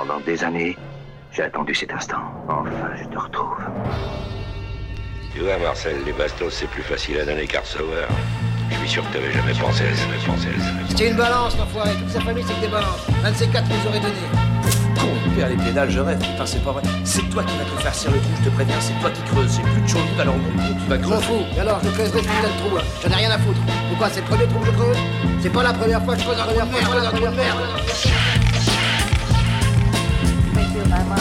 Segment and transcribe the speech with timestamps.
[0.00, 0.78] Pendant des années,
[1.30, 2.22] j'ai attendu cet instant.
[2.48, 3.58] Enfin, je te retrouve.
[5.34, 8.08] Tu vois, Marcel, les bastos, c'est plus facile à donner qu'à recevoir.
[8.70, 10.70] Je suis sûr que t'avais jamais pensé à ça, pensé à ça.
[10.88, 11.90] C'était une balance, l'enfoiré.
[11.98, 13.06] Toute sa famille, c'est que des balances.
[13.22, 14.14] Un de ces quatre nous aurait donné.
[14.98, 16.18] Con, père, les pédales, je rêve.
[16.18, 16.82] Putain, c'est pas vrai.
[17.04, 18.80] C'est toi qui vas te faire cirer le trou, je te préviens.
[18.80, 19.54] C'est toi qui creuses.
[19.56, 21.24] J'ai plus de chauve alors mon con, tu vas Je m'en creuser.
[21.26, 21.44] fous.
[21.58, 22.82] Et alors, je creuserai ce putain de trou, là.
[23.02, 23.60] J'en ai rien à foutre.
[23.90, 24.96] Pourquoi C'est le premier trou que je creuse?
[25.42, 27.58] C'est pas la première fois que je creuse un trou de merde.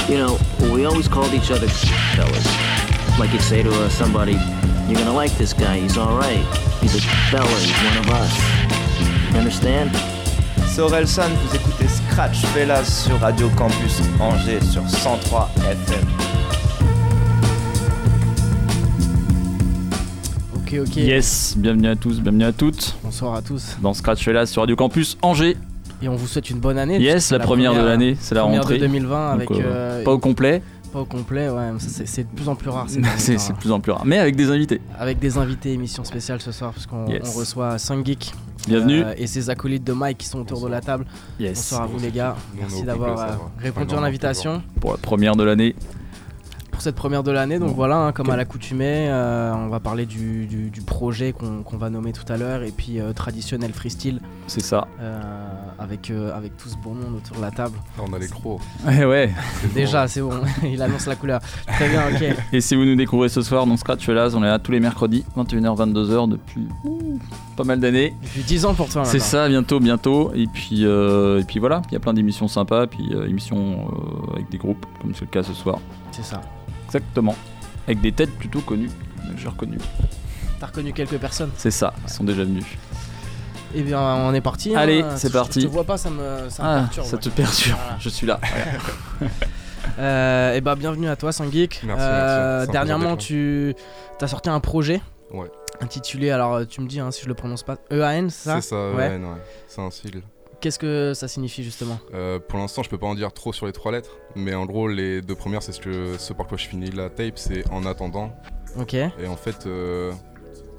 [0.10, 0.38] You know,
[0.74, 1.68] we always called each other
[2.16, 2.48] fellas.
[3.20, 4.34] Like you'd say to uh, somebody,
[4.88, 6.44] you're gonna like this guy, he's alright.
[6.82, 8.34] He's a fella, he's one of us.
[9.32, 9.92] You understand?
[10.68, 16.08] C'est Orelsan, vous écoutez Scratch Fellas sur Radio Campus Angers sur 103 FM.
[20.55, 20.96] Ok, ok.
[20.98, 23.77] Yes, bienvenue à tous, bienvenue à toutes Bonsoir à tous.
[23.82, 25.58] dans Scratch là sur Radio Campus Angers.
[26.02, 26.98] Et on vous souhaite une bonne année.
[26.99, 28.76] Yes, c'est la, première, de l'année, c'est la première rentrée.
[28.77, 29.51] de 2020 Donc, avec.
[29.51, 30.62] euh, euh, Pas au complet,
[30.93, 31.70] pas au complet, ouais.
[31.77, 32.85] C'est c'est de plus en plus rare.
[33.18, 33.54] c'est hein.
[33.54, 34.04] de plus en plus rare.
[34.05, 34.82] Mais avec des invités.
[34.98, 37.21] Avec des invités, émission spéciale ce soir, parce qu'on Yes.
[37.35, 38.34] on reçoit Geek
[38.68, 39.04] Bienvenue.
[39.18, 41.05] et ses acolytes de Mike qui sont autour de la table.
[41.40, 41.57] Yes.
[41.57, 42.35] Bonsoir à vous les gars.
[42.57, 43.26] Merci d'avoir euh,
[43.59, 45.76] répondu à l'invitation Pour la première de l'année.
[46.80, 47.60] Pour cette première de l'année.
[47.60, 47.76] Donc Bon.
[47.76, 51.90] voilà, hein, comme à l'accoutumée, euh, on va parler du, du- du projet qu'on va
[51.90, 54.88] nommer tout à l'heure et puis euh, traditionnel freestyle C'est ça.
[55.02, 55.20] euh,
[55.77, 57.76] avec, euh, avec tout ce beau monde autour de la table.
[57.98, 58.62] Là, on a les crocs.
[58.88, 59.30] Ouais, ouais.
[59.76, 60.32] Déjà, c'est bon,
[60.63, 61.41] il annonce la couleur.
[61.68, 62.38] Très bien, ok.
[62.54, 64.80] Et si vous nous découvrez ce soir dans Scratch là, on est là tous les
[64.80, 67.19] mercredis, 21h, 22h depuis ouh,
[67.58, 68.16] pas mal d'années.
[68.24, 69.03] Depuis 10 ans pour toi.
[69.03, 70.31] C'est ça, bientôt, bientôt.
[70.34, 73.90] Et puis, euh, et puis voilà, il y a plein d'émissions sympas, puis euh, émissions
[73.91, 75.80] euh, avec des groupes, comme c'est le cas ce soir.
[76.14, 76.40] C'est ça.
[76.90, 77.35] Exactement.
[77.88, 78.90] Avec des têtes plutôt connues.
[79.38, 79.78] J'ai reconnues.
[80.59, 82.66] T'as reconnu quelques personnes C'est ça, ils sont déjà venus.
[83.75, 84.75] Eh bien, on est parti.
[84.75, 84.79] hein.
[84.79, 85.62] Allez, c'est parti.
[85.62, 87.06] Je te vois pas, ça me, ça me Ah, perturbe.
[87.07, 87.78] ça te perturbe.
[87.79, 87.97] Voilà.
[88.00, 88.40] Je suis là.
[89.97, 91.81] Euh, eh ben, bienvenue à toi, Sangeek.
[91.84, 92.03] Merci, merci.
[92.03, 93.74] Un plaisir Dernièrement, tu
[94.22, 95.02] as sorti un projet.
[95.34, 95.50] Ouais.
[95.81, 98.62] Intitulé, alors euh, tu me dis hein, si je le prononce pas, EAN, c'est ça?
[98.62, 98.96] C'est ça, Ouais.
[99.09, 99.16] ouais.
[99.18, 99.41] ouais.
[99.68, 100.22] C'est un sigle.
[100.62, 103.66] Qu'est-ce que ça signifie justement Euh, pour l'instant, je peux pas en dire trop sur
[103.66, 106.58] les trois lettres, mais en gros, les deux premières, c'est ce, que, ce par quoi
[106.58, 108.31] je finis la tape, c'est en attendant.
[108.78, 108.94] Ok.
[108.94, 110.12] Et en fait, euh,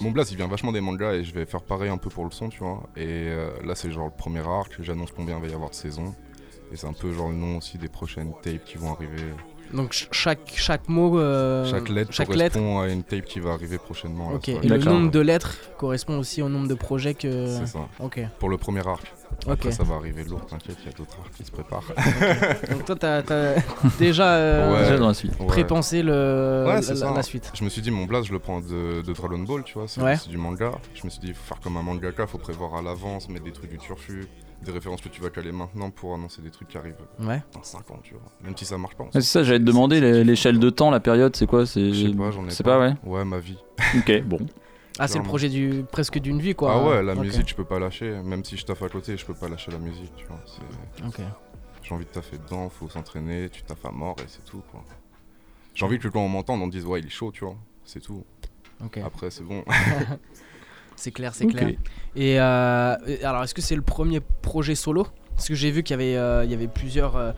[0.01, 2.25] mon blast, il vient vachement des mangas et je vais faire pareil un peu pour
[2.25, 2.83] le son, tu vois.
[2.97, 5.75] Et euh, là, c'est genre le premier arc, j'annonce combien il va y avoir de
[5.75, 6.15] saisons.
[6.73, 9.23] Et c'est un peu genre le nom aussi des prochaines tapes qui vont arriver.
[9.73, 11.19] Donc ch- chaque, chaque mot.
[11.19, 12.55] euh, chaque lettre chaque lettre.
[12.59, 14.33] correspond à une tape qui va arriver prochainement.
[14.35, 14.49] Ok.
[14.51, 17.47] Et le nombre de lettres correspond aussi au nombre de projets que.
[17.49, 17.89] C'est ça.
[17.99, 18.21] Ok.
[18.39, 19.05] Pour le premier arc.
[19.47, 19.53] Ok.
[19.53, 21.83] Après, ça va arriver lourd, t'inquiète, il y a d'autres arcs qui se préparent.
[22.71, 23.63] Donc toi, t'as as
[23.99, 24.83] déjà euh, Ouais.
[24.83, 25.33] Déjà dans la suite.
[25.41, 25.47] Ouais.
[25.47, 26.75] prépensé le, Ouais,
[27.15, 27.51] la, suite.
[27.55, 29.89] Je me suis dit, mon blast, je le prends de, de Dragon Ball, tu vois,
[29.89, 30.73] c'est du manga.
[30.95, 33.45] Je me suis dit, il faut faire comme un mangaka, faut prévoir à l'avance, mettre
[33.45, 34.27] des trucs du turfu,
[34.63, 37.43] des références que tu vas caler maintenant pour annoncer des trucs qui arrivent Ouais.
[37.55, 38.23] dans 5 ans, tu vois.
[38.45, 39.05] Même si ça marche pas.
[39.13, 42.09] C'est ça, j'allais te demander l'é- l'échelle de temps, la période, c'est quoi C'est Je
[42.09, 43.57] sais pas, j'en ai C'est pas, ouais Ouais, ma vie.
[43.97, 44.39] Ok, bon.
[45.03, 46.75] Ah, c'est le projet du presque d'une vie quoi.
[46.75, 48.11] ah ouais, la musique, je peux pas lâcher.
[48.23, 50.41] Même si je taffe à côté, je peux pas lâcher la musique, tu vois.
[51.07, 51.21] Ok.
[51.83, 54.85] J'ai envie de taffer dedans, faut s'entraîner, tu taffes à mort et c'est tout, quoi.
[55.75, 57.57] J'ai envie que quand on m'entende, on dise, ouais, il est chaud, tu vois.
[57.85, 58.25] C'est tout.
[58.85, 58.99] Ok.
[58.99, 59.65] Après, c'est bon.
[60.97, 61.71] C'est clair, c'est clair.
[62.15, 65.07] Et euh, et alors, est-ce que c'est le premier projet solo?
[65.41, 67.33] Parce que j'ai vu qu'il y avait, euh, il y avait plusieurs, euh,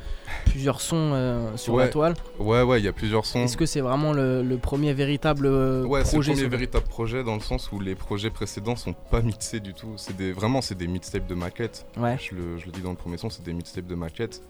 [0.47, 2.15] plusieurs sons euh, sur la toile.
[2.41, 3.45] ouais, ouais, il y a plusieurs sons.
[3.45, 7.23] Est-ce que c'est vraiment le, le premier véritable Ouais, c'est le projet premier véritable projet
[7.23, 9.93] dans le sens où les projets précédents sont pas mixés du tout.
[9.99, 11.87] C'est des, vraiment, c'est des mixtapes de maquettes.
[11.97, 12.17] Ouais.
[12.21, 14.43] Je le, je le dis dans le premier son, c'est des mixtapes de maquettes.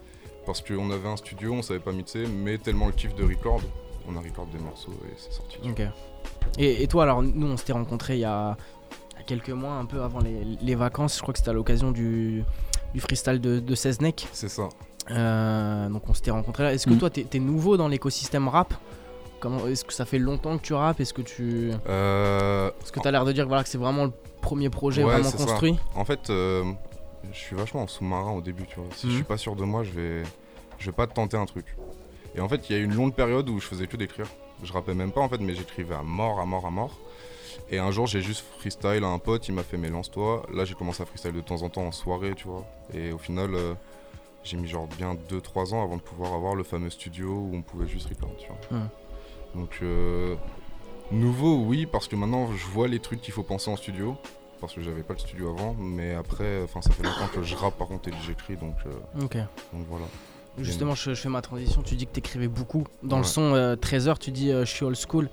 [0.47, 3.61] Parce qu'on avait un studio, on savait pas mixer, mais tellement le kiff de record,
[4.09, 5.59] on a record des morceaux et c'est sorti.
[5.63, 5.83] Ok.
[6.57, 8.57] Et, et toi, alors, nous, on s'était rencontrés il y a,
[9.11, 11.17] il y a quelques mois, un peu avant les, les vacances.
[11.17, 12.43] Je crois que c'était à l'occasion du,
[12.93, 14.27] du freestyle de, de 16 Neck.
[14.31, 14.69] C'est ça.
[15.11, 16.73] Euh, donc, on s'était rencontrés là.
[16.73, 16.97] Est-ce que Mm.
[16.99, 18.73] toi, t'es es nouveau dans l'écosystème rap?
[19.39, 20.99] Comment Est-ce que ça fait longtemps que tu rappes?
[21.01, 21.71] Est-ce que tu.
[21.89, 24.11] Euh, Parce que t'as l'air de dire voilà, que c'est vraiment le
[24.41, 25.37] premier projet Ouais, vraiment ça.
[25.37, 25.77] construit?
[25.95, 26.63] En fait, euh,
[27.33, 28.85] je suis vachement en sous-marin au début, tu vois.
[28.95, 29.15] Si je Mhm.
[29.15, 30.23] suis pas sûr de moi, je vais,
[30.79, 31.65] je vais pas tenter un truc.
[32.35, 34.27] Et en fait, il y a eu une longue période où je faisais que d'écrire.
[34.63, 36.97] Je rappais même pas en fait, mais j'écrivais à mort, à mort, à mort.
[37.69, 40.45] Et un jour, j'ai juste freestyle à un pote, il m'a fait mais lance-toi.
[40.53, 42.65] Là, j'ai commencé à freestyle de temps en temps en soirée, tu vois.
[42.93, 43.73] Et au final, euh,
[44.43, 47.61] j'ai mis genre bien 2-3 ans avant de pouvoir avoir le fameux studio où on
[47.61, 48.79] pouvait juste record, tu vois.
[49.55, 50.35] Donc, euh,
[51.11, 54.15] nouveau, oui, parce que maintenant, je vois les trucs qu'il faut penser en studio
[54.59, 57.53] parce que j'avais pas le studio avant, mais après, enfin, ça fait longtemps que je
[57.53, 59.35] rappe par contre et que j'écris, donc, euh, Ok.
[59.73, 60.05] donc voilà.
[60.59, 61.81] Justement, je, je fais ma transition.
[61.81, 62.85] Tu dis que t'écrivais beaucoup.
[63.01, 65.29] Dans le son euh, 13h, tu dis euh, je suis old school.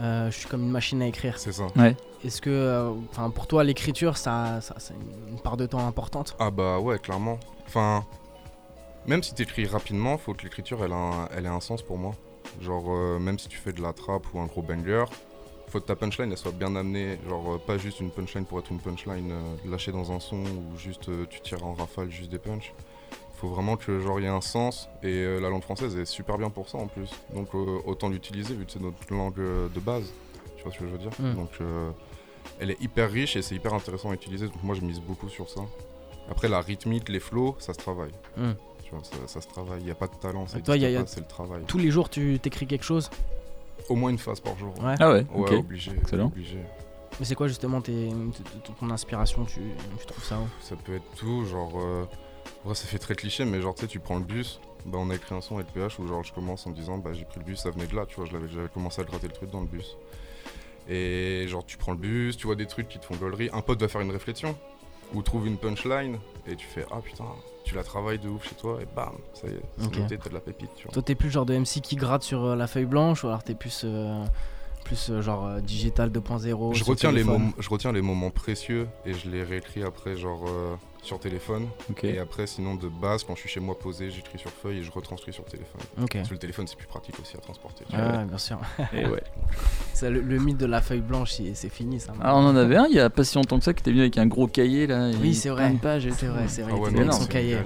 [0.00, 1.38] euh, je suis comme une machine à écrire.
[1.38, 1.66] C'est ça.
[2.24, 4.94] Est-ce que, euh, enfin, pour toi, l'écriture, ça, ça, c'est
[5.28, 6.34] une part de temps importante?
[6.38, 7.38] Ah bah ouais, clairement.
[7.66, 8.04] Enfin,
[9.06, 11.98] Même si t'écris rapidement, faut que l'écriture elle, a un- elle ait un sens pour
[11.98, 12.14] moi.
[12.62, 15.04] Genre, euh, même si tu fais de la trappe ou un gros banger,
[15.68, 17.18] faut que ta punchline elle soit bien amenée.
[17.28, 20.36] Genre, euh, pas juste une punchline pour être une punchline euh, lâchée dans un son
[20.38, 22.72] ou juste euh, tu tires en rafale juste des punchs.
[23.44, 26.06] Faut vraiment que genre il y ait un sens et euh, la langue française est
[26.06, 27.10] super bien pour ça en plus.
[27.34, 30.04] Donc euh, autant l'utiliser vu que c'est notre langue euh, de base.
[30.56, 31.34] Tu vois ce que je veux dire Mm.
[31.34, 31.90] Donc euh,
[32.58, 34.46] elle est hyper riche et c'est hyper intéressant à utiliser.
[34.46, 35.60] Donc moi je mise beaucoup sur ça.
[36.30, 38.12] Après la rythmique, les flows, ça se travaille.
[38.38, 38.52] Mm.
[38.82, 39.80] Tu vois, ça, ça se travaille.
[39.80, 41.10] Il n'y a pas de talent, ça Et toi, y a- existe y a- pas,
[41.10, 41.62] c'est le travail.
[41.66, 43.10] Tous les jours, tu t'écris quelque chose?
[43.90, 44.72] Au moins une phase par jour.
[44.82, 44.94] Ouais.
[45.00, 45.52] Ah ouais, Ouais, ok.
[45.52, 45.92] obligé.
[46.00, 46.26] Excellent.
[46.28, 46.58] obligé.
[47.20, 48.08] Mais c'est quoi justement tes,
[48.80, 49.44] ton inspiration?
[49.44, 49.60] Tu,
[50.00, 50.46] tu trouves ça où?
[50.62, 51.72] Ça peut être tout, genre.
[51.76, 52.04] euh,
[52.64, 54.60] ouais, ça fait très cliché, mais genre, tu sais, tu prends le bus.
[54.86, 57.12] Bah, on a écrit un son avec PH où, genre, je commence en disant, bah,
[57.14, 59.04] j'ai pris le bus, ça venait de là, tu vois, je l'avais- j'avais commencé à
[59.04, 59.96] gratter le truc dans le bus.
[60.88, 63.48] Et genre, tu prends le bus, tu vois des trucs qui te font gaulerie.
[63.52, 64.54] Un pote va faire une réflexion
[65.14, 67.24] ou trouve une punchline et tu fais, ah putain,
[67.64, 69.96] tu la travailles de ouf chez toi et bam, ça y est, c'est Ok.
[69.96, 70.92] noté, t'as de la pépite, tu vois.
[70.92, 73.28] Toi, t'es plus le genre de MC qui gratte sur euh, la feuille blanche ou
[73.28, 74.22] alors t'es plus, euh,
[74.84, 78.86] plus euh, genre euh, digital 2.0 Je retiens, les moments, je retiens les moments précieux
[79.06, 81.66] et je les réécris après, genre euh, sur téléphone.
[82.02, 84.82] Et après, sinon, de base, quand je suis chez moi posé, j'écris sur feuille et
[84.82, 85.80] je retranscris sur téléphone.
[86.02, 86.12] Ok.
[86.14, 87.84] Parce que le téléphone, c'est plus pratique aussi à transporter.
[87.92, 88.24] Ah, vois.
[88.24, 88.58] bien sûr.
[88.94, 89.22] Et ouais.
[89.92, 92.12] Ça, le, le mythe de la feuille blanche, il- c'est fini ça.
[92.22, 93.90] Ah, on en avait un il y a pas si longtemps que ça qui était
[93.90, 95.08] venu avec un gros cahier là.
[95.10, 95.70] et Oui, c'est plein vrai.
[95.74, 96.32] de pages et C'est tout.
[96.32, 96.72] vrai, c'est vrai.
[96.74, 97.58] Ah il ouais, était non, dans c'est son une cahier.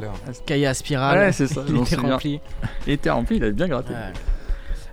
[0.46, 1.18] Cahier à spirale.
[1.18, 2.40] Ouais, c'est ça, il était rempli.
[2.86, 3.92] Il était rempli, il avait bien gratté.
[3.92, 4.12] Ouais.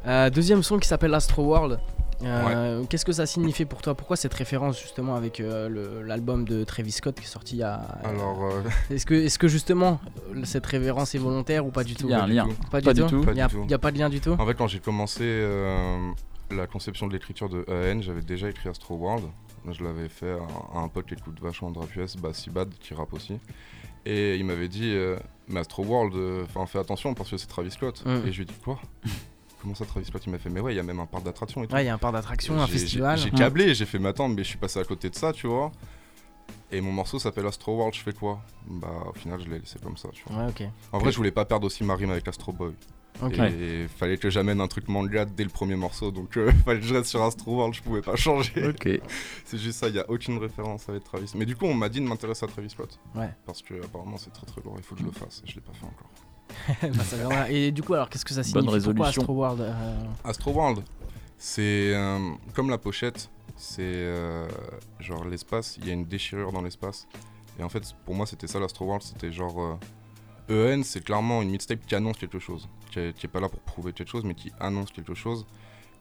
[0.07, 1.80] Euh, deuxième son qui s'appelle Astro World.
[2.24, 3.96] Euh, Qu'est-ce que ça signifie pour toi?
[3.96, 7.64] Pourquoi cette référence justement avec euh, l'album de Travis Scott qui est sorti il y
[7.64, 7.76] a.
[8.04, 10.00] Alors, euh, Est-ce que, est que justement
[10.44, 12.08] cette référence est volontaire ou pas du tout?
[12.08, 12.46] Il y a un lien.
[12.46, 12.70] tout.
[12.70, 13.24] Pas, Pas du du tout.
[13.28, 14.36] Il n'y a, pas de lien du tout?
[14.40, 16.12] En fait, quand j'ai commencé euh,
[16.52, 19.26] la conception de l'écriture de EN, j'avais déjà écrit Astro World.
[19.72, 22.70] Je l'avais fait à, à un pote qui écoute vachement de rap US, bah, Sibad,
[22.80, 23.40] qui rappe aussi.
[24.06, 25.18] Et il m'avait dit, euh,
[25.48, 28.04] mais Astro World, euh, 'fin, fais attention parce que c'est Travis Scott.
[28.06, 28.28] Mm.
[28.28, 28.80] Et je lui ai dit, quoi?
[29.66, 31.24] Comment ça, Travis Scott Il m'a fait, mais ouais, il y a même un parc
[31.24, 31.74] d'attraction et tout.
[31.74, 33.18] Ouais, il y a un parc d'attraction, un festival.
[33.18, 35.72] J'ai câblé, j'ai fait m'attendre, mais je suis passé à côté de ça, tu vois.
[36.72, 38.44] Et mon morceau s'appelle Astro World, je fais quoi?
[38.68, 40.44] Bah, au final, je l'ai laissé comme ça, tu vois.
[40.44, 40.70] Ouais, ok.
[40.92, 42.74] En vrai, je voulais pas perdre aussi ma rime avec Astro Boy.
[43.24, 43.40] Ok.
[43.40, 46.86] Et fallait que j'amène un truc manga dès le premier morceau, donc euh, fallait que
[46.86, 48.68] je reste sur Astro World, je pouvais pas changer.
[48.68, 48.88] Ok.
[49.46, 51.32] C'est juste ça, il y a aucune référence avec Travis.
[51.34, 53.00] Mais du coup, on m'a dit de m'intéresser à Travis Scott.
[53.16, 53.32] Ouais.
[53.48, 55.56] Parce que apparemment, c'est très très lourd, il faut que je le fasse, et je
[55.56, 56.12] l'ai pas fait encore.
[56.81, 57.50] Bah.
[57.50, 58.86] Et du coup, alors qu'est-ce que ça Bonne signifie?
[58.86, 59.21] Pourquoi résolution.
[59.21, 59.94] Astro World euh,
[60.24, 60.83] Astro World,
[61.38, 64.47] c'est euh, comme la pochette, c'est euh,
[65.00, 67.07] genre l'espace, il y a une déchirure dans l'espace.
[67.59, 69.56] Et en fait, pour moi, c'était ça l'Astro World, c'était genre.
[70.50, 73.39] euh, EN, c'est clairement une mixtape qui annonce quelque chose, qui est, qui est pas
[73.39, 75.45] là pour prouver quelque chose, mais qui annonce quelque chose.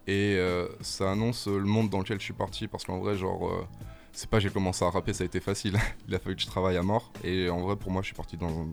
[0.07, 3.49] Et euh, ça annonce le monde dans lequel je suis parti, parce qu'en vrai, genre.
[3.49, 3.67] euh,
[4.13, 5.77] c'est pas j'ai commencé à rapper, ça a été facile.
[6.09, 7.11] Il a fallu que je travaille à mort.
[7.25, 8.67] Et en vrai, pour moi, je suis parti dans,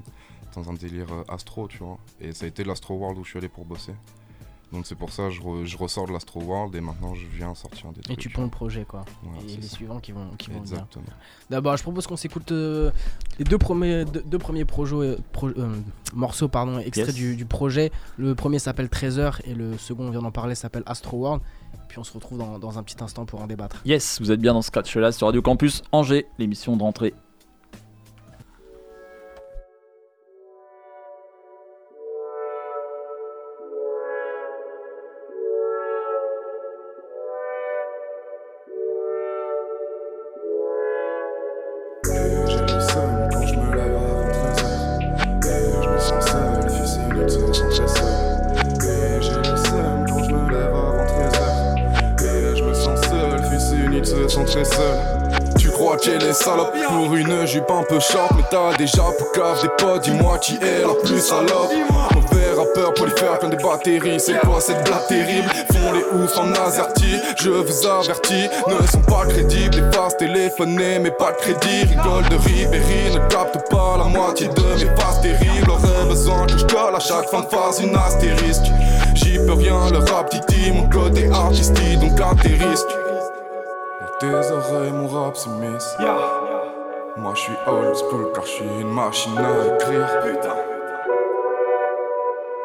[0.55, 1.97] dans un délire euh, astro, tu vois.
[2.19, 3.93] Et ça a été l'Astro World où je suis allé pour bosser.
[4.71, 7.25] Donc c'est pour ça que je, re- je ressors de l'Astro World et maintenant je
[7.27, 8.19] viens sortir des Et trucs.
[8.19, 9.03] tu ponds le projet, quoi.
[9.21, 9.75] Voilà, et c'est les ça.
[9.75, 10.71] suivants qui vont, qui vont venir.
[10.75, 11.03] Exactement.
[11.49, 12.89] D'abord, je propose qu'on s'écoute euh,
[13.37, 15.75] les deux premiers, deux, deux premiers projets, euh, pro- euh,
[16.13, 17.15] morceaux pardon, extraits Yes.
[17.15, 17.91] du, du projet.
[18.17, 21.41] Le premier s'appelle Trésor et le second, on vient d'en parler, s'appelle Astro World.
[21.89, 23.81] Puis on se retrouve dans, dans un petit instant pour en débattre.
[23.83, 26.83] Yes, vous êtes bien dans Scratch là sur Radio Campus Angers, l'émission de
[56.41, 56.73] salope.
[56.87, 59.31] Pour une jupe un peu short Mais t'as déjà pour
[59.61, 61.71] des potes, dis-moi qui est la plus salope.
[62.13, 64.19] Mauvais rappeur polyphère plein des batteries.
[64.19, 65.49] C'est quoi cette blague terrible?
[65.71, 67.15] Font les oufs en azerty.
[67.39, 69.75] Je vous avertis, ne sont pas crédibles.
[69.75, 71.83] Les faces téléphonées mais pas de crédit.
[71.89, 75.69] Rigole de Ribéry, ne capte pas la moitié de mes faces terribles.
[75.69, 78.65] Aurait besoin que je colle à chaque fin de phase une astérisque.
[79.13, 83.00] J'y peux rien, le rap titi, mon côté artistique donc atterrisse dans
[84.21, 85.97] tes oreilles, mon rap s'immisce.
[87.17, 90.07] Moi, je suis old school car je suis une machine à écrire.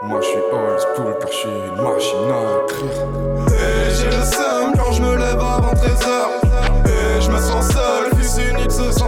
[0.02, 3.00] Moi, je suis old school car je suis une machine à écrire.
[3.48, 6.12] Et j'ai le seum quand je me lève avant 13h.
[6.84, 9.05] Et je me sens seul, fils unique se sent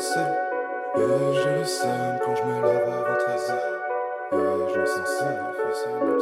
[0.00, 0.18] se.
[0.96, 3.54] Et j'ai le seum quand je me lève avant 13h.
[4.32, 6.14] Et je sens seul, fils unique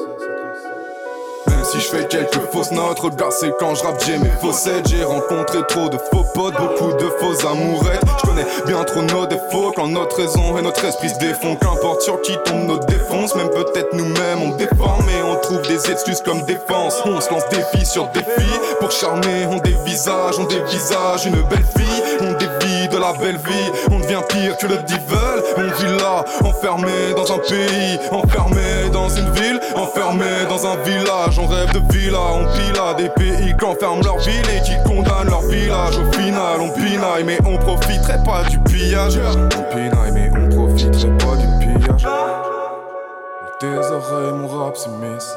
[1.93, 2.99] fais quelques fausses notes.
[3.01, 4.89] Regarde, c'est quand je rappe, j'ai mes faussettes.
[4.89, 8.03] J'ai rencontré trop de faux potes, beaucoup de fausses amourettes.
[8.19, 11.57] Je connais bien trop nos défauts quand notre raison et notre esprit se défont.
[11.57, 15.91] Qu'importe sur qui tombe notre défense, même peut-être nous-mêmes on défend, mais on trouve des
[15.91, 17.03] excuses comme défense.
[17.05, 18.49] On se lance défi sur défi
[18.81, 19.47] pour charmer.
[19.51, 22.03] On dévisage, on dévisage une belle fille.
[22.21, 22.33] On
[22.89, 25.03] de la belle vie, on devient pire que le devil.
[25.57, 31.39] On vit là, enfermé dans un pays, enfermé dans une ville, enfermé dans un village.
[31.39, 35.29] On rêve de villa, on pila des pays qui enferment leur ville et qui condamnent
[35.29, 35.99] leur village.
[35.99, 39.19] Au final, on pinaille, mais on profiterait pas du pillage.
[39.19, 42.07] On pinaille, mais on profiterait pas du pillage.
[43.61, 45.37] Tes oreilles, mon rap s'immisce.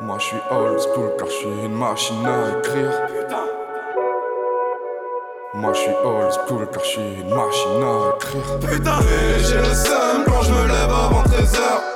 [0.00, 3.55] Moi, je suis old school car je suis une machine à écrire.
[5.58, 8.58] Moi je suis old school car je suis une machine à écrire.
[8.60, 8.98] Putain
[9.38, 11.95] j'ai le seum quand je me lève avant 13h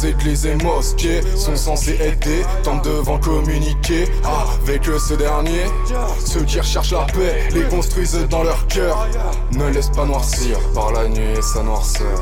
[0.00, 5.64] Vos églises et mosquées sont censées aider Tant devant communiquer avec ce dernier.
[6.24, 9.06] Ceux qui recherchent la paix les construisent dans leur cœur.
[9.52, 12.18] Ne laisse pas noircir par la nuit et sa noirceur.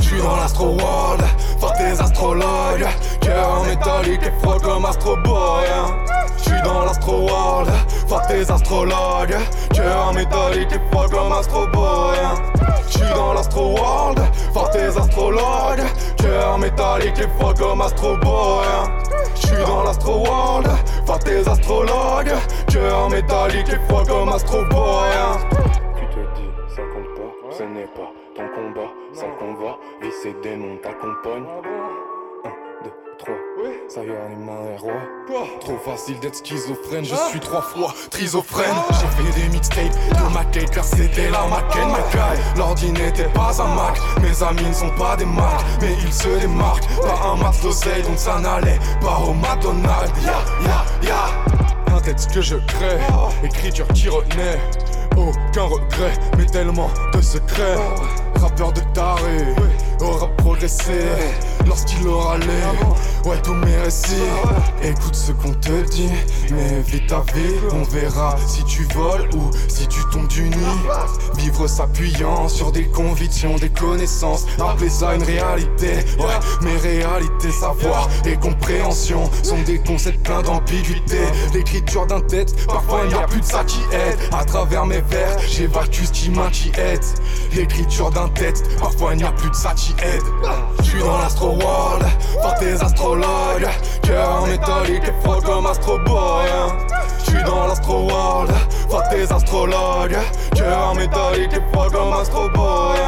[0.00, 1.22] J'suis dans l'astro world,
[1.58, 2.86] voir tes astrologues.
[3.20, 5.66] Cœur métallique et froid comme Astro Boy
[6.38, 7.70] J'suis dans l'astro world,
[8.08, 9.36] voir tes astrologues.
[9.74, 12.16] Cœur métallique et froid comme Astro Boy
[12.88, 14.20] J'suis dans l'astro world,
[14.52, 15.84] voir tes astrologues
[16.30, 18.64] Cœur métallique et froid comme Astro Boy.
[19.34, 20.68] J'suis dans l'astro world,
[21.04, 22.32] voir tes astrologues.
[22.68, 25.10] Cœur métallique et froid comme Astro Boy.
[25.96, 30.32] Tu te dis, ça compte pas, ce n'est pas ton combat, sans combat, vie ces
[30.40, 31.48] démons t'accompagnent.
[32.44, 32.48] 1,
[32.84, 33.34] 2, 3,
[33.92, 34.92] ça y est, on est main et roi.
[35.60, 38.76] Trop facile d'être schizophrène, je suis trois fois trisophrène.
[38.90, 42.38] J'ai fait des mixtapes de ma cake car c'était la maquette, ma caille.
[42.56, 46.28] L'ordi n'était pas un Mac, mes amis ne sont pas des marques, mais ils se
[46.40, 46.86] démarquent.
[47.02, 50.12] Pas un max d'oseille, donc ça n'allait pas au McDonald's.
[50.24, 51.94] Ya, ya, ya.
[51.94, 52.98] Un texte que je crée,
[53.42, 54.60] écriture qui renaît.
[55.16, 57.76] Aucun regret, mais tellement de secrets.
[58.40, 59.44] Rappeur de taré,
[60.02, 61.00] aura progressé
[61.66, 63.28] lorsqu'il aura les.
[63.28, 64.14] Ouais, tous mes récits.
[64.82, 66.10] Écoute ce qu'on te dit,
[66.50, 67.54] mais vis ta vie.
[67.72, 70.56] On verra si tu voles ou si tu tombes du nid.
[71.36, 74.46] Vivre s'appuyant sur des convictions, des connaissances.
[74.58, 75.96] Appeler ça une réalité.
[76.18, 81.18] Ouais, mes réalités, savoir et compréhension sont des concepts pleins d'ambiguïté.
[81.52, 84.18] L'écriture d'un texte, parfois il n'y a plus de ça qui aide.
[84.32, 87.20] À travers mes vers, j'évacue ce qui m'inquiète.
[87.54, 90.22] L'écriture d'un texte, parfois il n'y a plus de ça qui aide.
[90.82, 92.04] J'suis dans l'astro world,
[92.42, 93.68] par tes astrologues.
[94.02, 96.46] Cœur métallique et froid comme Astro Boy
[97.24, 98.50] J'suis dans l'astro world,
[98.90, 100.18] par tes astrologues.
[100.54, 102.98] Cœur métallique et froid comme Astro Boy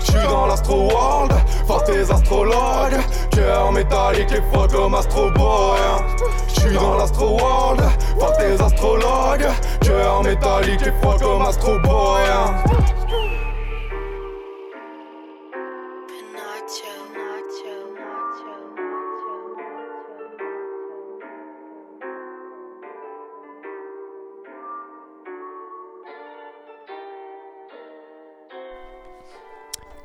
[0.00, 1.32] J'suis dans l'astro world,
[1.68, 3.00] par tes astrologues.
[3.30, 5.78] Cœur métallique et froid comme Astro Boy
[6.48, 7.82] J'suis dans l'astro world,
[8.18, 9.48] par tes astrologues.
[9.80, 12.22] Cœur métallique et froid comme Astro Boy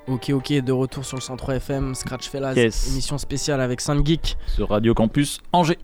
[0.07, 2.87] Ok, ok, de retour sur le 103 FM, Scratch Fellas, Yes.
[2.91, 4.37] émission spéciale avec Geek.
[4.47, 5.77] Sur Radio Campus Angers.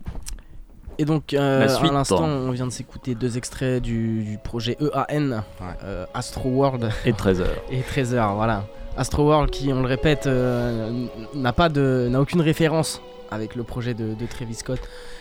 [0.96, 1.90] Et donc, euh, suite.
[1.90, 5.42] à l'instant, on vient de s'écouter deux extraits du, du projet EAN,
[5.82, 7.44] euh, Astro World Et 13h.
[7.70, 8.64] et Treasure, voilà.
[8.96, 13.64] Astro World qui, on le répète, euh, n'a pas de, n'a aucune référence avec le
[13.64, 14.78] projet de, de Travis Scott,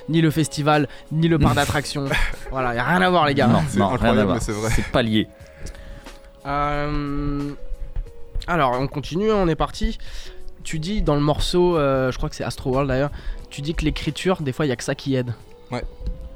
[0.10, 2.06] ni le festival, ni le parc d'attractions.
[2.52, 3.48] voilà, y a rien à voir les gars.
[3.48, 4.36] Non, C'est non, rien à voir.
[4.36, 4.70] mais c'est vrai.
[4.74, 5.28] C'est pas lié.
[6.46, 7.50] Euh,
[8.48, 9.98] alors, on continue, on est parti.
[10.64, 13.12] Tu dis dans le morceau, euh, je crois que c'est Astro World d'ailleurs,
[13.50, 15.34] tu dis que l'écriture, des fois, il y a que ça qui aide.
[15.72, 15.84] Ouais,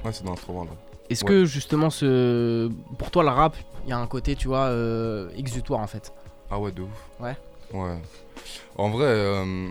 [0.03, 0.71] ouais, c'est dans Astro World.
[1.09, 1.29] Est-ce Ouais.
[1.29, 2.69] que justement, ce...
[2.97, 6.11] pour toi, le rap, il y a un côté, tu vois, euh, exutoire en fait?
[6.51, 6.89] Ah ouais, de ouf.
[7.21, 7.37] Ouais.
[7.73, 7.97] Ouais.
[8.77, 9.69] En vrai, euh,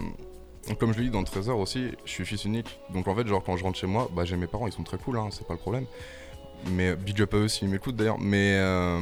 [0.78, 2.78] comme je le dis dans le Trésor aussi, je suis fils unique.
[2.95, 4.83] Donc en fait, genre quand je rentre chez moi, bah j'ai mes parents, ils sont
[4.83, 5.85] très cool, hein, c'est pas le problème.
[6.70, 8.18] Mais big up à eux s'ils m'écoutent d'ailleurs.
[8.18, 9.00] Mais euh,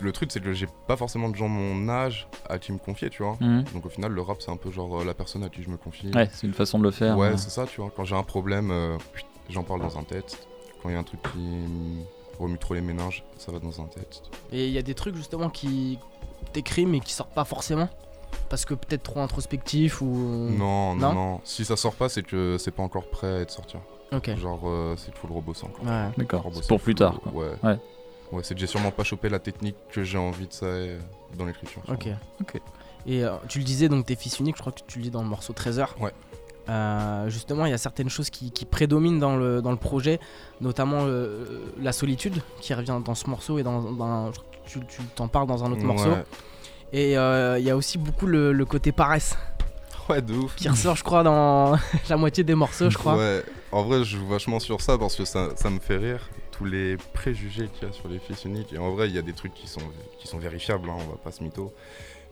[0.00, 2.78] le truc, c'est que j'ai pas forcément de gens de mon âge à qui me
[2.78, 3.36] confier, tu vois.
[3.40, 3.64] Mhm.
[3.74, 5.70] Donc au final, le rap, c'est un peu genre euh, la personne à qui je
[5.70, 6.10] me confie.
[6.14, 7.16] Ouais, c'est une façon de le faire.
[7.16, 7.36] Ouais, hein.
[7.36, 7.90] c'est ça, tu vois.
[7.94, 8.96] Quand j'ai un problème, euh,
[9.48, 10.48] j'en parle dans un texte.
[10.82, 11.64] Quand il y a un truc qui
[12.38, 14.30] remue trop les méninges, ça va dans un texte.
[14.52, 15.98] Et il y a des trucs justement qui
[16.52, 17.88] t'écris mais qui sortent pas forcément
[18.48, 20.06] Parce que peut-être trop introspectif ou.
[20.06, 23.50] Non, non, non, Si ça sort pas, c'est que c'est pas encore prêt à être
[23.50, 23.76] sorti.
[24.36, 25.84] Genre, euh, c'est le rebosser encore.
[25.84, 26.08] Ouais.
[26.16, 27.32] D'accord, c'est pour plus tard, quoi.
[27.32, 27.48] Ouais.
[27.62, 27.78] Ouais.
[28.32, 30.98] Ouais, c'est que j'ai sûrement pas chopé la technique que j'ai envie de ça euh,
[31.36, 31.82] dans l'écriture.
[31.88, 32.08] Ok.
[32.40, 32.60] Ok.
[33.06, 35.10] Et euh, tu le disais donc t'es fils unique, je crois que tu le dis
[35.10, 35.96] dans le morceau 13 heures.
[36.00, 36.12] Ouais.
[36.68, 40.20] Euh, justement, il y a certaines choses qui, qui prédominent dans le, dans le projet,
[40.60, 41.44] notamment euh,
[41.80, 44.30] la solitude qui revient dans ce morceau et dans, dans-
[44.66, 45.86] tu, tu t'en parles dans un autre Ouais.
[45.86, 46.10] morceau.
[46.92, 49.36] Et euh, il y a aussi beaucoup le, le côté paresse
[50.08, 50.54] Ouais, de ouf.
[50.56, 51.76] qui ressort, je crois, dans
[52.08, 53.16] la moitié des morceaux, je crois.
[53.16, 56.28] Ouais, en vrai, je joue vachement sur ça parce que ça, ça me fait rire.
[56.50, 58.72] Tous les préjugés qu'il y a sur les fils uniques.
[58.72, 59.80] Et en vrai, il y a des trucs qui sont,
[60.18, 61.72] qui sont vérifiables, hein, on va pas se mytho.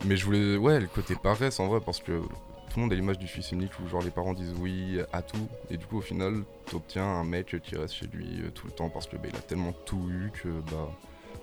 [0.04, 0.56] Mais je voulais.
[0.56, 2.20] Ouais, le côté paresse en vrai, parce que
[2.68, 5.22] tout le monde a l'image du fils unique où genre les parents disent oui à
[5.22, 5.48] tout.
[5.70, 8.72] Et du coup, au final, t'obtiens un mec qui reste chez lui euh, tout le
[8.72, 10.90] temps parce que bah, il a tellement tout eu que bah.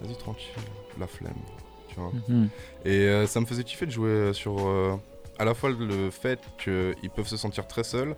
[0.01, 0.51] Vas-y, tranquille,
[0.99, 1.33] la flemme.
[1.87, 2.11] Tu vois.
[2.27, 2.49] Mhm.
[2.83, 4.97] Et euh, ça me faisait kiffer de jouer sur euh,
[5.39, 8.15] à la fois le fait qu'ils peuvent se sentir très seuls,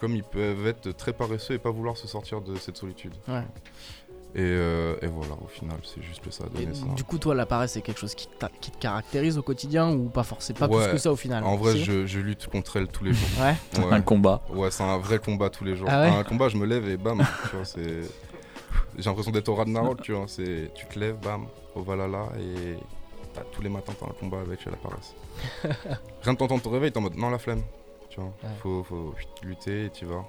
[0.00, 3.14] comme ils peuvent être très paresseux et pas vouloir se sortir de cette solitude.
[3.28, 3.42] Ouais.
[4.34, 6.84] Et, euh, et voilà, au final, c'est juste que ça a Et donné ça.
[6.94, 10.24] du coup, toi, la paresse, c'est quelque chose qui, te caractérise au quotidien ou pas
[10.24, 11.42] forcément Pas Ouais, plus que ça au final?
[11.44, 13.28] En vrai, je, je lutte contre elle tous les jours.
[13.40, 13.54] Ouais.
[13.90, 14.42] Un combat.
[14.50, 15.88] Ouais, c'est un vrai combat tous les jours.
[15.90, 16.08] Ah ouais?
[16.08, 18.02] Un combat, je me lève et bam, tu vois, c'est.
[18.98, 20.24] J'ai l'impression d'être au Ragnarok, tu vois.
[20.26, 22.76] C'est, tu te lèves, bam, au Valhalla et
[23.52, 25.14] tous les matins t'as un combat avec la paresse.
[26.22, 27.62] Rien de t'entendre te réveiller, t'es en mode non la flemme,
[28.16, 28.32] tu vois.
[28.42, 28.56] Ouais.
[28.62, 30.24] Faut, faut lutter et tu vas.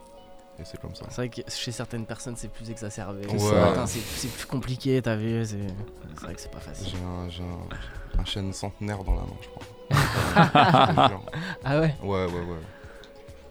[0.59, 1.05] Et c'est comme ça.
[1.09, 3.27] C'est vrai que chez certaines personnes, c'est plus exacerbé.
[3.27, 3.37] Ouais.
[3.85, 5.57] C'est plus compliqué, t'as vu C'est
[6.21, 6.97] vrai que c'est pas facile.
[7.29, 9.65] J'ai un, un, un chêne centenaire dans la main, je crois.
[11.63, 12.57] Ah ouais Ouais, ouais, ouais.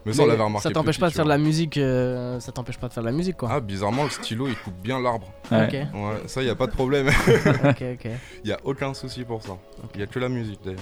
[0.05, 0.67] Mais ça, on l'avait remarqué.
[0.69, 3.09] Ça t'empêche pas de faire de la musique, euh, ça t'empêche pas de faire de
[3.09, 3.49] la musique quoi.
[3.51, 5.27] Ah, bizarrement, le stylo il coupe bien l'arbre.
[5.51, 5.65] Ouais.
[5.65, 5.73] Ok.
[5.73, 7.07] Ouais, ça, y a pas de problème.
[7.65, 8.11] ok, ok.
[8.45, 9.57] y a aucun souci pour ça.
[9.95, 10.79] Il y a que la musique d'ailleurs.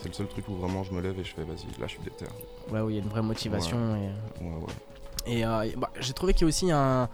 [0.00, 1.92] C'est le seul truc où vraiment je me lève et je fais vas-y, là je
[1.92, 2.26] suis déter.
[2.70, 3.76] Ouais, où il y a une vraie motivation.
[3.92, 4.72] Ouais, ouais.
[5.26, 7.08] Et, et, euh, bah, j'ai trouvé qu'il y a aussi un.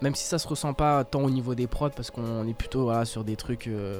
[0.00, 2.84] Même si ça se ressent pas tant au niveau des prods, parce qu'on est plutôt
[2.84, 3.98] voilà, sur des trucs euh,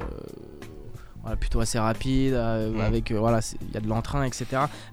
[1.21, 4.45] voilà, plutôt assez rapides, euh, avec euh, voilà, il y a de l'entrain, etc.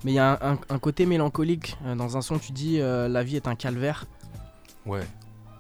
[0.04, 1.78] Mais il y a un, un- un côté mélancolique.
[1.86, 4.04] euh, dans un son, tu dis euh, la vie est un calvaire.
[4.84, 5.00] Ouais.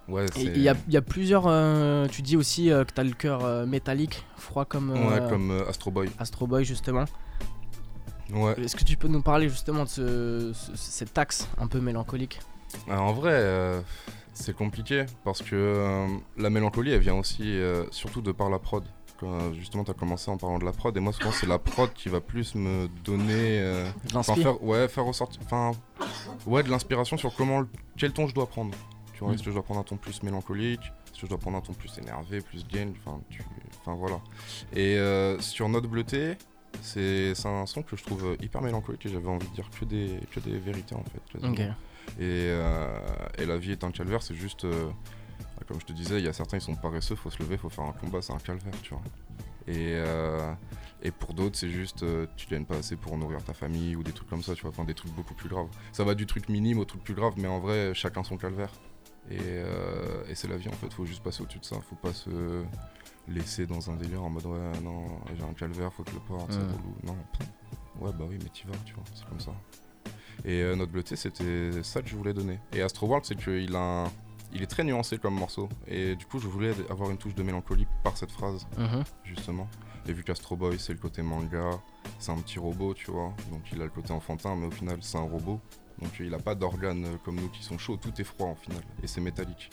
[0.06, 0.42] Ouais, Et c'est.
[0.44, 1.44] il y a, il y a plusieurs.
[1.46, 4.90] euh, tu dis aussi euh, que tu as le cœur euh, métallique, froid comme.
[4.90, 6.10] Ouais, euh, comme euh, Astro Boy.
[6.18, 7.04] Astro Boy, justement.
[8.32, 8.60] Ouais.
[8.60, 12.40] Est-ce que tu peux nous parler justement de ce, ce- cet axe un peu mélancolique
[12.88, 13.80] Euh, en vrai, euh,
[14.34, 18.58] c'est compliqué parce que euh, la mélancolie, elle vient aussi euh, surtout de par la
[18.58, 18.84] prod.
[19.18, 21.58] Quand, justement, tu as commencé en parlant de la prod, et moi, souvent, c'est la
[21.58, 23.84] prod qui va plus me donner.
[24.42, 25.40] faire, ouais, faire ressortir.
[25.44, 25.72] Enfin,
[26.46, 27.64] ouais, de l'inspiration sur comment,
[27.96, 28.72] quel ton je dois prendre.
[29.14, 29.34] Tu vois, Mm.
[29.34, 30.82] est-ce que je dois prendre un ton plus mélancolique?
[31.06, 32.92] Est-ce que je dois prendre un ton plus énervé, plus gain?
[33.04, 34.20] Enfin, voilà.
[34.76, 34.96] Et
[35.40, 36.36] sur Note Bleutée,
[36.80, 40.20] c'est un son que je trouve hyper mélancolique et j'avais envie de dire que des,
[40.30, 41.38] que des vérités en fait.
[42.18, 42.98] Et, euh,
[43.36, 44.64] et la vie est un calvaire, c'est juste.
[44.64, 44.88] euh,
[45.66, 47.68] comme je te disais, il y a certains, ils sont paresseux, faut se lever, faut
[47.68, 49.02] faire un combat, c'est un calvaire, tu vois.
[49.66, 50.52] Et, euh,
[51.02, 52.04] et pour d'autres, c'est juste,
[52.36, 54.70] tu gagnes pas assez pour nourrir ta famille ou des trucs comme ça, tu vois,
[54.70, 55.68] enfin des trucs beaucoup plus graves.
[55.92, 58.72] Ça va du truc minime au truc plus grave, mais en vrai, chacun son calvaire.
[59.30, 62.14] Et, et c'est la vie en fait, faut juste passer au-dessus de ça, faut pas
[62.14, 62.30] se
[63.28, 66.20] laisser dans un délire en mode ouais, non, j'ai un calvaire, faut que je le
[66.22, 66.56] porte, Ouais.
[66.56, 66.94] relou.
[67.04, 67.16] Non,
[68.00, 69.52] ouais, bah oui, mais t'y vas, tu vois, c'est comme ça.
[70.44, 72.58] Et euh, notre bleuté, c'était ça que je voulais donner.
[72.72, 74.10] Et Astro World, c'est qu'il a un-
[74.52, 75.68] il est très nuancé comme morceau.
[75.86, 79.02] Et du coup, je voulais avoir une touche de mélancolie par cette phrase, Mhm.
[79.24, 79.68] justement.
[80.06, 81.70] Et vu qu'Astro Boy, c'est le côté manga,
[82.18, 83.34] c'est un petit robot, tu vois.
[83.50, 85.60] Donc il a le côté enfantin, mais au final, c'est un robot.
[86.00, 88.54] Donc il a pas d'organes euh, comme nous qui sont chauds, tout est froid en
[88.54, 89.70] final, et c'est métallique.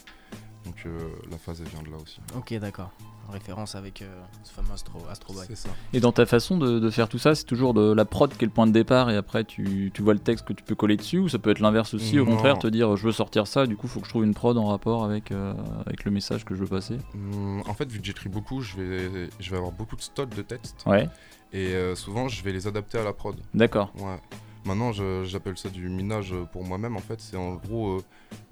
[0.65, 2.19] Donc euh, la phase elle vient de là aussi.
[2.35, 2.91] Ok, d'accord.
[3.27, 4.05] En référence avec euh,
[4.43, 5.45] ce fameux Astro, Astro Boy.
[5.47, 5.69] C'est ça.
[5.93, 8.43] Et dans ta façon de, de faire tout ça, c'est toujours de la prod qui
[8.43, 10.75] est le point de départ et après tu, tu vois le texte que tu peux
[10.75, 13.47] coller dessus ou ça peut être l'inverse aussi, au contraire te dire je veux sortir
[13.47, 15.53] ça, du coup faut que je trouve une prod en rapport avec, euh,
[15.85, 16.97] avec le message que je veux passer?
[17.15, 20.29] Hum, en fait, vu que j'écris beaucoup, je vais, je vais avoir beaucoup de stock
[20.35, 20.83] de textes.
[20.85, 21.09] Ouais.
[21.53, 23.35] Et euh, souvent, je vais les adapter à la prod.
[23.53, 23.91] D'accord.
[23.97, 24.19] Ouais.
[24.65, 24.91] Maintenant,
[25.23, 26.95] j'appelle ça du minage pour moi-même.
[26.95, 28.03] En fait, c'est en gros euh,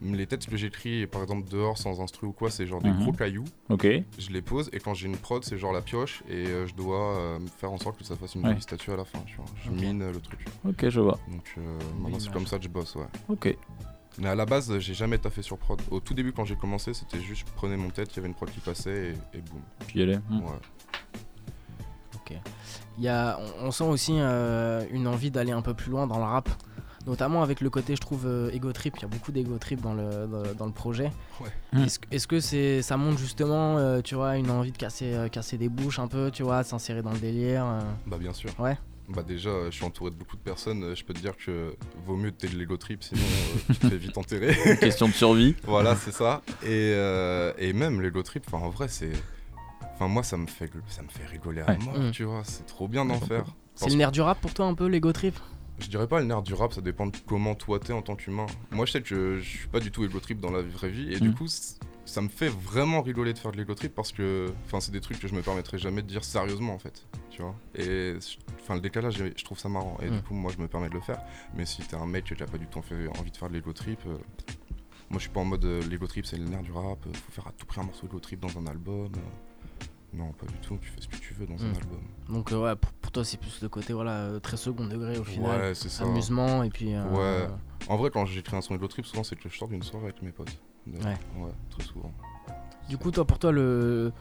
[0.01, 3.01] les textes que j'écris, par exemple dehors sans instru ou quoi, c'est genre des Mhm.
[3.01, 3.45] gros cailloux.
[3.69, 3.87] Ok.
[4.19, 6.75] Je les pose et quand j'ai une prod, c'est genre la pioche et euh, je
[6.75, 8.49] dois euh, faire en sorte que ça fasse une Ouais.
[8.49, 9.19] jolie statue à la fin.
[9.25, 9.45] Tu vois.
[9.65, 10.45] Je mine euh, le truc.
[10.67, 11.17] Ok, je vois.
[11.31, 13.07] Donc euh, maintenant, c'est comme ça que je bosse, ouais.
[13.29, 13.57] Ok.
[14.19, 15.81] Mais à la base, j'ai jamais taffé sur prod.
[15.89, 18.27] Au tout début, quand j'ai commencé, c'était juste je prenais mon tête, il y avait
[18.27, 19.61] une prod qui passait et, et boum.
[19.87, 20.17] Puis y aller.
[20.29, 20.41] Hmm.
[20.41, 20.59] Ouais.
[22.15, 22.33] Ok.
[22.97, 26.07] Il y a, on, on sent aussi euh, une envie d'aller un peu plus loin
[26.07, 26.49] dans le rap.
[27.05, 28.93] Notamment avec le côté, je trouve, euh, ego trip.
[28.97, 31.11] Il y a beaucoup d'ego trip dans le, dans, dans le projet.
[31.41, 31.83] Ouais.
[31.83, 35.13] Est-ce, que- est-ce que c'est, ça montre justement, euh, tu vois, une envie de casser,
[35.13, 38.17] euh, casser des bouches un peu, tu vois, de s'insérer dans le délire euh Bah
[38.17, 38.51] bien sûr.
[38.57, 38.77] Ouais.
[39.09, 40.95] Bah déjà, je suis entouré de beaucoup de personnes.
[40.95, 41.75] Je peux te dire que
[42.05, 44.55] vaut mieux que t'aies l'ego trip, sinon euh, tu te fais vite enterrer.
[44.79, 45.55] Question de survie.
[45.65, 46.41] voilà, c'est ça.
[46.63, 49.11] Et, euh, et même l'ego trip, en vrai, c'est,
[49.93, 51.77] enfin moi ça me fait, ça me fait rigoler à Ouais.
[51.79, 52.11] mort, Mm.
[52.11, 52.43] tu vois.
[52.43, 53.45] C'est trop bien d'en faire.
[53.75, 55.35] C'est le nerf du rap pour toi un peu, l'ego trip?
[55.79, 58.15] Je dirais pas le nerf du rap, ça dépend de comment toi t'es en tant
[58.15, 58.45] qu'humain.
[58.71, 61.11] Moi je sais que je suis pas du tout ego trip dans la vraie vie
[61.13, 61.35] et du Mm.
[61.35, 61.47] coup
[62.05, 64.99] ça me fait vraiment rigoler de faire de l'ego trip parce que enfin c'est des
[65.01, 67.55] trucs que je me permettrais jamais de dire sérieusement en fait, tu vois.
[67.75, 68.13] Et
[68.61, 70.15] enfin le décalage je trouve ça marrant et Mm.
[70.17, 71.19] du coup moi je me permets de le faire.
[71.55, 72.79] Mais si t'es un mec qui a pas du tout
[73.19, 74.17] envie de faire de l'ego trip, euh,
[75.09, 77.13] moi je suis pas en mode euh, l'ego trip c'est le nerf du rap, euh,
[77.13, 79.11] faut faire à tout prix un morceau d'ego trip dans un album.
[80.13, 81.75] Non pas du tout, tu fais ce que tu veux dans un Mm.
[81.75, 82.01] album.
[82.29, 85.17] Donc euh, ouais, pour, pour toi c'est plus le côté voilà euh, très second degré
[85.17, 85.61] au final.
[85.61, 86.03] Ouais c'est ça.
[86.03, 86.93] Amusement et puis.
[86.93, 87.49] euh, Ouais.
[87.89, 90.05] En vrai, quand j'écris un son ego trip, souvent c'est que je sors d'une soirée
[90.05, 90.55] avec mes potes.
[90.87, 91.17] De- Ouais.
[91.71, 92.11] très souvent.
[92.89, 94.11] Du coup, toi, pour toi, le,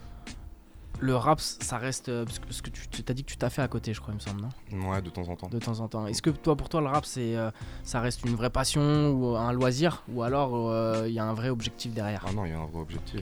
[0.99, 2.09] le rap, ça reste.
[2.25, 4.13] Parce que, parce que tu t'as dit que tu t'as fait à côté, je crois,
[4.13, 4.89] il me semble, non?
[4.89, 5.47] Ouais, de temps en temps.
[5.49, 6.07] De temps en temps.
[6.07, 7.51] Est-ce que toi, pour toi, le rap, c'est, euh,
[7.83, 10.03] ça reste une vraie passion ou un loisir?
[10.09, 12.25] Ou alors il y a un vrai objectif derrière?
[12.27, 13.21] Ah non, il y a un vrai objectif.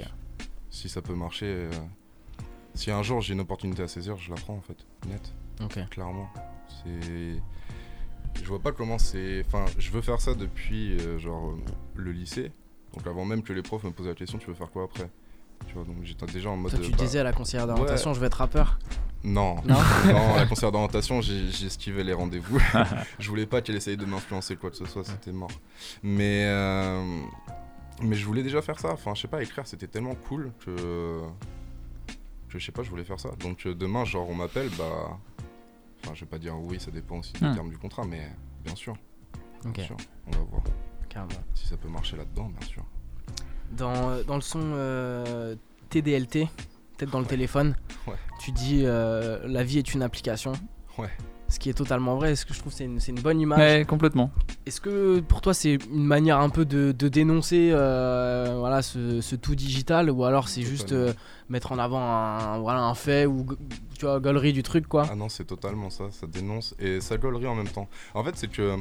[0.70, 1.70] Si ça peut marcher,
[2.74, 4.86] si un jour j'ai une opportunité à saisir, je la prends en fait.
[5.08, 5.80] Net, Ok.
[5.90, 6.30] clairement.
[6.84, 7.42] C'est.
[8.42, 9.44] Je vois pas comment c'est.
[9.46, 11.54] Enfin, je veux faire ça depuis euh, genre
[11.96, 12.52] le lycée.
[12.94, 15.10] Donc avant même que les profs me posent la question, tu veux faire quoi après?
[15.68, 16.72] Tu vois, donc j'étais déjà en mode.
[16.72, 18.16] Toi, tu bah, disais à la conseillère d'orientation, ouais.
[18.16, 18.80] je vais être rappeur.
[19.24, 22.60] Non, Non non, à la conseillère d'orientation, esquivé les rendez-vous.
[23.20, 25.52] je voulais pas qu'elle essaye de m'influencer quoi que ce soit, c'était mort.
[26.02, 27.22] Mais, euh,
[28.02, 28.92] mais je voulais déjà faire ça.
[28.92, 31.20] Enfin, je sais pas, écrire c'était tellement cool que,
[32.54, 33.30] que je sais pas, je voulais faire ça.
[33.40, 35.18] Donc euh, demain, genre, on m'appelle, bah.
[36.04, 37.54] Enfin, je vais pas dire oui, ça dépend aussi du Hmm.
[37.54, 38.32] terme du contrat, mais
[38.66, 38.96] bien sûr,
[39.66, 40.64] Ok, bien sûr, on va voir
[41.10, 41.32] carrément.
[41.54, 42.84] si ça peut marcher là-dedans, bien sûr.
[43.72, 45.56] Dans, dans le son euh,
[45.90, 46.48] TDLT,
[46.98, 47.76] peut-être dans le téléphone,
[48.08, 48.16] Ouais.
[48.40, 50.54] tu dis euh, la vie est une application.
[50.98, 51.10] Ouais.
[51.52, 52.32] Ce qui est totalement vrai.
[52.32, 54.32] Est-ce que je trouve que c'est une, c'est une bonne image Ouais, complètement.
[54.66, 59.22] Est-ce que pour toi c'est une manière un peu de, de dénoncer euh, voilà, ce,
[59.22, 61.14] ce tout digital ou alors c'est juste euh,
[61.50, 63.46] mettre en avant un, voilà, un fait ou
[64.00, 65.06] tu vois, gaulerie du truc quoi?
[65.12, 67.88] Ah non, c'est totalement ça, ça dénonce et ça gaulerie en même temps.
[68.14, 68.78] En fait, c'est que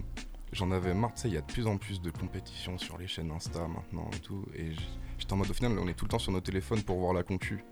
[0.52, 2.96] j'en avais marre, tu sais, il y a de plus en plus de compétitions sur
[2.98, 4.44] les chaînes Insta maintenant et tout.
[4.56, 4.72] Et
[5.18, 7.12] j'étais en mode, au final, on est tout le temps sur nos téléphones pour voir
[7.12, 7.64] la concu.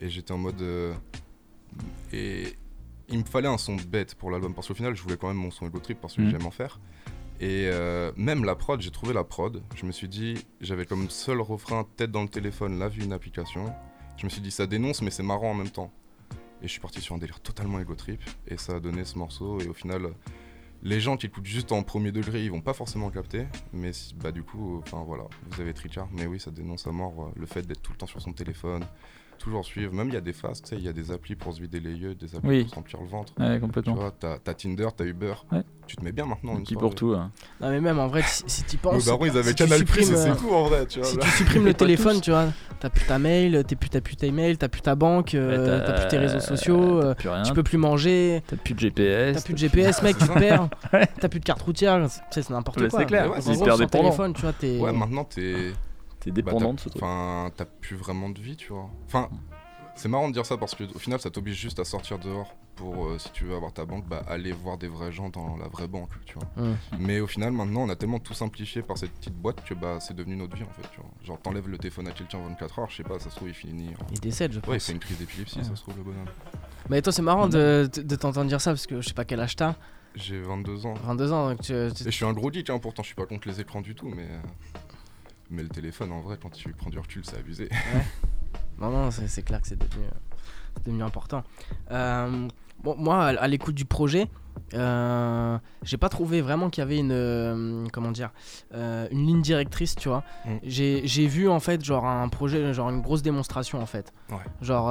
[0.00, 0.60] Et j'étais en mode.
[0.62, 0.94] euh,
[2.12, 2.54] et
[3.08, 5.36] il me fallait un son bête pour l'album parce qu'au final, je voulais quand même
[5.36, 6.30] mon son ego trip parce que Mhm.
[6.30, 6.80] j'aime en faire.
[7.40, 9.62] Et euh, même la prod, j'ai trouvé la prod.
[9.74, 13.12] Je me suis dit, j'avais comme seul refrain tête dans le téléphone, la vue une
[13.12, 13.72] application.
[14.16, 15.92] Je me suis dit, ça dénonce, mais c'est marrant en même temps.
[16.62, 18.22] Et je suis parti sur un délire totalement ego trip.
[18.46, 19.60] Et ça a donné ce morceau.
[19.60, 20.10] Et au final,
[20.82, 23.46] les gens qui écoutent juste en premier degré, ils vont pas forcément capter.
[23.72, 23.90] Mais
[24.22, 26.08] bah, du coup, enfin voilà, vous avez Tricard.
[26.12, 28.32] Mais oui, ça dénonce à mort euh, le fait d'être tout le temps sur son
[28.32, 28.84] téléphone.
[29.38, 29.92] Toujours suivre.
[29.92, 31.60] Même il y a des phases, tu sais, il y a des applis pour se
[31.60, 32.60] vider les yeux, des applis Oui.
[32.62, 33.32] pour se remplir le ventre.
[33.38, 33.94] Ouais, Tu complètement.
[33.94, 35.34] vois, t'as t'as Tinder, t'as Uber.
[35.52, 35.62] Ouais.
[35.86, 36.54] Tu te mets bien maintenant.
[36.56, 37.12] Un une pour tout.
[37.12, 37.30] hein.
[37.60, 39.64] Non mais même en vrai si, si tu Nos penses darons, ils avaient si tu
[39.64, 41.08] Canal Plus et euh, c'est tout en vrai, tu vois.
[41.08, 41.22] si là.
[41.24, 42.46] tu supprimes le téléphone tu vois
[42.80, 45.84] t'as plus ta mail t'as plus, t'as plus tes mails t'as plus ta banque euh,
[45.86, 47.42] t'as plus tes réseaux sociaux t'as euh, plus rien.
[47.42, 49.36] tu peux plus manger T'as plus de GPS.
[49.36, 50.68] T'as plus de GPS, mec, tu te perds.
[51.20, 53.00] T'as plus de carte routière, c'est c'est n'importe Ouais, quoi.
[53.00, 54.04] c'est clair, c'est hyper dépendant.
[54.04, 54.78] téléphone, tu vois, t'es.
[54.78, 55.72] Ouais, maintenant t'es.
[56.24, 57.02] T'es Bah, dépendant de ce truc.
[57.02, 58.88] Enfin, t'as plus vraiment de vie, tu vois.
[59.06, 59.28] Enfin,
[59.94, 62.54] c'est marrant de dire ça parce que au final, ça t'oblige juste à sortir dehors
[62.76, 65.56] pour, euh, si tu veux avoir ta banque, bah aller voir des vrais gens dans
[65.56, 66.74] la vraie banque, tu vois.
[66.98, 69.98] Mais au final, maintenant, on a tellement tout simplifié par cette petite boîte que bah
[70.00, 71.10] c'est devenu notre vie en fait, tu vois.
[71.22, 73.54] Genre, t'enlèves le téléphone à quelqu'un 24 heures, je sais pas, ça se trouve il
[73.54, 73.90] finit.
[73.94, 74.70] en- Il décède, je pense.
[74.70, 75.64] Ouais, il fait une crise d'épilepsie, Ouais.
[75.64, 76.26] ça se trouve le bonhomme.
[76.90, 79.24] Mais toi, c'est marrant de, de- de t'entendre dire ça parce que je sais pas
[79.24, 79.76] quel âge t'as.
[80.16, 80.94] J'ai 22 ans.
[81.04, 83.16] 22 ans, donc tu- tu- Et je suis un gros geek, hein, pourtant je suis
[83.16, 84.26] pas contre les écrans du tout, mais.
[85.50, 87.68] Mais le téléphone, en vrai, quand tu prends du recul, c'est abusé.
[88.78, 91.44] Non, non, c'est clair que c'est devenu, important.
[91.90, 92.48] Euh,
[92.82, 94.28] bon, moi, à, l'écoute du projet,
[94.74, 98.30] euh, j'ai pas trouvé vraiment qu'il y avait une, euh, comment dire,
[98.72, 100.24] une ligne directrice, tu vois.
[100.44, 100.56] Mm.
[100.64, 104.12] J'ai vu en fait genre un projet, genre une grosse démonstration en fait.
[104.30, 104.38] Ouais.
[104.60, 104.90] Genre,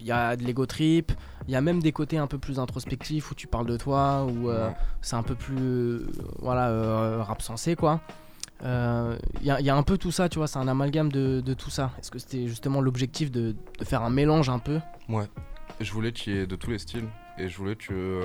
[0.00, 1.12] il y a de l'ego trip,
[1.46, 4.24] il y a même des côtés un peu plus introspectifs où tu parles de toi,
[4.24, 4.74] où Ouais.
[5.02, 6.00] c'est un peu plus,
[6.40, 8.00] voilà, rap sensé quoi.
[8.64, 10.68] Euh, Il y, a- il y a un peu tout ça, tu vois, c'est un
[10.68, 11.90] amalgame de, de tout ça.
[11.98, 14.78] Est-ce que c'était justement l'objectif de, de faire un mélange un peu?
[15.08, 15.26] Ouais.
[15.80, 17.08] Je voulais qu'il y ait de tous les styles.
[17.38, 18.22] Et je voulais que.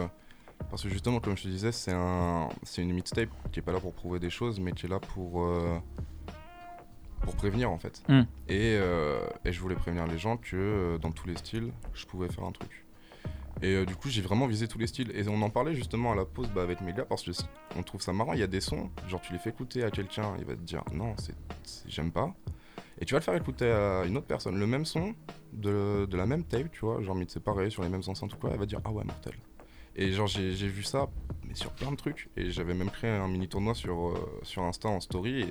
[0.69, 3.71] Parce que justement, comme je te disais, c'est un, c'est une mixtape qui est pas
[3.71, 5.43] là pour prouver des choses, mais qui est là pour.
[5.43, 5.77] euh,
[7.21, 8.03] pour prévenir en fait.
[8.09, 8.21] Mm.
[8.47, 12.05] Et, euh, et je voulais prévenir les gens que euh, dans tous les styles, je
[12.05, 12.85] pouvais faire un truc.
[13.61, 15.11] Et euh, du coup, j'ai vraiment visé tous les styles.
[15.15, 17.43] Et on en parlait justement à la pause bah, avec mes gars parce que c-
[17.75, 18.33] on trouve ça marrant.
[18.33, 20.61] Il y a des sons, genre tu les fais écouter à quelqu'un, il va te
[20.61, 22.33] dire non, c'est, c'est- j'aime pas.
[22.99, 25.13] Et tu vas le faire écouter à une autre personne, le même son,
[25.53, 28.37] de, de la même tape, tu vois, genre mis séparés sur les mêmes enceintes ou
[28.37, 29.33] quoi, elle va dire ah ouais, mortel.
[29.95, 31.07] Et genre, j'ai, j'ai vu ça,
[31.47, 32.29] mais sur plein de trucs.
[32.37, 35.41] Et j'avais même créé un mini tournoi sur, euh, sur Insta en story.
[35.41, 35.47] Et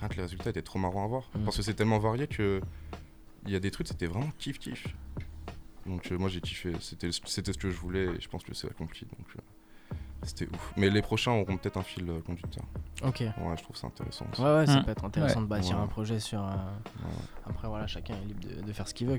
[0.00, 1.30] rien que les résultats étaient trop marrants à voir.
[1.36, 1.44] Mhm.
[1.44, 2.60] Parce que c'est tellement varié que
[3.46, 4.86] il y a des trucs, c'était vraiment kiff-kiff.
[5.86, 8.54] Donc euh, moi j'ai kiffé, c'était c'était ce que je voulais et je pense que
[8.54, 9.06] c'est accompli.
[9.16, 10.72] Donc euh, c'était ouf.
[10.76, 12.64] Mais les prochains auront peut-être un fil euh, conducteur.
[13.02, 13.20] Ok.
[13.20, 14.26] Ouais, je trouve ça intéressant.
[14.32, 14.42] aussi.
[14.42, 14.84] Ouais, ouais, ça Mm.
[14.84, 15.44] peut être intéressant Ouais.
[15.44, 15.82] de bâtir Ouais.
[15.82, 16.40] un projet sur.
[16.42, 17.10] euh, Ouais.
[17.48, 19.18] Après, voilà, chacun est libre de, de faire ce qu'il veut.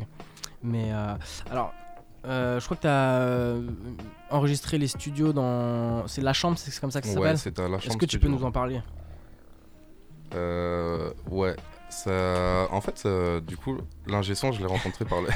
[0.62, 1.16] Mais euh,
[1.50, 1.74] alors,
[2.26, 3.56] euh, je crois que tu as
[4.36, 6.08] enregistré les studios dans.
[6.08, 7.98] C'est La Chambre, c'est comme ça que ça Ouais, s'appelle c'est à la Est-ce chambre
[8.00, 8.40] que tu peux studio.
[8.40, 8.80] nous en parler?
[10.36, 11.56] Euh, ouais,
[11.90, 12.68] ça.
[12.72, 13.08] En fait,
[13.46, 15.30] du coup, l'ingé son, je l'ai rencontré par le.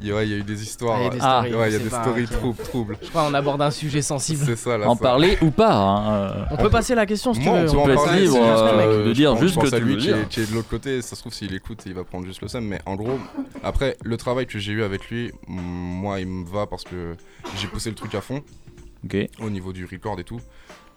[0.00, 0.96] Il y a- il y a eu des histoires.
[0.96, 2.24] Ah, il y a des Ah, stories, ouais, il y a c'est des pas- stories
[2.24, 2.30] ok.
[2.30, 2.98] troubles, troubles.
[3.02, 4.44] Je crois qu'on aborde un sujet sensible.
[4.46, 4.88] C'est ça, là.
[4.88, 5.02] En ça.
[5.02, 7.68] parler ou pas hein, euh, On peut passer la question si tu veux.
[7.76, 10.00] on peut être libre, euh, de je dire pense- juste que à tu lui veux
[10.00, 10.18] qui dire.
[10.18, 12.42] est, qui est de l'autre côté, ça se trouve s'il écoute, il va prendre juste
[12.42, 12.64] le seum.
[12.64, 13.18] Mais en gros,
[13.64, 17.16] après, le travail que j'ai eu avec lui, mm, moi, il me va parce que
[17.56, 18.42] j'ai poussé le truc à fond
[19.04, 19.16] Ok.
[19.42, 20.40] au niveau du record et tout.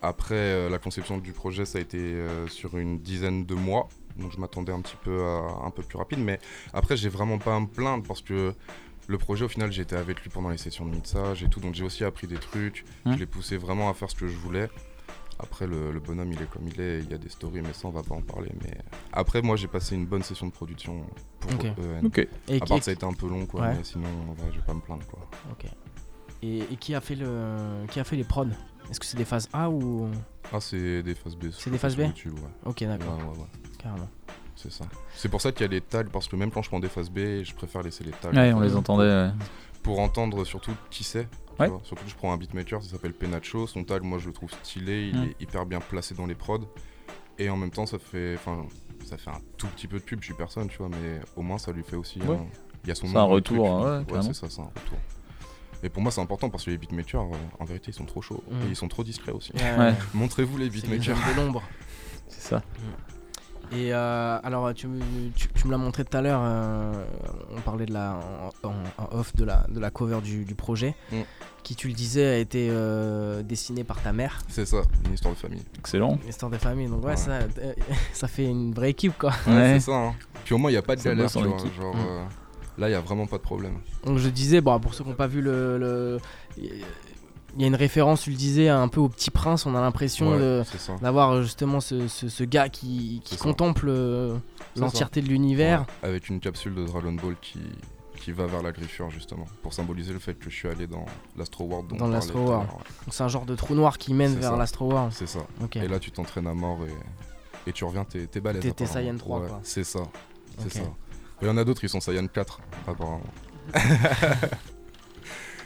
[0.04, 3.88] Après, euh, la conception du projet, ça a été euh, sur une dizaine de mois.
[4.18, 6.20] Donc je m'attendais un petit peu à un peu plus rapide.
[6.20, 6.40] Mais
[6.74, 8.54] après, j'ai vraiment pas à me plaindre parce que
[9.08, 11.60] le projet, au final, j'étais avec lui pendant les sessions de mixage et tout.
[11.60, 12.86] Donc j'ai aussi appris des trucs.
[13.06, 13.14] Hmm.
[13.14, 14.70] Je l'ai poussé vraiment à faire ce que je voulais.
[15.40, 17.00] Après, le, le bonhomme, il est comme il est.
[17.00, 18.52] Il y a des stories, mais ça, on va pas en parler.
[18.64, 18.78] Mais
[19.12, 21.04] après, moi, j'ai passé une bonne session de production
[21.40, 21.66] pour Ok.
[21.66, 22.06] EN.
[22.06, 22.28] Ok.
[22.48, 23.62] Et, À part ça a été un peu long, quoi.
[23.62, 23.76] Ouais.
[23.76, 24.08] Mais sinon,
[24.52, 25.20] je vais pas me plaindre, quoi.
[25.52, 25.66] ok.
[26.44, 28.46] et, et qui, a fait le, qui a fait les prods?
[28.92, 30.10] Est-ce que c'est des phases A ou?
[30.54, 31.46] Ah, c'est des phases B.
[31.52, 32.02] C'est des phases B?
[32.02, 32.50] YouTube, ouais.
[32.66, 33.46] Ok, Ouais, d'accord, ouais, ouais.
[33.80, 34.10] carrément.
[34.62, 34.86] C'est ça.
[35.16, 36.90] C'est pour ça qu'il y a les tags, parce que même quand je prends des
[36.90, 38.32] phases B, je préfère laisser les tags.
[38.32, 39.06] Ouais, on les entendait.
[39.06, 39.30] ouais.
[39.84, 41.28] Pour entendre surtout qui c'est.
[41.60, 41.68] Ouais.
[41.68, 41.82] vois.
[41.84, 43.66] Surtout que je prends un beatmaker, ça s'appelle Penacho.
[43.68, 45.10] Son tag, moi, je le trouve stylé.
[45.12, 45.24] Il Mm.
[45.24, 46.60] est hyper bien placé dans les prods.
[47.40, 48.66] Et en même temps, ça fait, enfin,
[49.04, 50.20] ça fait un tout petit peu de pub.
[50.22, 52.20] Je suis personne, tu vois, mais au moins, ça lui fait aussi.
[52.22, 52.36] Ouais.
[52.36, 52.46] un-
[52.84, 53.88] Il y a son C'est un retour, truc.
[54.12, 54.98] hein, ouais, c'est ça, c'est un retour.
[55.84, 58.22] Et pour moi, c'est important parce que les beatmakers, euh, en vérité, ils sont trop
[58.22, 58.44] chauds.
[58.52, 58.56] Mm.
[58.62, 59.52] Et ils sont trop discrets aussi.
[60.14, 61.16] Montrez-vous les beatmakers.
[61.18, 61.64] de l'ombre.
[62.28, 62.62] C'est ça.
[63.74, 65.00] Et euh, alors, tu, me-
[65.36, 66.92] tu, tu me l'as montré tout à l'heure, euh,
[67.56, 68.20] on parlait de la,
[68.64, 71.22] en, en- en off de la, de la cover du, du projet, Mm.
[71.64, 75.34] qui, tu le disais, a été euh, dessinée par ta mère, C'est ça, une histoire
[75.34, 75.64] de famille.
[75.80, 76.20] Excellent.
[76.22, 76.88] une histoire de famille.
[76.88, 77.16] Donc, ouais, Ouais.
[77.16, 77.74] Ça, euh,
[78.14, 79.32] ça fait une vraie équipe, quoi.
[79.48, 79.74] Ouais, Ouais.
[79.80, 79.96] c'est ça.
[79.96, 80.14] Hein.
[80.44, 81.58] Puis au moins, il n'y a pas de galère, tu vois.
[81.58, 82.00] Genre, Mm.
[82.00, 82.24] euh,
[82.78, 83.78] là, il n'y a vraiment pas de problème.
[84.06, 85.78] Donc, je disais, bon, pour ceux qui n'ont pas vu le.
[85.78, 86.20] le-
[87.56, 89.82] Il y a une référence, tu le disais, un peu au Petit Prince, on a
[89.82, 90.64] l'impression Ouais.
[91.02, 94.38] D'avoir euh, justement ce, ce- ce gars qui, qui contemple euh,
[94.78, 95.82] l'entièreté de l'univers.
[96.02, 97.60] Ouais, avec une capsule de Dragon Ball qui,
[98.16, 99.46] qui va vers la griffure, justement.
[99.64, 101.06] Pour symboliser le fait que je suis allé dans
[101.38, 101.94] l'Astro World.
[101.98, 102.70] Dans l'Astro World.
[102.70, 102.84] ouais.
[103.12, 105.12] C'est un genre de trou noir qui mène vers l'Astro World.
[105.12, 105.40] C'est ça.
[105.76, 108.62] Et là, tu t'entraînes à mort et, et tu reviens, t'es t'es balèze.
[108.74, 108.86] T'es-.
[108.86, 109.60] Saiyan 3, Ouais, quoi.
[109.64, 110.00] C'est ça.
[110.60, 110.82] C'est ça.
[111.42, 113.22] Il y en a d'autres, ils sont Saiyan 4, apparemment.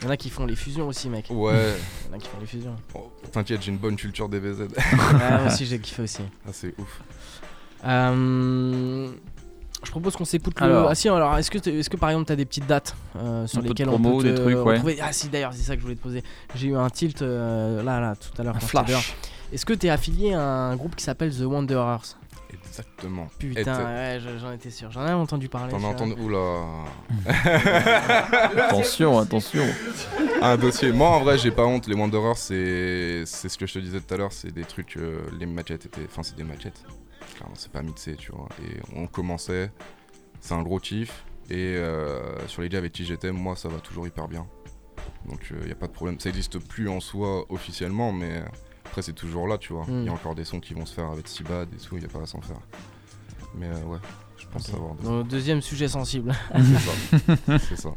[0.00, 1.26] Il y en a qui font les fusions aussi, mec.
[1.30, 1.74] Ouais.
[2.06, 2.76] Il y en a qui font les fusions.
[2.94, 4.68] Oh, T'inquiète, j'ai une bonne culture DBZ.
[5.20, 6.22] Ah, moi aussi, j'ai kiffé aussi.
[6.46, 7.00] ah, c'est ouf.
[7.84, 9.08] Euh,
[9.84, 10.66] Je propose qu'on s'écoute le.
[10.66, 10.88] Alors.
[10.90, 13.46] Ah si, alors est-ce que, t'es- est-ce que par exemple t'as des petites dates euh,
[13.46, 14.72] sur Un peu de lesquelles promo, on peut des te trucs, ouais.
[14.72, 14.98] retrouver?
[15.02, 16.24] Ah si, d'ailleurs, c'est ça que je voulais te poser.
[16.54, 18.56] J'ai eu un tilt euh, là, là, tout à l'heure.
[18.56, 19.14] Un flash.
[19.52, 22.16] Est-ce que t'es affilié à un groupe qui s'appelle The Wanderers?
[22.52, 23.28] Exactement.
[23.38, 24.90] Putain, t'as- ouais, je- j'en étais sûr.
[24.90, 25.70] J'en avais entendu parler.
[25.72, 26.14] T'en as entendu.
[26.20, 26.84] Oula.
[28.68, 29.64] Attention, attention.
[30.42, 30.92] un dossier.
[30.92, 31.86] Moi, en vrai, j'ai pas honte.
[31.86, 34.32] Les Wanderers, c'est c'est ce que je te disais tout à l'heure.
[34.32, 34.96] C'est des trucs.
[34.96, 36.04] euh, les maquettes étaient.
[36.06, 36.82] Enfin, c'est des maquettes.
[37.36, 38.48] Clairement, c'est pas mixé, tu vois.
[38.62, 39.70] Et on commençait.
[40.40, 41.24] C'est un gros kiff.
[41.50, 44.46] Et euh, sur les jams avec qui j'étais, moi ça va toujours hyper bien.
[45.28, 46.18] Donc il n'y a pas de problème.
[46.18, 48.42] Ça n'existe plus en soi officiellement, mais
[48.86, 49.84] après c'est toujours là, tu vois.
[49.88, 50.06] Il Mm.
[50.06, 52.06] y a encore des sons qui vont se faire avec Sibad et tout, il n'y
[52.06, 52.60] a pas à s'en faire.
[53.54, 53.98] Mais euh, ouais,
[54.38, 54.74] je pense Ok.
[54.74, 54.94] savoir.
[54.94, 56.32] de- Donc, deuxième sujet sensible.
[56.54, 57.58] C'est ça.
[57.58, 57.90] C'est ça.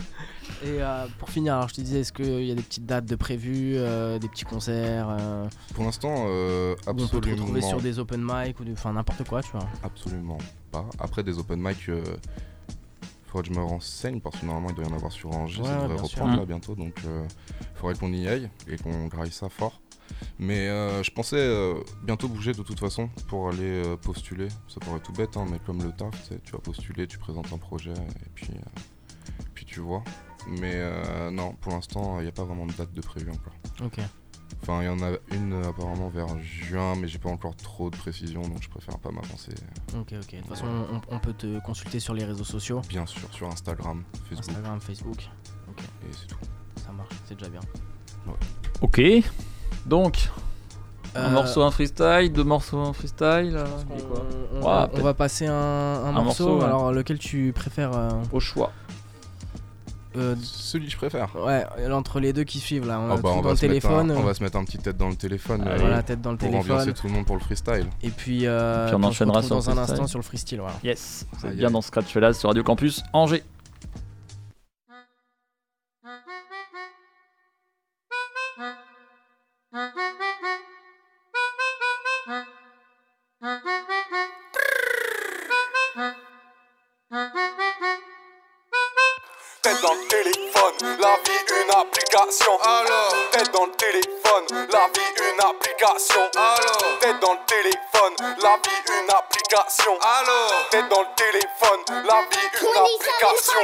[0.63, 3.05] Et euh, pour finir, alors je te disais, est-ce qu'il y a des petites dates
[3.05, 7.31] de prévues, euh, des petits concerts euh, Pour l'instant, euh, où on peut te absolument.
[7.41, 9.67] retrouver sur des open mic ou enfin n'importe quoi, tu vois.
[9.83, 10.37] Absolument
[10.71, 10.85] pas.
[10.99, 12.03] Après des open mic, euh,
[13.27, 15.61] faudrait que je me renseigne parce que normalement il doit y en avoir sur Angers,
[15.61, 16.19] Ouais, ça devrait sûr.
[16.23, 16.47] reprendre là Mm.
[16.47, 17.23] bientôt, donc euh,
[17.75, 19.79] faudrait qu'on y aille et qu'on graille ça fort.
[20.39, 24.47] Mais euh, je pensais euh, bientôt bouger de toute façon pour aller euh, postuler.
[24.67, 27.17] Ça paraît tout bête, hein, mais comme le taf, tu sais, tu vas postuler, tu
[27.17, 28.79] présentes un projet et puis, euh,
[29.53, 30.03] puis tu vois.
[30.47, 33.53] Mais euh, non, pour l'instant, il n'y a pas vraiment de date de prévu encore.
[33.85, 33.99] Ok.
[34.61, 37.95] Enfin, il y en a une apparemment vers juin, mais j'ai pas encore trop de
[37.95, 39.53] précision, donc je préfère pas m'avancer.
[39.95, 40.31] Ok, ok.
[40.35, 42.81] De toute façon, on, on peut te consulter sur les réseaux sociaux.
[42.89, 45.29] Bien sûr, sur Instagram, Facebook, Instagram, Facebook.
[45.69, 46.39] Ok, et c'est tout.
[46.83, 47.61] ça marche, c'est déjà bien.
[48.81, 49.01] Ok.
[49.89, 50.29] Donc,
[51.15, 53.55] un Euh, morceau, un freestyle, deux morceaux, un freestyle.
[53.57, 54.23] euh, On, et quoi
[54.53, 56.23] on Ouais, va, on peut-être va passer un, un morceau.
[56.47, 56.65] morceau, ouais.
[56.65, 58.71] Alors, lequel tu préfères euh, Au choix.
[60.15, 61.29] euh, Celui que je préfère.
[61.35, 62.99] Ouais, entre les deux qui suivent là.
[62.99, 64.11] On Ah a bah, on, dans va le téléphone.
[64.11, 66.21] un, on va se mettre un petit tête dans le téléphone Euh, euh, voilà, tête
[66.21, 66.71] dans le pour téléphone.
[66.71, 67.87] ambiancer tout le monde pour le freestyle.
[68.03, 69.93] Et puis, euh, Puis on enchaînera sur dans le un freestyle.
[69.93, 70.59] instant sur le freestyle.
[70.59, 70.75] Voilà.
[70.83, 71.25] Yes.
[71.43, 73.43] Aïe, bien dans Scratch Fellas sur Radio Campus Angers.
[91.79, 92.51] Application.
[92.63, 96.23] Alors, tête dans le téléphone, la vie une application.
[96.35, 99.93] Alors, tête dans le téléphone, la vie une application.
[100.03, 103.63] Alors, tête dans le téléphone, la vie une application.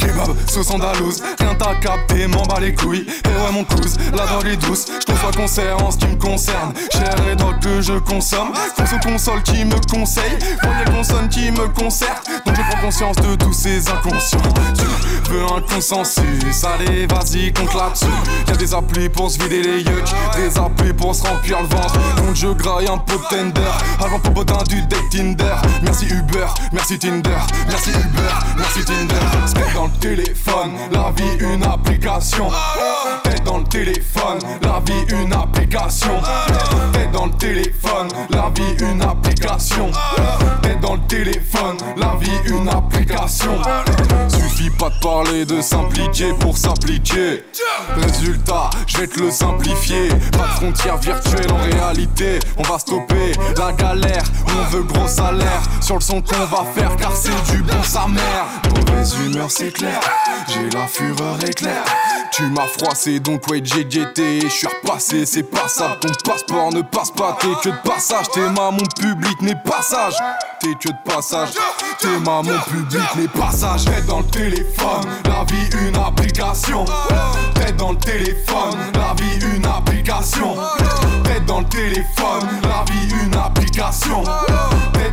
[0.00, 3.06] Kebab, sauce andalouse, rien t'as capté, m'en bats les couilles.
[3.08, 4.86] Et ouais, mon cousin, la drogue est douce.
[4.88, 6.74] Je conçois concert en ce qui me concerne.
[6.92, 8.52] Cher et drogue que je consomme.
[8.76, 10.38] Fonce aux consoles qui me conseillent.
[10.60, 12.28] Premier consonne qui me concerte.
[12.44, 14.38] Donc je prends conscience de tous ces inconscients.
[15.32, 18.06] Un consensus, allez, vas-y, compte là-dessus.
[18.48, 21.98] Y'a des applis pour se vider les yucks, des applis pour se remplir le ventre.
[22.16, 23.60] Donc je graille un peu de tender,
[24.00, 25.54] avant popotin du deck Tinder.
[25.82, 27.38] Merci Uber, merci Tinder,
[27.68, 29.14] merci Uber, merci Tinder.
[29.46, 32.48] Spec dans le téléphone, la vie une application.
[33.22, 36.20] Tête dans le téléphone, la vie une application.
[36.92, 39.90] Tête dans le téléphone, la vie une application.
[40.62, 43.58] Tête dans le téléphone, la vie une application.
[44.28, 47.44] Suffit pas de parler, de s'impliquer pour s'appliquer.
[47.96, 50.08] Résultat, je vais te le simplifier.
[50.32, 52.38] Pas de frontières virtuelles en réalité.
[52.56, 54.24] On va stopper la galère.
[54.46, 58.06] On veut gros salaire sur le son qu'on va faire car c'est du bon sa
[58.06, 58.46] mère.
[58.74, 60.00] Mauvaise humeur, c'est clair.
[60.48, 61.84] J'ai la fureur éclair.
[62.32, 64.40] Tu m'as froissé donc ouais guetté.
[64.42, 65.98] Je suis repassé c'est pas ça.
[66.00, 68.26] Ton passeport ne passe pas T'es que de passage.
[68.32, 70.14] T'es ma mon public n'est pas sage.
[70.60, 71.50] T'es que de passage.
[71.98, 73.84] T'es ma mon public n'est pas sage.
[73.84, 76.84] Tête dans le téléphone La vie une application.
[77.54, 80.56] Tête dans le téléphone La vie une application.
[81.24, 84.22] Tête dans le téléphone La vie une application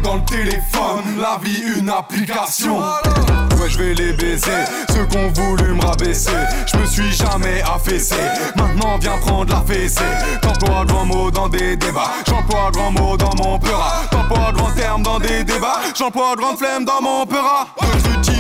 [0.04, 1.04] Dans le téléphone.
[1.20, 2.80] La vie une application.
[2.80, 4.64] Ouais je vais les baiser.
[4.90, 6.32] Ceux qu'on voulu me rabaisser.
[6.72, 8.16] Je me suis jamais affaissé.
[8.56, 10.02] Maintenant viens prendre la fessée.
[10.42, 12.12] T'emploies grand mot dans des débats.
[12.28, 14.04] J'emploie grand mot dans mon peura.
[14.12, 15.82] T'emploies grand terme dans des débats.
[15.98, 17.68] J'emploie grande flemme dans mon peura.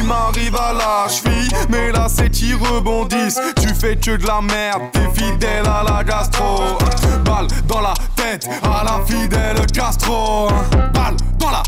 [0.08, 1.50] M'arrive à la cheville.
[1.68, 3.42] Mais là c'est qui rebondissent.
[3.60, 4.84] Tu fais que de la merde.
[4.94, 6.78] T'es fidèle à la gastro.
[7.26, 7.94] Balle dans la
[8.32, 10.50] tête à la fidèle Castro
[10.94, 11.64] Balle dans la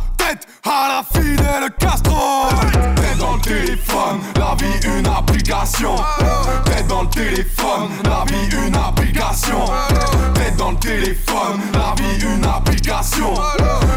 [0.65, 2.47] à la fidèle Castro.
[2.95, 5.95] Tête dans le téléphone, la vie une application.
[6.65, 9.65] Tête dans le téléphone, la vie une application.
[10.33, 13.33] Tête dans le téléphone, la vie une application.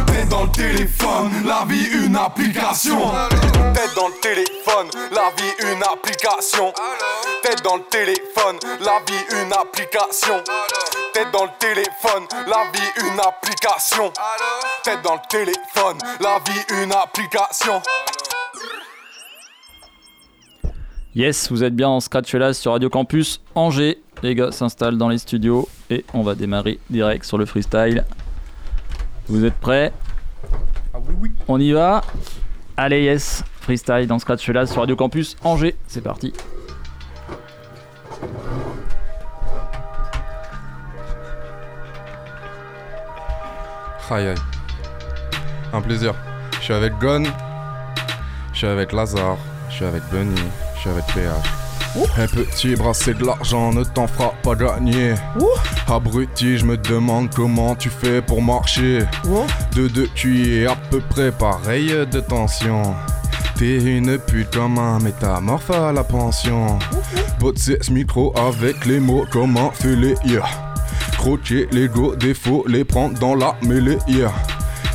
[0.07, 3.13] Tête dans le téléphone, la vie une application.
[3.75, 6.73] Tête dans le téléphone, la vie une application.
[7.43, 10.43] Tête dans le téléphone, la vie une application.
[11.13, 14.13] Tête dans le téléphone, la vie une application.
[14.83, 17.81] Tête dans le téléphone, la vie une application
[21.15, 23.99] Yes, vous êtes bien en Scratch sur Radio Campus Angers.
[24.23, 28.05] Les gars s'installent dans les studios et on va démarrer direct sur le freestyle.
[29.29, 29.93] Vous êtes prêts?
[31.49, 32.03] On y va?
[32.77, 35.77] Allez, yes, freestyle dans Scratch sur Radio Campus Angers.
[35.87, 36.33] C'est parti.
[44.11, 44.35] Aïe aïe.
[45.73, 46.15] Un plaisir.
[46.73, 47.25] Suis avec Gon.
[48.55, 49.37] Je suis avec Lazare.
[49.69, 50.41] Je suis avec Bunny,
[50.75, 52.09] je suis avec PH.
[52.17, 55.13] Un petit brasser de l'argent ne t'en fera pas gagner.
[55.87, 59.01] Abruti, je me demande comment tu fais pour marcher.
[59.77, 62.95] De deux, tu es à peu près pareil de tension.
[63.59, 66.79] T'es une pute comme un métamorphe à la pension.
[67.39, 70.49] Botser ce micro avec les mots, comment fait les yeah.
[71.19, 74.33] Croquer l'ego, défaut, les prendre dans la mêlée, yeah.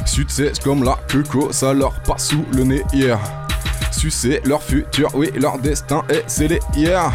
[0.08, 3.20] Succès comme la cuco, ça leur passe sous le nez, yeah.
[3.92, 7.12] Sucer leur futur, oui, leur destin est scellé, yeah.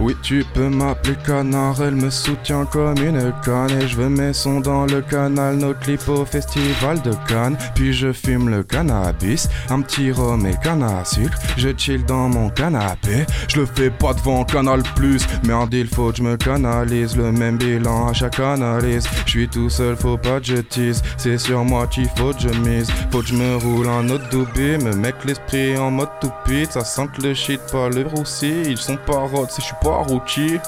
[0.00, 3.70] Oui, tu peux m'appeler canard, elle me soutient comme une canne.
[3.80, 7.56] Et je veux mes sons dans le canal, nos clips au festival de Cannes.
[7.74, 11.38] Puis je fume le cannabis, un petit rhum et canne à sucre.
[11.56, 15.26] Je chill dans mon canapé, je le fais pas devant Canal Plus.
[15.44, 19.06] Merde, il faut que je me canalise, le même bilan à chaque analyse.
[19.26, 22.40] Je suis tout seul, faut pas que je tease, c'est sur moi qu'il faut que
[22.40, 22.90] je mise.
[23.10, 24.24] Faut que je me roule un autre
[24.54, 28.98] me mettre l'esprit en mode toupite Ça sent le shit, pas le roussi, ils sont
[29.06, 30.58] paroles, c'est je suis pas rookie.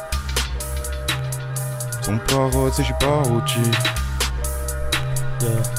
[2.03, 3.71] Son parole, c'est je suis pas rookie.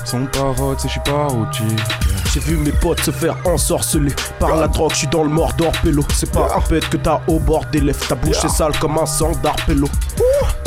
[0.06, 1.76] Son parole, c'est je suis pas rookie.
[2.34, 5.72] J'ai vu mes potes se faire ensorceler par la drogue, je suis dans le mordor
[5.84, 6.04] pélo.
[6.14, 8.98] C'est pas un pet que t'as au bord des lèvres, ta bouche est sale comme
[8.98, 9.88] un sang d'arpélo.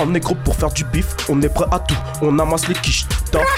[0.03, 2.75] On est gros pour faire du bif, on est prêt à tout, on amasse les
[2.75, 3.07] quiches.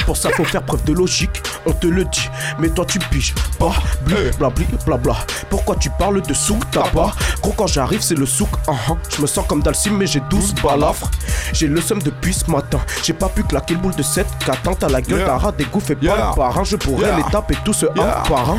[0.07, 2.28] Pour ça faut faire preuve de logique, on te le dit,
[2.59, 3.72] mais toi tu piges pas,
[4.07, 4.51] bla bla
[4.84, 5.16] bla bla.
[5.49, 7.12] Pourquoi tu parles de souk, t'as pas?
[7.43, 8.93] Gros quand j'arrive c'est le souk, ah ah.
[9.14, 11.11] je me sens comme Dalsim mais j'ai 12 balafres.
[11.53, 14.74] J'ai le seum depuis ce matin, j'ai pas pu claquer le boule de 7 qu'attends
[14.74, 15.38] t'as la gueule, Yeah.
[15.40, 17.16] t'as des gouffes et pas le parrain, je pourrais Yeah.
[17.18, 18.59] les taper tous un par un.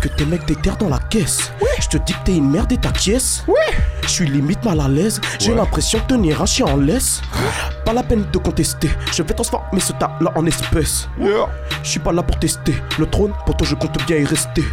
[0.00, 1.50] Que tes mecs déterrent dans la caisse.
[1.80, 3.44] Je te dis que t'es une merde et ta caisse.
[4.02, 5.20] Je suis limite mal à l'aise.
[5.38, 5.56] J'ai Ouais.
[5.58, 7.20] l'impression de tenir un chien en laisse.
[7.84, 8.90] Pas la peine de contester.
[9.12, 11.08] Je vais transformer ce tas là en espèce.
[11.18, 11.48] Yeah.
[11.82, 12.74] Je suis pas là pour tester.
[12.98, 14.64] Le trône, pour toi je compte bien y rester.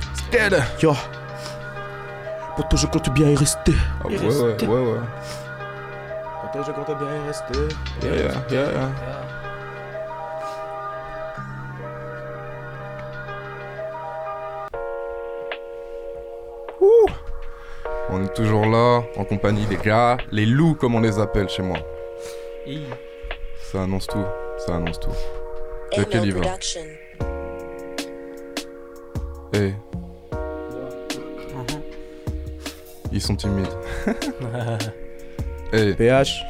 [0.81, 0.93] Yo.
[2.55, 3.73] Pour toi je compte bien y rester.
[4.03, 4.99] Ah ouais, ouais, ouais, ouais.
[6.41, 7.59] Pour toi je compte bien y rester.
[8.03, 8.89] Yeah, yeah, yeah, yeah.
[16.83, 17.07] Ouh.
[18.09, 21.63] On est toujours là, en compagnie des gars, les loups comme on les appelle chez
[21.63, 21.77] moi.
[23.71, 24.23] Ça annonce tout,
[24.65, 25.09] ça annonce tout.
[25.97, 26.41] Lequel il va
[29.55, 29.73] Eh.
[33.11, 33.67] Ils sont timides.
[35.75, 35.93] Eh.
[35.95, 36.43] PH.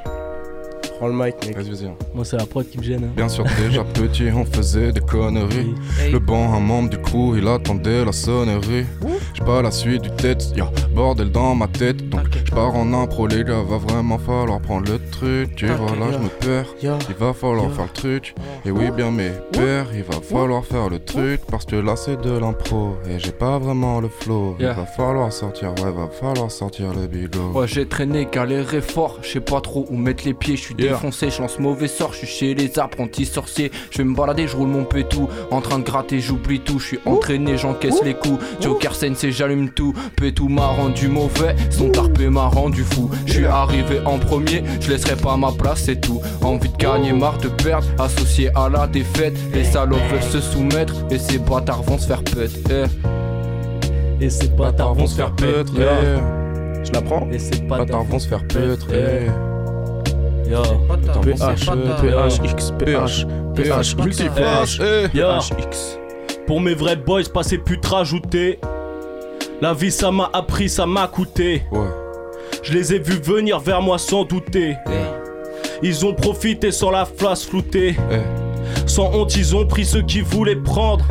[0.97, 1.55] Prends le mic, mec.
[1.55, 1.91] Vas-y, vas-y.
[2.13, 3.05] Moi, c'est la prod qui me gêne.
[3.05, 3.13] hein.
[3.15, 5.73] Bien sûr, déjà petit, on faisait des conneries.
[6.11, 8.85] Le banc, un membre du il attendait la sonnerie.
[9.33, 12.09] J'ai pas la suite du tête, y'a bordel dans ma tête.
[12.09, 15.63] Donc, pars en impro, les gars, va vraiment falloir prendre le truc.
[15.63, 16.19] Et Ok, voilà, je yeah.
[16.19, 16.75] me perds.
[16.81, 18.35] Il va falloir faire le truc.
[18.65, 21.41] Et oui, bien, mes pères, il va falloir faire le truc.
[21.49, 22.95] Parce que là, c'est de l'impro.
[23.09, 24.55] Et j'ai pas vraiment le flow.
[24.59, 27.51] Il va falloir sortir, ouais, va falloir sortir le bigot.
[27.53, 30.75] Ouais, j'ai traîné, galéré fort, je sais pas trop où mettre les pieds, je suis
[30.75, 34.47] défoncé, je lance mauvais sort, je suis chez les apprentis sorciers, je vais me balader,
[34.47, 38.13] je roule mon pétou, en train de gratter, j'oublie tout, je suis entraîné, j'encaisse les
[38.13, 43.33] coups, Joker Sensei, j'allume tout, pétou m'a rendu mauvais, son tarpé m'a rendu fou, je
[43.33, 47.37] suis arrivé en premier, je laisserai pas ma place, c'est tout, envie de gagner, marre
[47.37, 51.97] de perdre, associé à la défaite, les salauds veulent se soumettre, et ces bâtards vont
[51.97, 52.51] se faire pète,
[54.21, 55.87] Et ces bâtards vont se faire Peut-être, pétrer.
[56.19, 56.85] eh.
[56.85, 59.27] Je la prends Et c'est Pas tard vont se faire pétrer.
[60.49, 60.61] Yo.
[61.21, 63.25] PH, PHX, PH,
[63.55, 65.07] PH, Multiflash, eh.
[65.07, 65.97] PHX.
[66.45, 68.59] Pour mes vrais boys, pas ces putes rajoutées.
[69.61, 71.63] La vie, ça m'a appris, ça m'a coûté.
[71.71, 71.87] Ouais.
[72.63, 74.77] Je les ai vus venir vers moi sans douter.
[75.81, 77.95] Ils ont profité sans la face floutée.
[78.87, 81.05] Sans honte, ils ont pris ceux qui voulaient prendre.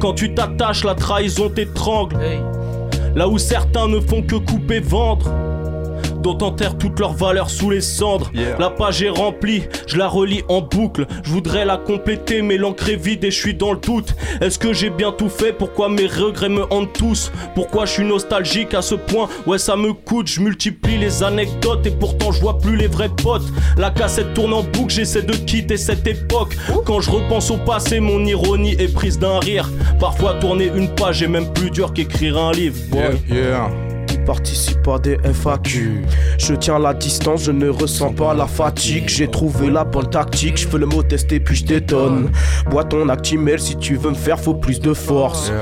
[0.00, 2.16] Quand tu t'attaches, la trahison t'étrangle.
[3.14, 5.30] Là où certains ne font que couper, vendre.
[6.26, 8.32] D'autres enterrent toute leur valeur sous les cendres.
[8.58, 11.06] La page est remplie, je la relis en boucle.
[11.22, 14.16] Je voudrais la compléter, mais l'encre est vide et je suis dans le doute.
[14.40, 15.52] Est-ce que j'ai bien tout fait?
[15.52, 17.30] Pourquoi mes regrets me hantent tous?
[17.54, 19.28] Pourquoi je suis nostalgique à ce point?
[19.46, 23.08] Ouais, ça me coûte, je multiplie les anecdotes et pourtant je vois plus les vrais
[23.08, 23.46] potes.
[23.76, 26.56] La cassette tourne en boucle, j'essaie de quitter cette époque.
[26.84, 29.70] Quand je repense au passé, mon ironie est prise d'un rire.
[30.00, 32.74] Parfois tourner une page est même plus dur qu'écrire un livre.
[32.90, 33.00] boy.
[33.28, 33.85] Yeah, yeah.
[34.26, 36.02] Participe à des FAQ.
[36.38, 39.08] Je tiens la distance, je ne ressens pas la fatigue.
[39.08, 42.30] J'ai trouvé la bonne tactique, je fais le mot tester puis je détonne.
[42.68, 45.52] Bois ton actimel si tu veux me faire, faut plus de force.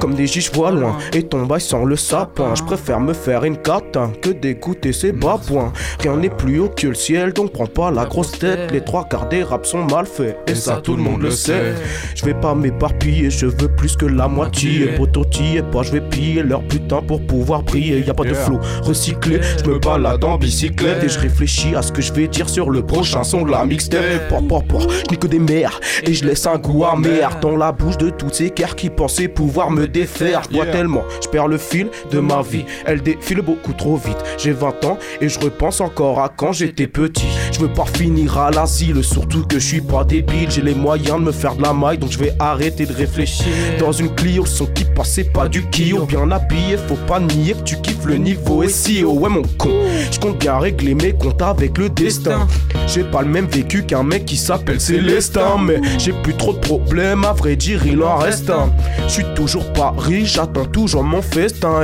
[0.00, 2.54] Comme des je vois loin et ton bail sans le sapin.
[2.54, 5.72] Je préfère me faire une catin que d'écouter ces bas points.
[6.00, 8.72] Rien n'est plus haut que le ciel, donc prends pas la grosse tête.
[8.72, 11.74] Les trois quarts des raps sont mal faits, et ça tout le monde le sait.
[12.14, 14.86] Je vais pas m'éparpiller, je veux plus que la moitié.
[14.96, 17.62] Poto, t'y es pas, je vais piller leur putain pour pouvoir.
[17.74, 21.82] Y a pas de flow recyclé, je me balade en bicyclette et je réfléchis à
[21.82, 24.28] ce que je vais dire sur le prochain son de la mixtape.
[24.28, 27.56] Por, por, por, je n'ai que des mers et je laisse un goût amer dans
[27.56, 30.42] la bouche de toutes ces cœurs qui pensaient pouvoir me défaire.
[30.50, 32.64] Bois tellement, je perds le fil de ma vie.
[32.86, 34.18] Elle défile beaucoup trop vite.
[34.38, 37.26] J'ai 20 ans et je repense encore à quand j'étais petit.
[37.52, 40.50] Je veux pas finir à l'asile, surtout que je suis pas débile.
[40.50, 43.46] J'ai les moyens de me faire de la maille, donc je vais arrêter de réfléchir.
[43.78, 46.04] Dans une Clio, son qui passait pas du Kio.
[46.06, 49.42] Bien habillé, faut pas nier que tu kiffes le niveau et si oh ouais mon
[49.58, 49.70] con.
[50.10, 52.46] Je compte bien régler mes comptes avec le destin.
[52.86, 56.58] J'ai pas le même vécu qu'un mec qui s'appelle Célestin, mais j'ai plus trop de
[56.58, 58.72] problèmes, à vrai dire il en reste un.
[59.06, 61.82] Je suis toujours pas riche, j'attends toujours mon festin.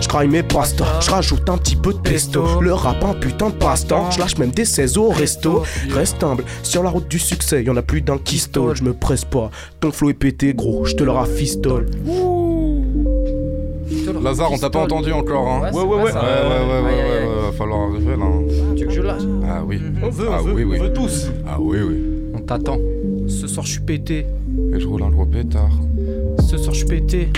[0.00, 2.60] Je mes pastas, je rajoute un petit peu de pesto.
[2.60, 5.62] Le rap un putain de passe-temps, je lâche même des 16 au resto.
[5.90, 8.76] Reste humble, sur la route du succès, y en a plus d'un qui stole.
[8.76, 9.50] Je me presse pas,
[9.80, 11.86] ton flow est pété gros, je te le rafistole.
[14.26, 16.02] Lazare, on t'a pas entendu encore, hein Ouais, ouais, ouais.
[16.02, 18.24] Ouais, ouais, ouais, ouais, ouais, ouais, va falloir arriver là.
[18.24, 18.42] hein.
[18.76, 19.80] Tu veux que je lâche Ah oui.
[20.02, 20.78] On veut, ah, on veut, oui, oui.
[20.80, 21.30] on veut tous.
[21.46, 22.02] Ah oui, oui.
[22.34, 22.76] On t'attend.
[23.28, 24.26] Ce soir je suis pété,
[24.74, 25.70] Et je roule un gros pétard.
[26.40, 27.28] ce soir je suis pété.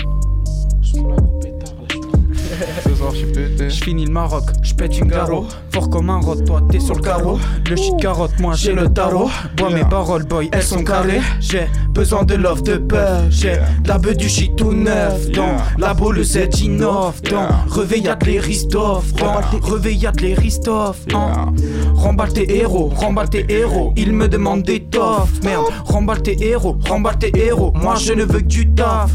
[0.81, 3.69] Je roule un gros pétard, là, je pété.
[3.69, 5.47] Finis le Maroc, je pète une garo.
[5.71, 7.39] Fort comme un rot, toi t'es sur le carreau.
[7.69, 9.29] Le shit carotte, moi j'ai le tarot.
[9.55, 11.21] Bois mes paroles, boy, elles sont carrées.
[11.39, 13.23] J'ai besoin de love, de peur.
[13.29, 15.29] J'ai de la beuh du shit tout neuf.
[15.31, 17.21] Dans la boule, le set innove.
[17.29, 19.13] Dans réveillade les ristoff.
[19.13, 20.99] Dans réveillade les ristoff.
[21.13, 21.53] Hein.
[21.93, 23.93] Remballe tes héros, remballe tes héros.
[23.95, 25.41] Ils me demandent des toffs.
[25.43, 27.71] Merde, remballe tes héros, remballe tes héros.
[27.75, 29.11] Moi je ne veux que du taf.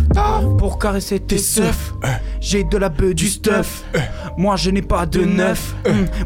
[0.59, 1.95] Pour caresser tes seufs.
[2.41, 3.74] J'ai de la beuh du stuff.
[4.37, 5.75] Moi je n'ai pas de neuf.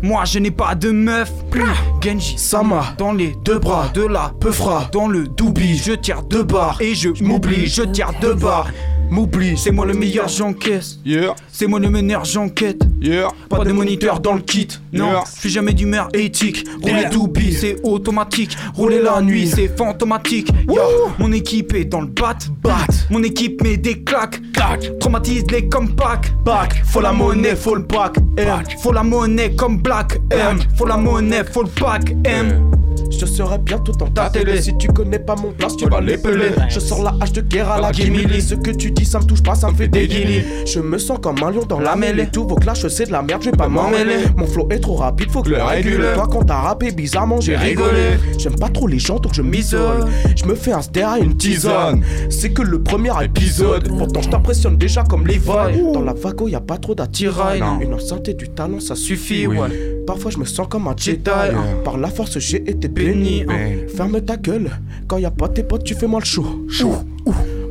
[0.03, 1.31] Moi je n'ai pas de meuf.
[1.55, 1.69] Hum,
[2.03, 5.77] Genji Sama dans les deux bras de la peufra dans le doubi.
[5.77, 7.67] Je tire deux barres et je m'oublie.
[7.67, 8.71] Je tire deux barres.
[9.11, 10.99] M'oublie, c'est moi le meilleur, j'encaisse.
[11.05, 11.35] Yeah.
[11.51, 12.83] C'est moi le meneur, j'enquête.
[13.01, 13.29] Yeah.
[13.49, 14.69] Pas de moniteur dans le kit.
[14.93, 15.25] Non, Yeah.
[15.35, 16.67] je suis jamais d'humeur éthique.
[16.83, 17.11] Rouler Yeah.
[17.11, 18.57] doubi, c'est automatique.
[18.75, 20.51] Rouler la nuit, c'est fantomatique.
[20.69, 20.83] Yo,
[21.19, 22.37] mon équipe est dans le bat.
[22.63, 22.87] Bat.
[23.11, 24.41] Mon équipe met des claques.
[24.53, 24.99] Clac.
[25.01, 26.33] Traumatise les comme pack.
[26.45, 26.83] Back.
[26.85, 28.17] Faut la monnaie, faut le pack.
[28.37, 28.63] M.
[28.83, 30.19] Faut la monnaie comme black.
[30.31, 30.59] M.
[30.77, 32.15] Faut la monnaie, faut le pack.
[32.25, 32.71] M.
[33.11, 34.61] Je serai bientôt dans ta télé.
[34.61, 36.51] Si tu connais pas mon place, tu vas l'épeler.
[36.69, 38.41] Je sors la hache de guerre à la Gimili.
[38.41, 40.43] Ce que tu dis, ça me touche pas, ça me fait des guillis.
[40.67, 42.29] Je me sens comme un lion dans la mêlée.
[42.33, 44.19] Tous vos clashs, c'est de la merde, je vais pas m'en mêler.
[44.37, 46.05] Mon flow est trop rapide, faut que le régule.
[46.15, 48.19] Toi, quand t'as rappé, bizarrement, j'ai rigolé.
[48.39, 50.07] J'aime pas trop les gens, donc je m'isole.
[50.37, 52.03] Je me fais un stéra et une tisane.
[52.31, 53.89] C'est que le premier épisode.
[53.97, 55.93] Pourtant, je t'impressionne déjà comme les vols.
[55.93, 57.63] Dans la vago, y a pas trop d'attirail.
[57.81, 59.47] Une enceinte et du talent, ça suffit.
[59.47, 59.98] Ouais.
[60.09, 61.29] Parfois, je me sens comme un Jedi.
[61.29, 61.53] Yeah.
[61.85, 63.45] Par la force, j'ai été béni.
[63.45, 63.87] Ben.
[63.95, 64.71] Ferme ta gueule.
[65.07, 66.47] Quand y a pas tes potes, tu fais moi le chaud.
[66.71, 66.95] Chaud.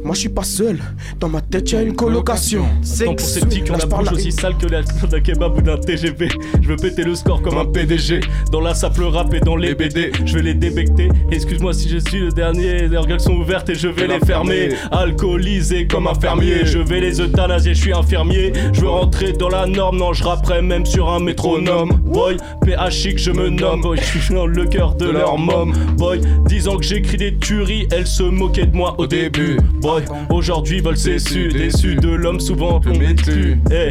[0.08, 0.80] Moi, je suis pas seul.
[1.20, 2.64] Dans ma tête, y a une colocation.
[3.04, 4.82] Tant pour ces petits qui ont la bouche aussi sale que la
[5.12, 6.30] d'un kebab ou d'un TGV.
[6.62, 8.22] Je veux péter le score comme un PDG.
[8.50, 10.14] Dans la sape le rap et dans les BD.
[10.26, 11.10] Je vais les débecter.
[11.30, 12.88] Excuse-moi si je suis le dernier.
[12.88, 14.70] Les orgues sont ouvertes et je vais les fermer.
[14.94, 16.66] Alcoolisé comme un fermier.
[16.66, 18.54] Je vais les euthanasier, je suis infirmier.
[18.72, 19.98] Je veux rentrer dans la norme.
[19.98, 22.00] Non, je rapperai même sur un métronome.
[22.06, 23.82] Boy, PHIC, je me nomme.
[23.82, 25.74] Boy, je suis dans le cœur de leur mom.
[25.98, 27.90] Boy, disant que j'écris des tueries.
[27.92, 29.58] Elles se moquaient de moi au début.
[29.82, 29.97] Boy,
[30.30, 31.48] aujourd'hui veulent s'essuyer.
[31.50, 33.58] Déçus de l'homme souvent tombé dessus.
[33.72, 33.90] Eh,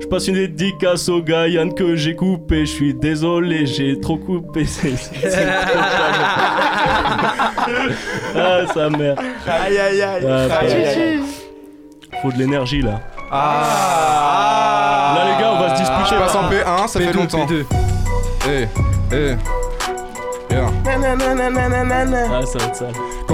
[0.00, 2.60] je passe une dédicace au gars Yann que j'ai coupé.
[2.66, 4.64] Je suis désolé, j'ai trop coupé.
[4.66, 4.92] C'est-
[8.36, 9.16] ah, sa mère.
[9.46, 10.26] Aïe aïe aïe.
[10.28, 11.20] Ah, Aïe, aïe, aïe.
[12.22, 13.00] Faut de l'énergie là.
[13.30, 15.14] Ah.
[15.16, 16.04] Là, les gars, on va se disputer.
[16.10, 17.46] Je passe en P1, ça fait P2, longtemps.
[17.46, 17.64] P2.
[18.48, 18.66] Eh,
[19.12, 19.34] eh.
[20.48, 20.68] Yeah.
[22.30, 22.86] Ah, ça va être ça.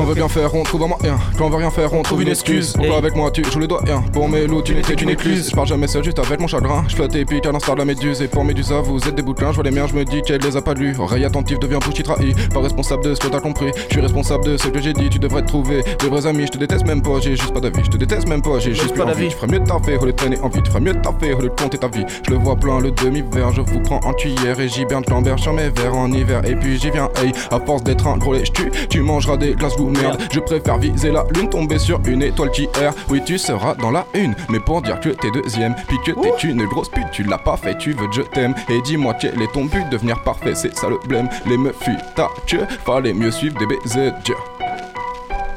[0.03, 1.17] Quand on veut bien faire, on trouve un moyen.
[1.39, 2.73] Quand on veut rien faire, on trouve une excuse.
[2.73, 5.49] Pourquoi avec moi tu joues les doigts Pour mes loups, tu n'étais qu'une écluse.
[5.49, 6.83] Je parle jamais seul, juste avec mon chagrin.
[6.89, 8.21] Je flotte épique à l'instar de la méduse.
[8.21, 9.53] Et pour Médusa, vous êtes des bouquins.
[9.53, 10.97] Je vois les miens, je me dis qu'elle les a pas lus.
[10.99, 12.37] Oreille attentive devient bouche qui trahit.
[12.53, 13.71] Pas responsable de ce que t'as compris.
[13.77, 15.09] Je suis responsable de ce que j'ai dit.
[15.09, 16.47] Tu devrais te trouver des vrais amis.
[16.47, 17.85] Je te déteste même pas, j'ai juste pas d'avis.
[17.85, 19.31] Je te déteste même pas, j'ai juste pas d'avis.
[19.31, 20.63] Je ferais mieux de taffer au lieu de traîner en vie.
[20.65, 22.05] Tu ferais mieux de taffer au lieu de compter ta vie.
[22.27, 23.53] Je le vois plein le demi-verre.
[23.53, 26.45] Je vous prends en tuyère et j'hiberne Cambert sur mes verres en hiver.
[26.45, 27.31] Et puis j'y viens, hey.
[27.53, 30.21] À force d'être un gros tu tu mangeras des glaces goût merde.
[30.33, 32.93] Je préfère viser la lune, tomber sur une étoile qui erre.
[33.09, 36.49] Oui, tu seras dans la une, mais pour dire que t'es deuxième, puis que t'es
[36.49, 38.55] une grosse pute, tu l'as pas fait, tu veux que je t'aime.
[38.69, 41.29] Et dis-moi quel est ton but, devenir parfait, c'est ça le blême.
[41.47, 41.79] Les meufs
[42.15, 44.13] ta queue, fallait mieux suivre des baisers.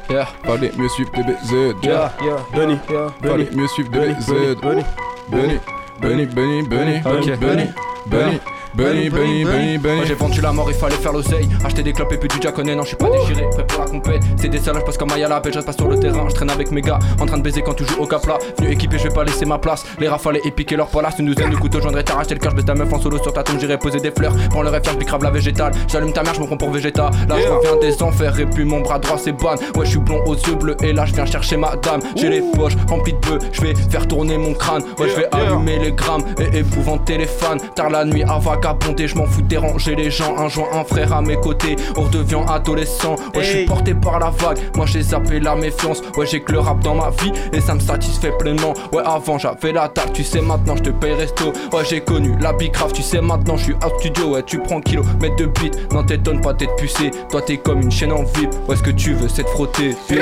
[0.08, 0.28] Yeah.
[0.44, 1.74] Fallait mieux suivre des baisers.
[1.82, 2.78] Yeah, yeah, Bunny,
[3.22, 4.54] Fallait mieux suivre des baisers.
[4.62, 4.82] Bunny,
[5.28, 5.58] Bunny,
[6.00, 7.38] Bunny, Bunny, Bunny, Ok.
[7.40, 7.64] Bunny,
[8.06, 8.40] Bunny,
[8.76, 10.06] Bunny, Bunny, Moi Bunny.
[10.06, 11.48] j'ai vendu la mort, il fallait faire l'oseille.
[11.64, 13.48] Acheter des clopes et puis du jaconais, non, je suis pas déchiré.
[13.50, 15.88] Prêt pour la compète, c'est des salades, je passe comme Ayala, je reste pas sur
[15.88, 16.28] le terrain.
[16.28, 18.38] Je traîne avec mes gars, en train de baiser quand tu joues au capla.
[18.58, 19.84] Venu équipé, je vais pas laisser ma place.
[19.98, 21.14] Les rafales et piquer leur palace.
[21.18, 23.32] Une douzaine de couteaux, j'endrais t'arracher le cœur, je baisse ta meuf en solo sur
[23.32, 24.34] ta tombe, j'irai poser des fleurs.
[24.50, 25.72] Prends le réflexe, puis crave la végétale.
[25.88, 27.10] J'allume ta mère, je me prends pour végéta.
[27.28, 29.54] Là je reviens des enfers et puis mon bras droit c'est ban.
[29.74, 32.00] Ouais, je suis blond aux yeux bleus et là je viens chercher madame.
[32.16, 34.82] J'ai les poches remplies de bœufs, je vais faire tourner mon crâne.
[34.98, 37.56] Ouais, je vais allumer les grammes et épouvanter les fans.
[37.74, 40.36] Tard la nuit à vagabonder, je m'en fous de déranger les gens.
[40.38, 43.16] Un joint, un frère à mes côtés, on redevient adolescent.
[43.34, 46.02] Ouais, je suis porté par la vague, moi j'ai zappé la méfiance.
[46.16, 48.74] Ouais, j'ai que le rap dans ma vie et ça me satisfait pleinement.
[48.92, 51.52] Ouais, avant j'avais la table, tu sais maintenant je te paye resto.
[51.72, 54.34] Ouais, j'ai connu la bicrave, tu sais maintenant je suis out studio.
[54.34, 57.10] Ouais, tu prends kilo, mètre de beat, non t'étonnes pas d'être pucé.
[57.30, 59.94] Toi t'es comme une chaîne en vip, ouais, ce que tu veux c'est te frotter.
[60.08, 60.20] bitch.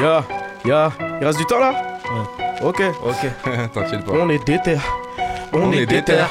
[0.00, 0.24] Ya,
[0.64, 1.74] ya, il reste du temps là?
[2.62, 3.30] Ok, ok.
[3.72, 4.12] T'inquiète pas.
[4.12, 4.76] On est déter.
[5.52, 6.22] On, est déter.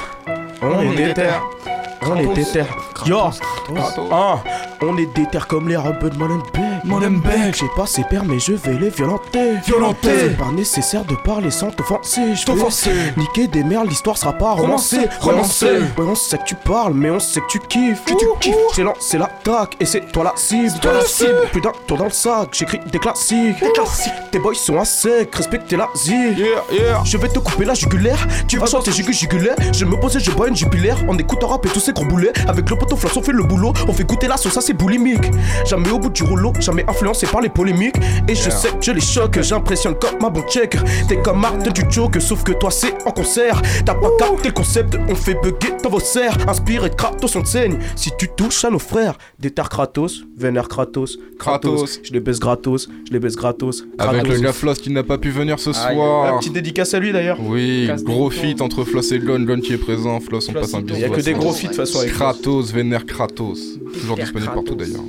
[0.61, 1.41] 嗯我觉得
[2.03, 2.63] On est déter.
[3.05, 3.17] Yo,
[4.11, 4.39] ah,
[4.81, 6.83] on est déter comme les robes de Molenbeek.
[6.83, 7.55] Molenbeek.
[7.55, 9.57] J'ai pas ses pères, mais je vais les violenter.
[9.65, 10.09] Violenter.
[10.19, 12.35] C'est pas nécessaire de parler sans t'offenser.
[12.35, 12.91] Je T'offenser.
[13.17, 15.07] Niquer des mères, l'histoire sera pas romancée.
[15.19, 15.79] Romancée.
[15.97, 18.03] Ouais, on sait que tu parles, mais on sait que tu kiffes.
[18.05, 18.55] Que tu kiffes.
[18.75, 20.79] J'ai lancé l'attaque et c'est toi la cible.
[20.81, 21.47] toi la cible.
[21.51, 23.59] Plus d'un tour dans le sac, j'écris des classiques.
[23.59, 24.13] Des classiques.
[24.31, 26.15] Tes boys sont à sec, respectez la zik.
[27.05, 28.27] Je vais te couper la jugulaire.
[28.47, 29.55] Tu vas chanter jugu jugulaire.
[29.71, 30.97] Je me posais, je bois une jupilaire.
[31.07, 31.90] On écoute un rap et tous ces
[32.47, 33.73] Avec le poteau flash, on fait le boulot.
[33.87, 35.29] On fait goûter la sauce, ça c'est boulimique.
[35.65, 37.95] Jamais au bout du rouleau, jamais influencé par les polémiques.
[38.27, 38.51] Et je Yeah.
[38.51, 40.75] sais que je les choque, j'impressionne comme ma bon check.
[41.07, 43.61] T'es comme Martin du joke, sauf que toi c'est en concert.
[43.85, 46.35] T'as pas capté le concept, on fait bugger dans vos serres.
[46.47, 47.77] Inspiré Kratos, on te saigne.
[47.95, 51.99] Si tu touches à nos frères, déterre Kratos, vénère Kratos, Kratos.
[52.03, 53.83] Je les baisse gratos, je les baisse gratos.
[53.99, 56.37] Avec le gars Floss qui n'a pas pu venir ce soir.
[56.39, 57.37] Petite dédicace à lui d'ailleurs.
[57.41, 59.39] Oui, gros feat entre Floss et Gon.
[59.41, 60.99] Gon qui est présent, Floss, on Floss, passe un il bisou.
[60.99, 63.79] y a que des gros feats, façon, avec Kratos, vénère Kratos.
[63.93, 65.03] Toujours disponible partout d'ailleurs.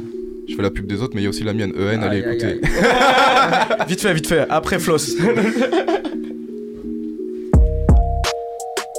[0.48, 1.72] Je fais la pub des autres, mais il y a aussi la mienne.
[1.76, 2.60] EN, allez Aïe, aïe, écouter.
[3.88, 5.14] vite fait, vite fait, après Floss.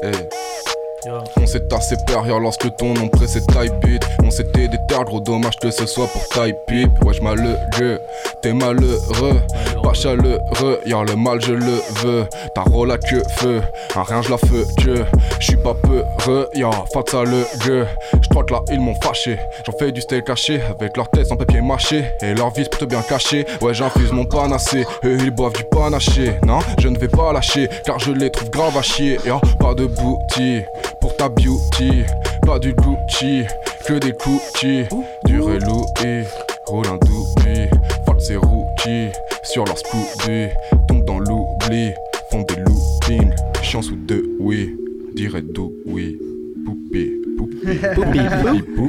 [0.05, 1.09] Eh.
[1.41, 4.03] On s'est tassé père, lance le ton, non pressé type beat.
[4.23, 6.89] On s'était des terres, gros dommage que ce soit pour type pip.
[7.03, 7.99] Wesh malheureux,
[8.41, 9.41] t'es malheureux,
[9.84, 12.25] pas chaleureux, y'a le mal je le veux.
[12.55, 13.61] Ta rôle à que feu,
[13.95, 15.03] un rien je la feu que.
[15.39, 17.88] J'suis pas peureux, y'a face à le gueux.
[18.34, 21.61] Que là ils m'ont fâché, j'en fais du steak caché avec leur tête en papier
[21.61, 23.45] mâché et leur vis plutôt bien caché.
[23.61, 26.39] Ouais j'infuse mon panacé, eux ils boivent du panaché.
[26.45, 29.19] Non, je ne vais pas lâcher car je les trouve grave à chier.
[29.25, 30.65] Y'a pas de boutique
[30.99, 32.03] pour ta beauty,
[32.45, 33.43] pas du Gucci,
[33.88, 34.84] que des cookies,
[35.26, 36.24] du Louis,
[36.67, 37.69] roule un doobie,
[38.05, 39.09] fuck ces rookies,
[39.43, 40.49] sur leur Scooby,
[40.88, 41.91] tombe dans l'oubli,
[42.32, 44.76] font des loopings, chance ou deux, oui,
[45.15, 46.17] dirais d'où, oui,
[46.65, 47.59] poupée, poupée,
[47.95, 48.86] poupée, poupée,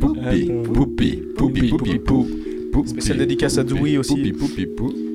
[0.00, 4.14] poupée, poupée, poupée, poupée, poupée, Spéciale dédicace à Dewey aussi.
[4.14, 5.13] poupée, poupée, poupée, poupée, poupée, poupée.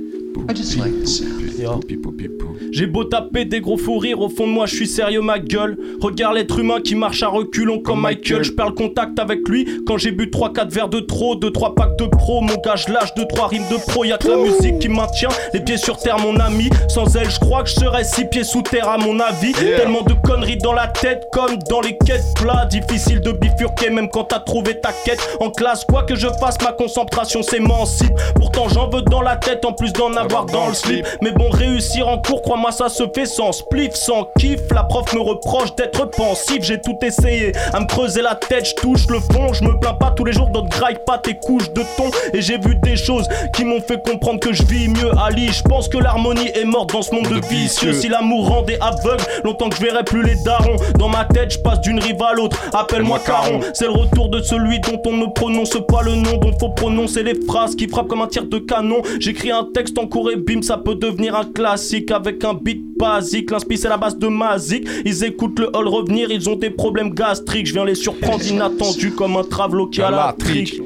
[2.71, 5.39] J'ai beau taper des gros fous rires, au fond de moi je suis sérieux ma
[5.39, 5.77] gueule.
[6.01, 8.43] Regarde l'être humain qui marche à reculons comme Michael.
[8.43, 11.97] Je perds le contact avec lui quand j'ai bu 3-4 verres de trop, 2-3 packs
[11.97, 12.41] de pro.
[12.41, 14.03] Mon gars, je lâche 2-3 rimes de pro.
[14.03, 16.69] Y'a que la musique qui maintient les pieds sur terre, mon ami.
[16.87, 19.51] Sans elle, je crois que je serais six pieds sous terre à mon avis.
[19.53, 22.65] Tellement de conneries dans la tête comme dans les quêtes plats.
[22.69, 25.19] Difficile de bifurquer même quand t'as trouvé ta quête.
[25.39, 28.13] En classe, quoi que je fasse, ma concentration s'émancipe.
[28.35, 31.05] Pourtant, j'en veux dans la tête en plus d'en avoir dans le slip.
[31.21, 34.59] Mais bon, réussir en cours, crois-moi, ça se fait sans spliff, sans kiff.
[34.71, 37.51] La prof me reproche d'être pensif, j'ai tout essayé.
[37.73, 39.53] À me creuser la tête, je touche le fond.
[39.53, 42.09] Je me plains pas tous les jours d'autres graille pas tes couches de ton.
[42.33, 45.11] Et j'ai vu des choses qui m'ont fait comprendre que je vis mieux.
[45.17, 47.93] Ali, je pense que l'harmonie est morte dans ce monde de vicieux.
[47.93, 50.75] Si l'amour rendait aveugle, longtemps que je verrai plus les darons.
[50.97, 52.57] Dans ma tête, je passe d'une rive à l'autre.
[52.73, 53.59] Appelle-moi Caron.
[53.73, 57.23] C'est le retour de celui dont on ne prononce pas le nom, dont faut prononcer
[57.23, 59.01] les phrases qui frappent comme un tir de canon.
[59.19, 62.97] J'écris un texte en cours et bim, ça peut devenir un classique avec un beat
[62.97, 63.51] basique.
[63.51, 64.87] L'inspi, c'est la base de Mazik.
[65.05, 67.67] Ils écoutent le hall revenir, ils ont des problèmes gastriques.
[67.67, 70.81] Je viens les surprendre inattendus comme un travelot qui a la trique.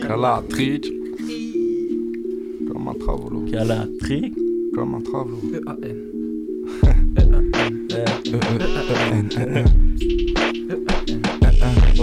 [0.00, 0.92] Calatrique.
[2.68, 3.40] Comme un travelo.
[3.50, 4.34] Calatrique.
[4.74, 5.38] Comme un travelo.
[5.54, 5.60] E
[8.30, 9.78] Dans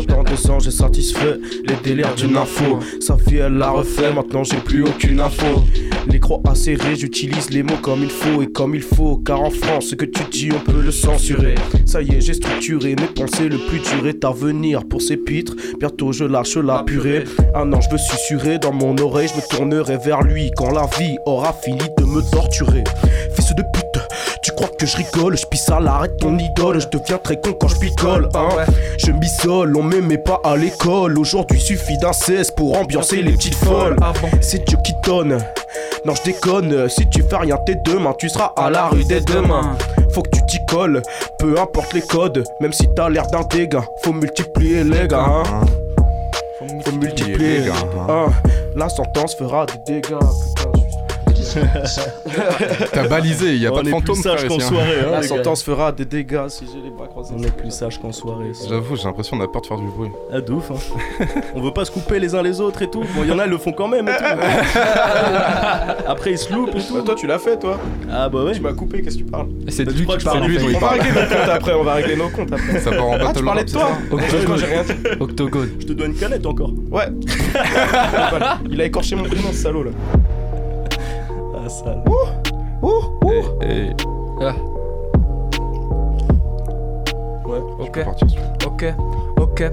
[0.03, 2.79] dans deux ans, j'ai satisfait les délires d'une info.
[2.99, 5.63] Sa vie, elle l'a refait, maintenant j'ai plus aucune info.
[6.07, 9.17] Les croix acérées, j'utilise les mots comme il faut et comme il faut.
[9.17, 11.55] Car en France, ce que tu dis, on peut le censurer.
[11.85, 15.17] Ça y est, j'ai structuré mes pensées, le plus dur est à venir pour ces
[15.17, 15.55] pitres.
[15.79, 17.23] Bientôt je lâche la purée.
[17.55, 20.87] Un an, je me susurrer dans mon oreille, je me tournerai vers lui quand la
[20.99, 22.83] vie aura fini de me torturer.
[23.35, 23.84] Fils de pute,
[24.45, 27.35] tu crois que je rigole, je pisse à l'arrêt de ton idole, je deviens très
[27.41, 28.49] con quand je picole, hein.
[29.03, 33.55] Je m'isole, on m'aimait pas à l'école, aujourd'hui suffit d'un cesse pour ambiancer les petites
[33.55, 33.95] folles.
[34.41, 35.39] C'est Dieu qui donne.
[36.05, 39.21] Non, je déconne, si tu fais rien tes demain, tu seras à la rue dès
[39.21, 39.75] demain.
[40.13, 41.01] Faut que tu t'y colles,
[41.39, 45.25] peu importe les codes, même si t'as l'air d'un dégât, faut multiplier les gars.
[45.27, 45.43] hein.
[46.85, 47.73] Faut multiplier les gars.
[48.07, 48.27] hein.
[48.75, 50.19] La sentence fera des dégâts.
[52.93, 54.59] T'as balisé, y a On pas de est fantôme plus sage qu'en hein.
[54.59, 54.99] soirée.
[55.05, 57.33] hein, La sentence fera des dégâts si j'ai les bras croisés.
[57.37, 58.51] On est plus sage qu'en soirée.
[58.69, 60.09] J'avoue, j'ai l'impression qu'on a peur de faire du bruit.
[60.31, 61.25] Ah, de ouf, hein.
[61.55, 63.01] On veut pas se couper les uns les autres et tout.
[63.01, 64.23] Bon, il y en a, ils le font quand même et tout.
[66.07, 66.95] Après, ils se loupent et tout.
[66.95, 67.79] Bah, toi, tu l'as fait, toi.
[68.11, 68.53] Ah, bah ouais.
[68.53, 70.45] Tu m'as coupé, qu'est-ce que tu parles C'est Bah, lui qui que je parle.
[70.45, 70.57] lui.
[70.75, 72.79] On va régler nos comptes après, on va régler nos comptes après.
[72.79, 74.93] Ça part en Ah, battle tu parlais de toi Octogone, j'ai rien dit.
[75.19, 75.69] Octogone.
[75.79, 76.71] Je te dois une canette encore.
[76.91, 77.07] Ouais.
[78.29, 78.59] Voilà.
[78.69, 79.91] Il a écorché mon prénom, ce salaud là.
[81.69, 82.03] Sale.
[82.81, 82.87] Ouh,
[83.23, 83.61] ouh.
[83.63, 83.91] Et
[84.41, 84.53] Ah,
[87.47, 87.59] Ouais.
[87.79, 88.85] Ok, partir sur- ok,
[89.39, 89.63] ok,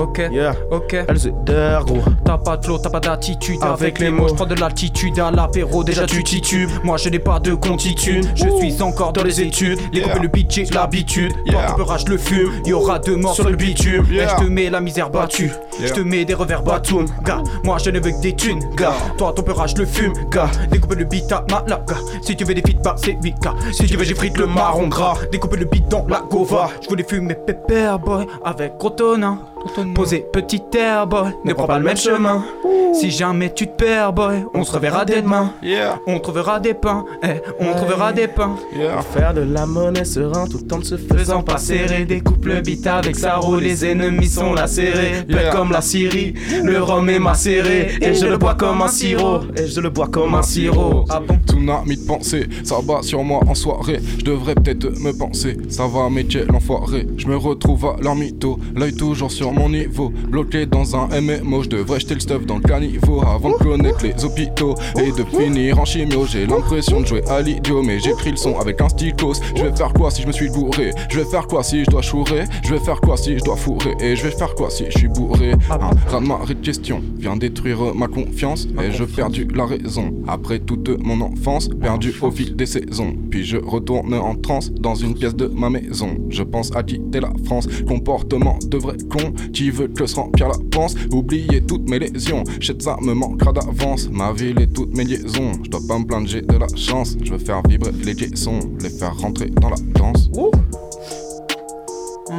[0.00, 0.54] ok, Yeah.
[0.70, 0.96] ok.
[1.08, 1.98] Elle se der, gros.
[2.24, 3.58] T'as pas de flow, t'as pas d'attitude.
[3.62, 5.18] Avec Avec les mots, je prends de l'altitude.
[5.18, 6.70] À l'apéro, déjà tu titubes.
[6.84, 9.78] Moi je n'ai pas de contitude, je suis encore dans les études.
[9.92, 10.08] Les Yeah.
[10.12, 11.32] coupes le beat, j'ai l'habitude.
[11.32, 11.66] Toi Yeah.
[11.68, 14.04] tu peux rage le fume, y'aura deux morts sur le bitume.
[14.10, 15.52] Et je te mets la misère battue,
[15.82, 18.94] je te mets des revers batoum Gars, moi je ne veux que des thunes, gars.
[19.18, 20.50] Toi ton peur rage le fume, gars.
[20.70, 21.96] Découpe le beat à ma la gars.
[22.22, 23.54] Si tu veux des feedbacks c'est 8 gars.
[23.72, 25.14] Si tu veux j'ai frite le marron gras.
[25.30, 26.68] Découpe le beat dans la gova.
[26.82, 31.28] Je voulais fumer pépère boy avec gros bientôt, non hein tonneau Poser petit air boy,
[31.44, 32.44] ne prends pas le même chemin.
[32.92, 36.74] Si jamais tu te perds boy, on se reverra dès demain Yeah, On trouvera des
[36.74, 38.56] pains, eh, on trouvera des pains.
[38.74, 39.02] Yeah.
[39.12, 42.86] Faire de la monnaie serein tout en ne se faisant pas serrer, découpe le beat
[42.86, 45.36] avec sa roue Les ennemis sont lacérés, Yeah.
[45.36, 49.40] Paix comme la Syrie Le rhum est macéré, et je le bois comme un sirop.
[49.56, 51.04] Et je le bois comme un sirop.
[51.10, 51.38] Ah bon?
[51.46, 54.00] Tout n'a mis de pensée, ça bat sur moi en soirée.
[54.18, 57.06] Je devrais peut-être me penser, ça va métier l'enfoiré.
[57.16, 60.12] Je me retrouve à leur mytho, l'œil toujours sur mon niveau.
[60.28, 64.04] Bloqué dans un MMO, je devrais jeter le stuff dans le caniveau avant de connaître
[64.04, 66.26] les hôpitaux et de finir en chimio.
[66.26, 69.40] J'ai l'impression de jouer à l'idiot, mais j'écris le son avec un stylos.
[69.54, 70.90] Je vais faire quoi si je me suis gouré?
[71.10, 72.44] Je vais faire quoi si je dois chourer?
[72.64, 73.94] Je vais faire quoi si je dois fourrer?
[74.00, 75.52] Et je vais faire quoi si je suis bourré?
[75.70, 75.78] Un
[76.10, 80.12] raz de marée de questions vient détruire ma confiance et je perdu la raison.
[80.28, 83.14] Après toute mon enfance, perdu au fil des saisons.
[83.30, 86.16] Puis je retourne en transe dans une pièce de ma maison.
[86.28, 87.68] Je pense à quitter la France.
[87.86, 90.94] Comportement de vrai con qui veut que se remplir la panse?
[91.12, 92.44] Oublier toutes mes lésions.
[92.60, 94.08] Shit, ça me manquera d'avance.
[94.10, 95.52] Ma ville et toutes mes liaisons.
[95.64, 97.16] Je dois pas me plaindre, j'ai de la chance.
[97.22, 100.30] Je veux faire vibrer les caissons, les faire rentrer dans la danse.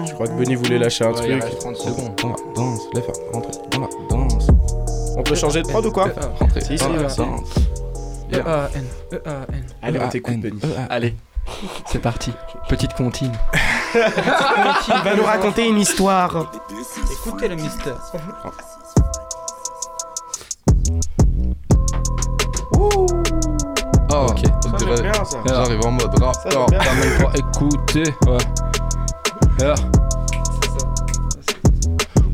[0.06, 1.44] Je crois que Benny voulait lâcher un Ouais, il truc.
[1.44, 2.12] reste 30 secondes.
[2.22, 4.48] Dans la danse, les faire rentrer dans la danse.
[5.18, 6.10] On peut changer de prod ou quoi?
[6.40, 7.50] Rentrer Si, dans si, la danse.
[8.34, 8.84] E-A-N,
[9.14, 10.60] E-A-N Allez, on t'écoute, Benny.
[10.90, 11.14] Allez,
[11.86, 12.34] c'est parti.
[12.68, 13.34] Petite comptine.
[13.96, 14.02] Il
[15.04, 16.52] va nous raconter une histoire.
[17.12, 17.98] Écoutez le mystère
[24.12, 24.44] Ah, Ok.
[25.46, 26.36] J'arrive en mode rap.
[26.50, 28.04] T'as même pas écouté.
[28.28, 29.74] Ouais.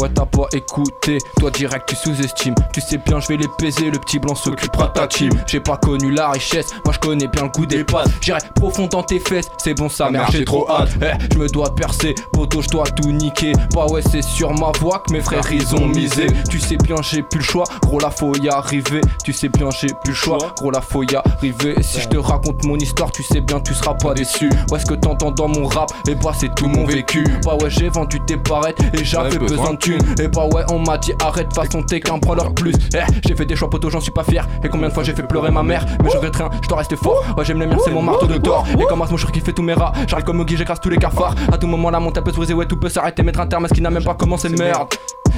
[0.03, 2.55] Ouais, t'as pas écouté, toi direct tu sous-estimes.
[2.73, 5.29] Tu sais bien, je vais les baiser, le petit blanc s'occupera de ta team.
[5.47, 8.09] J'ai pas connu la richesse, moi je connais bien le goût des pâtes.
[8.19, 10.89] J'irai profond dans tes fesses, c'est bon, ça merde, j'ai trop hâte.
[11.01, 13.53] Eh, je me dois percer, poteau, je dois tout niquer.
[13.73, 16.27] Bah ouais, c'est sur ma voix que mes frères ils ont misé.
[16.49, 18.99] Tu sais bien, j'ai plus le choix, gros la faut y arriver.
[19.23, 21.75] Tu sais bien, j'ai plus le choix, gros la faut y arriver.
[21.81, 24.49] Si je te raconte mon histoire, tu sais bien, tu seras pas déçu.
[24.69, 27.23] Ouais, ce que t'entends dans mon rap, et bah c'est tout mon vécu.
[27.45, 30.97] Bah ouais, j'ai vendu tes parettes et j'avais besoin de Et bah ouais, on m'a
[30.97, 32.73] dit arrête, façon t'es qu'un prendre plus.
[32.93, 34.47] Eh, j'ai fait des choix poteaux, j'en suis pas fier.
[34.63, 36.77] Et combien de fois j'ai fait pleurer ma mère, mais je regrette rien, je dois
[36.79, 37.23] rester fort.
[37.37, 38.65] Ouais, j'aime les miens, c'est mon marteau de tort.
[38.79, 41.35] Et comme mon qui fait tous mes rats, j'arrive comme Mogi, j'écrase tous les cafards.
[41.51, 43.65] À tout moment, la montagne peut se briser, ouais, tout peut s'arrêter, mettre un terme
[43.65, 44.87] à ce qui n'a même pas commencé, merde.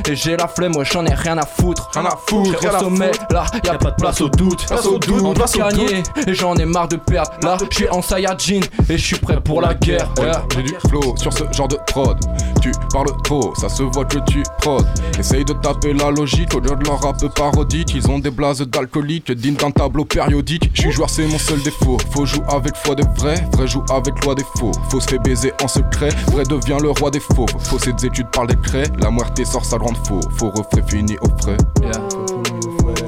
[0.10, 1.89] Et j'ai la flemme, ouais, j'en ai rien à foutre.
[1.93, 4.66] Rien à foutre, rien au sommet, là, y a pas de place au doute.
[4.68, 7.32] Place au doute, On doit gagner, et j'en ai marre de perdre.
[7.41, 10.10] Là, je suis en Saiyajin, et je suis prêt pour la guerre.
[10.56, 12.18] J'ai du flow sur ce genre de prod.
[12.62, 14.86] Tu parles trop, ça se voit que tu prod.
[15.20, 17.93] Essaye de taper la logique au lieu de leur rap parodique.
[17.93, 20.72] Ils ont des blases d'alcoolique, dignes d'un tableau périodique.
[20.74, 21.98] Je suis joueur, c'est mon seul défaut.
[22.12, 24.72] Faut jouer avec foi des vrais, vrai joue avec loi des faux.
[24.89, 27.46] Faux se fait baiser en secret, vrai devient le roi des faux.
[27.60, 30.22] Faux ses études par craies, la muerte sort sa grande faux.
[30.38, 31.58] Faux reflet fini au frais.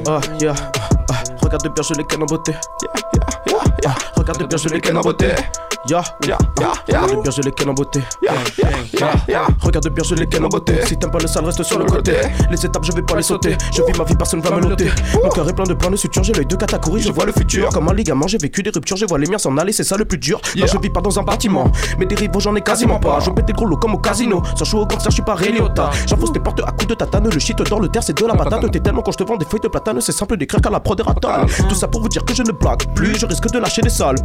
[0.08, 0.54] Ah, yeah.
[0.56, 0.77] ah, ah.
[1.48, 2.54] Regarde bien, je les canne en beauté.
[4.18, 5.32] Regarde bien, je les canne en beauté.
[5.88, 8.02] Regarde bien, je les canne en beauté.
[9.62, 10.74] Regarde bien, je les canne en beauté.
[10.86, 12.16] Si t'aimes pas le sale, reste sur le côté.
[12.52, 13.56] Les étapes, je vais pas les sauter.
[13.72, 14.90] Je vis ma vie, personne va me noter.
[15.24, 16.22] Mon cœur est plein de points de suture.
[16.22, 17.70] J'ai l'œil de catégorie, je vois le futur.
[17.70, 18.98] Comme un ligament, j'ai vécu des ruptures.
[18.98, 20.42] Je vois les miens s'en aller, c'est ça le plus dur.
[20.58, 21.72] Non, je vis pas dans un bâtiment.
[21.98, 23.22] Mais des rivaux, j'en ai quasiment pas.
[23.22, 24.44] Je pète des gros lots comme au casino.
[24.58, 25.92] Sans jouer au concert, je suis pas Réliota.
[26.08, 27.30] J'enfonce tes portes à coups de tatane.
[27.30, 28.70] Le shit dans le terre, c'est de la patate.
[28.72, 30.82] T'es tellement quand je te vends des feuilles de platane, c'est simple d'écrire qu'à la
[30.82, 31.02] prod
[31.70, 33.18] Tout ça pour vous dire que je ne blague plus.
[33.18, 34.18] Je risque de lâcher des salles.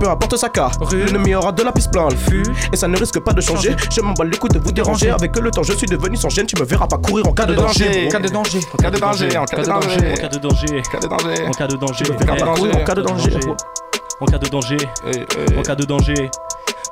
[0.00, 0.72] Peu importe sa car.
[0.92, 2.42] L'ennemi aura de la piste plein le fût.
[2.72, 3.74] Et ça ne risque pas de changer.
[3.90, 5.10] Je m'en bats les coups de vous déranger.
[5.10, 6.46] Avec le temps, je suis devenu sans gêne.
[6.46, 8.06] Tu me verras pas courir en cas de danger.
[8.06, 8.60] En cas de danger.
[8.72, 10.12] En cas de danger, en cas de danger.
[10.12, 10.82] En cas de danger.
[11.46, 12.06] En cas de danger.
[12.06, 12.72] En cas de danger.
[12.72, 13.36] En cas de danger.
[14.20, 14.78] En cas de danger.
[15.56, 16.30] En cas de danger.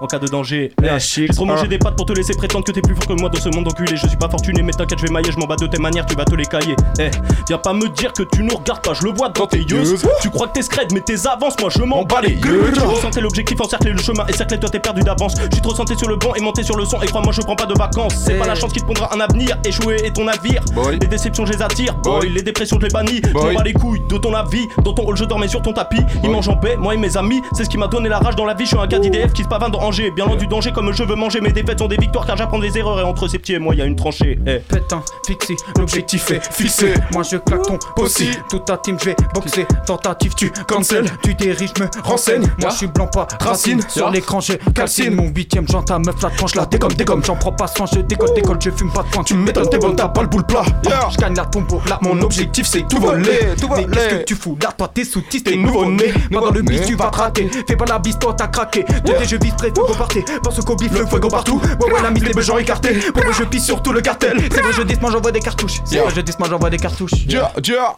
[0.01, 2.64] En cas de danger, Yeah, Eh, j'ai trop mangé des pattes pour te laisser prétendre
[2.64, 3.97] que t'es plus fort que moi dans ce monde enculé.
[3.97, 6.05] Je suis pas fortuné, mais t'inquiète, je vais mailler, je m'en bats de tes manières,
[6.07, 6.74] tu vas te les cailler.
[6.99, 7.11] Eh,
[7.49, 9.82] viens pas me dire que tu nous regardes pas, je le vois dans tes yeux.
[10.20, 12.74] Tu crois que t'es scred, mais tes avances, moi je m'en bats les gueules.
[12.74, 15.34] Je ressentais l'objectif, encercler le chemin et cercler toi t'es perdu d'avance.
[15.53, 17.57] Suis trop santé sur le banc et monté sur le son, et crois-moi, je prends
[17.57, 18.14] pas de vacances.
[18.16, 20.62] C'est pas la chance qui te pondra un avenir, échouer est ton navire.
[20.90, 22.28] Les déceptions, je les attire, boy.
[22.30, 23.20] Les dépressions, je les bannis.
[23.26, 24.66] Je m'en bats les couilles de ton avis.
[24.82, 26.03] Dans ton hall, je dormais sur ton tapis.
[26.22, 27.40] Ils mangent en paix, moi et mes amis.
[27.53, 28.64] C'est ce qui m'a donné la rage dans la vie.
[28.64, 30.11] Je suis un gars d'IDF qui se pavane dans Angers.
[30.11, 31.41] Bien loin du danger, comme je veux manger.
[31.41, 33.01] Mes défaites sont des victoires car j'apprends des erreurs.
[33.01, 34.39] Et entre ces petits et moi, y a une tranchée.
[34.47, 34.59] Eh.
[34.59, 36.95] Pétain, fixé, l'objectif est fixé.
[37.12, 39.66] Moi je claque ton possi, toute ta team je vais boxer.
[39.87, 42.47] Tentative, tu cancel, tu dériges, me renseigne.
[42.61, 43.80] Moi je suis blanc, pas racine.
[43.89, 45.14] Sur l'écran, j'ai calcine.
[45.14, 47.24] Mon huitième, j'en ta meuf, la tranche, la dégomme, dégomme.
[47.24, 49.22] J'en prends pas soin, je décolle, décolle, je fume pas de point.
[49.22, 50.64] Tu m'étonnes, t'es bon, t'as pas le boule plat.
[51.11, 53.39] Je gagne la tombeau, là mon objectif c'est tout voler.
[53.76, 54.57] Mais qu'est-ce que tu fous?
[54.62, 56.12] Là, toi t'es sous-tis, t'es nouveau-né.
[56.30, 57.51] Moi dans le bis, tu vas te rater.
[57.68, 58.85] Fais pas la bise, toi t'as craqué.
[59.05, 60.25] Côté, je vise près, faut go partir.
[60.43, 61.61] Pense qu'au bif, le fuego partout.
[61.81, 62.95] Ouais, ouais, la mise, les besoins écartés.
[63.12, 64.39] Pour moi, je pisse sur tout le cartel.
[64.51, 65.81] C'est vrai, je dis, moi j'envoie des cartouches.
[65.85, 67.27] C'est vrai, je dis, moi j'envoie des cartouches.
[67.27, 67.97] Dia, dia.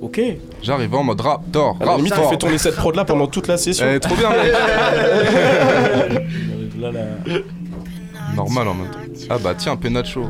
[0.00, 0.20] Ok.
[0.62, 1.76] J'arrive en mode raptor.
[1.80, 3.86] À la limite, on fait tourner cette prod là pendant toute la session.
[3.88, 4.52] Eh, trop bien, mec.
[8.34, 8.98] Normal en même temps.
[9.30, 10.24] Ah bah tiens, Penacho.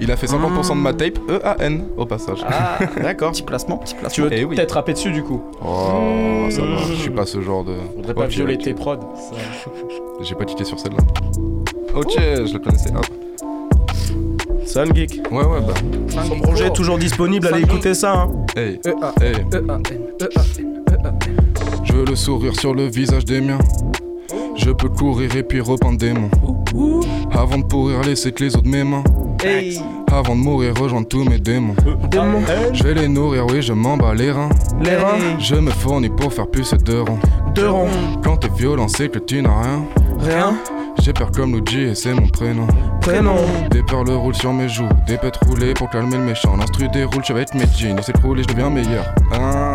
[0.00, 2.38] Il a fait 50% de ma tape, E-A-N, au passage.
[2.48, 3.32] Ah, d'accord.
[3.32, 4.10] Petit placement, petit placement.
[4.10, 4.56] Tu veux Eh oui.
[4.56, 7.74] peut-être rapper dessus du coup Oh, ça va, je suis pas ce genre de.
[7.96, 8.98] Faudrait pas violer tes prods.
[10.22, 10.98] J'ai pas quitté sur celle-là.
[11.94, 12.90] Ok, je le connaissais.
[12.94, 13.06] Hop.
[14.66, 15.20] Sun Geek.
[15.30, 15.74] Ouais, ouais, bah.
[16.26, 18.12] Son projet est toujours disponible, allez écouter ça.
[18.22, 18.30] Hein.
[18.56, 19.32] Hey, E-A, hey.
[19.52, 19.82] E-A-N,
[20.22, 21.18] E-A-N, E-A-N.
[21.84, 23.58] Je veux le sourire sur le visage des miens.
[24.56, 26.28] Je peux courir et puis repeindre des mains.
[27.40, 29.02] Avant de pourrir, laisser que les autres mes mains.
[29.42, 29.80] Hey,
[30.12, 31.74] Avant de mourir, rejoindre tous mes démons.
[32.10, 32.42] démon.
[32.74, 34.50] Je vais les nourrir, oui, je m'en bats les reins.
[34.84, 35.38] Les reins.
[35.38, 37.18] Je me fournis pour faire plus de rangs.
[37.54, 37.88] Deux ronds.
[38.22, 39.84] Quand t'es violent, c'est que tu n'as rien.
[40.18, 40.54] Rien.
[41.02, 42.66] J'ai peur comme Luigi et c'est mon prénom.
[43.00, 43.36] Prénom.
[43.70, 46.54] Des perles roulent sur mes joues, des pètes roulées pour calmer le méchant.
[46.58, 49.06] L'instru déroule, je vais être mes jeans, et s'écroule et je deviens meilleur.
[49.32, 49.69] Ah,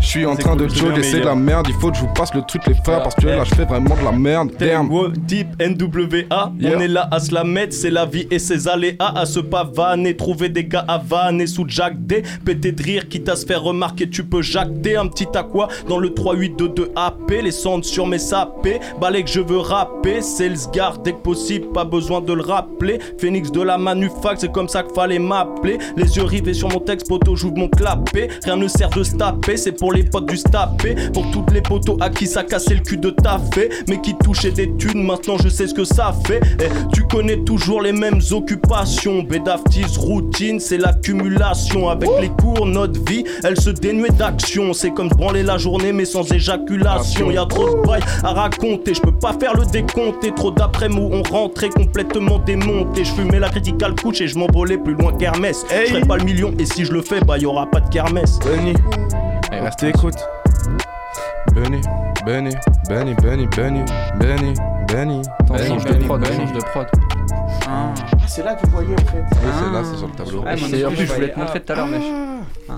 [0.00, 1.66] je suis en train cool, de jogger, c'est de la merde.
[1.68, 3.64] Il faut que je vous passe le truc, les frères, parce que là je fais
[3.64, 4.50] vraiment de la merde.
[4.58, 4.88] Damn.
[5.26, 6.76] Deep NWA, Yeah.
[6.76, 9.40] on est là à se la mettre, c'est la vie et ses aléas à se
[9.40, 13.46] pavaner, trouver des gars à vanner sous Jack D, péter de rire, quitte à se
[13.46, 17.84] faire remarquer, tu peux jacter un petit à quoi dans le 3822 AP, les sondes
[17.84, 21.84] sur mes sapés, balai que je veux rapper, c'est le sgar dès que possible, pas
[21.84, 26.16] besoin de le rappeler, Phoenix de la manufac, c'est comme ça qu'il fallait m'appeler, les
[26.16, 29.56] yeux rivés sur mon texte, poteau, j'ouvre mon clapet, rien ne sert de se taper,
[29.56, 32.80] c'est pour les potes du stapé, pour toutes les potos à qui ça cassait le
[32.80, 36.40] cul de taffer, mais qui touchaient des thunes, maintenant je sais ce que ça fait.
[36.60, 41.88] Eh, tu connais toujours les mêmes occupations, bédaftis, routine, c'est l'accumulation.
[41.88, 44.72] Avec les cours, notre vie, elle se dénuait d'action.
[44.72, 47.30] C'est comme branler la journée, mais sans éjaculation.
[47.30, 50.24] Y a trop de bails à raconter, je peux pas faire le décompte.
[50.24, 53.04] Et trop d'après-mots, on rentrait complètement démonté.
[53.04, 55.64] Je fumais la critical couche et je m'envolais plus loin qu'Hermès.
[55.70, 57.88] Je ferais pas le million, et si je le fais, bah y aura pas de
[57.88, 58.38] kermesse.
[59.60, 59.66] Benny.
[59.66, 60.18] On t'écoute.
[61.54, 61.80] Benny,
[62.24, 62.54] Benny,
[62.88, 63.82] Benny, Benny, Benny,
[64.18, 64.54] Benny,
[64.88, 65.22] Benny.
[65.40, 66.86] Attends, change de prod, change de prod.
[67.66, 67.92] Ah.
[68.26, 69.24] C'est là que vous voyez en fait.
[69.32, 70.42] Oui, c'est là, c'est sur le tableau.
[70.42, 72.02] Ouais, c'est- en plus, je voulais te montrer tout à l'heure, mec.
[72.68, 72.72] Ah.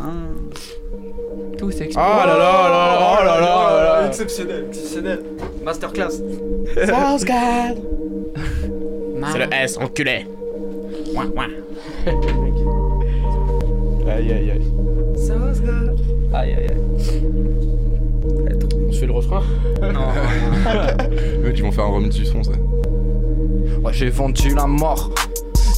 [1.58, 1.98] Tout s'explique.
[1.98, 3.50] Ah là là là là oh là là
[4.00, 4.06] là.
[4.06, 5.20] Exceptionnel, exceptionnel.
[5.64, 6.22] Masterclass.
[6.74, 6.86] C'est
[9.38, 10.26] le S, enculé.
[14.08, 14.62] Aïe aïe aïe.
[16.32, 16.76] Aïe aïe aïe.
[18.88, 19.42] On se fait le refrain
[19.82, 22.52] Eux, ils vont faire un remix du son, ça.
[23.82, 25.10] Ouais, j'ai vendu la mort.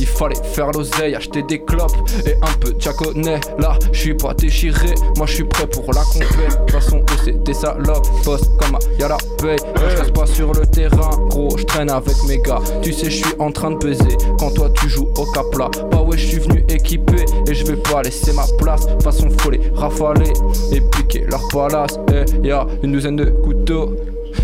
[0.03, 1.94] Il fallait faire l'oseille, acheter des clopes
[2.26, 3.38] et un peu de jaconais.
[3.61, 6.50] Là, je suis pas déchiré, moi je suis prêt pour la compète.
[6.50, 9.59] De toute façon, c'est des salopes, boss comme y'a la paye.
[9.76, 12.59] Je reste pas sur le terrain, gros, je traîne avec mes gars.
[12.82, 15.70] Tu sais, je suis en train de peser quand toi tu joues au capla.
[15.92, 18.84] Bah ouais, je suis venu équipé et je vais pas laisser ma place.
[18.86, 20.32] De toute façon, faut les rafaler
[20.72, 21.96] et piquer leur palace.
[22.12, 23.94] Eh, y'a une douzaine de couteaux.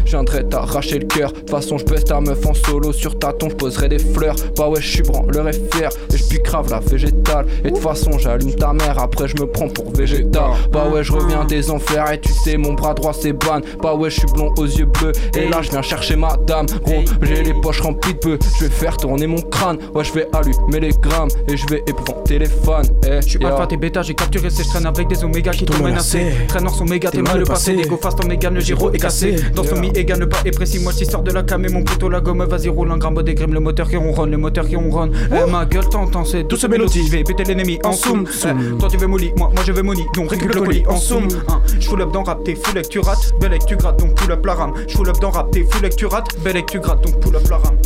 [0.08, 1.30] Je viendrai t'arracher le cœur.
[1.32, 2.94] De toute façon, je baisse ta meuf en solo.
[2.94, 4.36] Sur ta tombe, je poserai des fleurs.
[4.56, 5.90] Bah ouais, je suis branleur et fier.
[6.14, 7.44] Et je pique grave la végétale.
[7.62, 8.98] Et de toute façon, j'allume ta mère.
[8.98, 10.44] Après, je me prends pour végétal.
[10.72, 12.10] Bah ouais, je reviens des enfers.
[12.10, 13.60] Et tu sais, mon bras droit c'est ban.
[13.82, 15.12] Bah ouais, je suis blond aux yeux bleus.
[15.36, 16.64] Et là, je viens chercher ma dame.
[16.86, 18.38] Gros, j'ai les poches remplies de peu.
[18.58, 19.76] Je vais faire tourner mon crâne.
[19.94, 21.28] Ouais, je vais allumer les grammes.
[21.48, 22.80] Et je vais épouvanter les fans.
[23.06, 23.50] Eh, Je suis yeah.
[23.50, 26.32] alpha, t'es bêta, j'ai capturé ces je traîne avec des oméga qui t'ont menacé.
[26.48, 27.72] Traîneur son méga, t'es mal le passé.
[27.72, 29.36] Ego fast en méga, le giro est cassé.
[29.54, 30.78] Dans son mi égal, le pas est précis.
[30.80, 33.34] Moi, sors de la cam et mon couteau, la gomme, vas-y, roule un gramme des
[33.34, 35.12] grimes, le moteur qui ronronne, le moteur qui ronronne.
[35.32, 37.06] Eh, ma gueule, t'entends, c'est douce mélodie.
[37.06, 38.26] Je vais péter l'ennemi en soum.
[38.26, 40.04] Eh, Toi, tu veux molly, moi, moi, je veux money.
[40.14, 41.28] Donc, récupère le colis en soum.
[41.48, 43.32] Hein, Je full up dans rap, t'es full que tu rates.
[43.40, 44.74] Belle et que tu grattes, donc pull up la rame.
[44.86, 46.38] Je full up dans rap, t'es full et que tu rates.
[46.42, 47.76] Belle et que tu grattes, donc pull up la rame.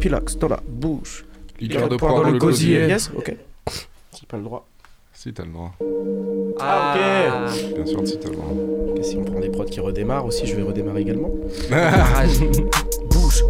[0.00, 1.24] Pilax dans la bouche.
[1.60, 2.86] Liqueur de poire dans le gosier.
[2.86, 3.34] Yes, ok.
[3.68, 4.66] J'ai pas le droit.
[5.22, 5.72] Si, t'as le droit.
[6.58, 6.94] Ah,
[7.46, 7.74] ok.
[7.74, 8.54] Bien sûr, si t'as le droit.
[8.88, 11.30] Ok, si on prend des prods qui redémarrent aussi, je vais redémarrer également.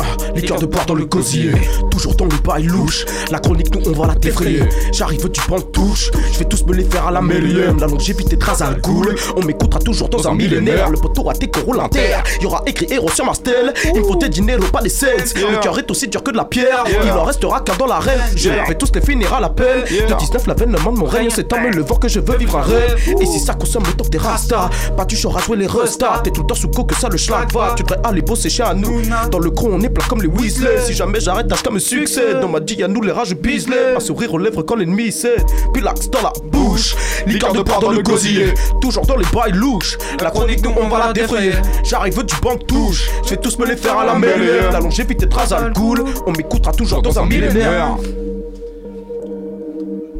[0.00, 0.04] Ah,
[0.34, 1.52] liqueur de poire dans le gosier.
[1.90, 3.04] Toujours dans le bail louche.
[3.30, 4.62] La chronique, nous, on va la défrayer.
[4.92, 6.10] J'arrive, tu prends le touche.
[6.32, 7.78] Je vais tous me les faire à la millième.
[7.78, 9.14] La longévité trace à goule.
[9.36, 10.90] On m'écoutera toujours dans un millénaire.
[10.90, 12.16] Le poteau a tes roule inter.
[12.40, 13.72] Y aura écrit héros sur ma stèle.
[13.94, 15.06] Il me faut des dinero, pas des cents.
[15.36, 16.84] Le cœur est aussi dur que de la pierre.
[17.02, 18.20] Il en restera qu'un dans l'arène.
[18.36, 19.84] Je vais tous les finir à l'appel.
[19.84, 21.28] De 19, l'avènement de mon règne.
[21.30, 22.96] C'est en me levant que je veux vivre un rêve.
[23.20, 26.20] Et si ça consomme le temps des rastas, pas tu à jouer les restas.
[26.24, 27.74] T'es tout le temps sous co que ça le schlag va.
[27.76, 29.02] Tu devrais aller bosser chez nous.
[29.30, 30.80] Dans le cron, on est plat comme les Weasley.
[30.80, 32.34] Si jamais j'arrête, tâche comme un succès.
[32.40, 33.94] Dans ma dit, à nous les rages Beasley.
[33.96, 35.36] Un sourire aux lèvres quand l'ennemi sait.
[35.72, 36.96] Pilax dans la bouche.
[37.26, 38.54] Liqueur de poire dans le gosier.
[38.80, 39.98] Toujours dans les bails louches.
[40.20, 41.52] La chronique, nous, on va la défrayer.
[41.84, 43.08] J'arrive du banc touche.
[43.24, 44.60] Je vais tous me les faire à la mêlée.
[44.72, 46.04] La longévité trace à cool.
[46.26, 47.96] On m'écoutera toujours dans un millénaire.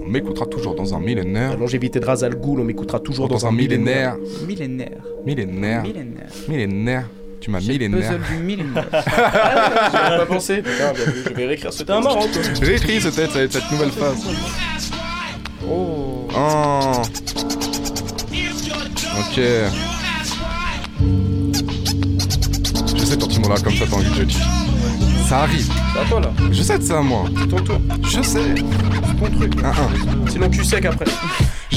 [0.05, 1.51] On m'écoutera toujours dans un millénaire.
[1.51, 4.16] La longévité de Razal Ghoul, on m'écoutera toujours Dans dans, un millénaire.
[4.46, 5.03] Millénaire.
[5.24, 5.82] Millénaire.
[5.82, 6.30] Millénaire.
[6.48, 7.07] Millénaire.
[7.51, 8.11] Tu m'as J'ai le millénaire.
[8.11, 8.86] puzzle du millénaire.
[8.92, 10.57] J'avais pas pensé.
[10.59, 12.42] Putain, bien vu, je vais réécrire ce un marrant, toi.
[12.62, 14.24] J'ai écrit cette tête, cette cette nouvelle phase.
[15.68, 16.28] Oh.
[16.32, 17.03] Oh.
[19.18, 19.40] Ok.
[22.94, 24.34] Je sais, quand tu m'en comme ça, t'as envie de jeter.
[25.28, 25.68] Ça arrive.
[25.92, 26.32] C'est à toi là.
[26.53, 27.24] Je sais de ça, moi.
[27.36, 27.80] C'est ton tour.
[28.05, 28.55] Je sais.
[28.55, 29.55] C'est ton truc.
[29.64, 30.30] Un, un.
[30.30, 31.07] Sinon tu sais qu'après.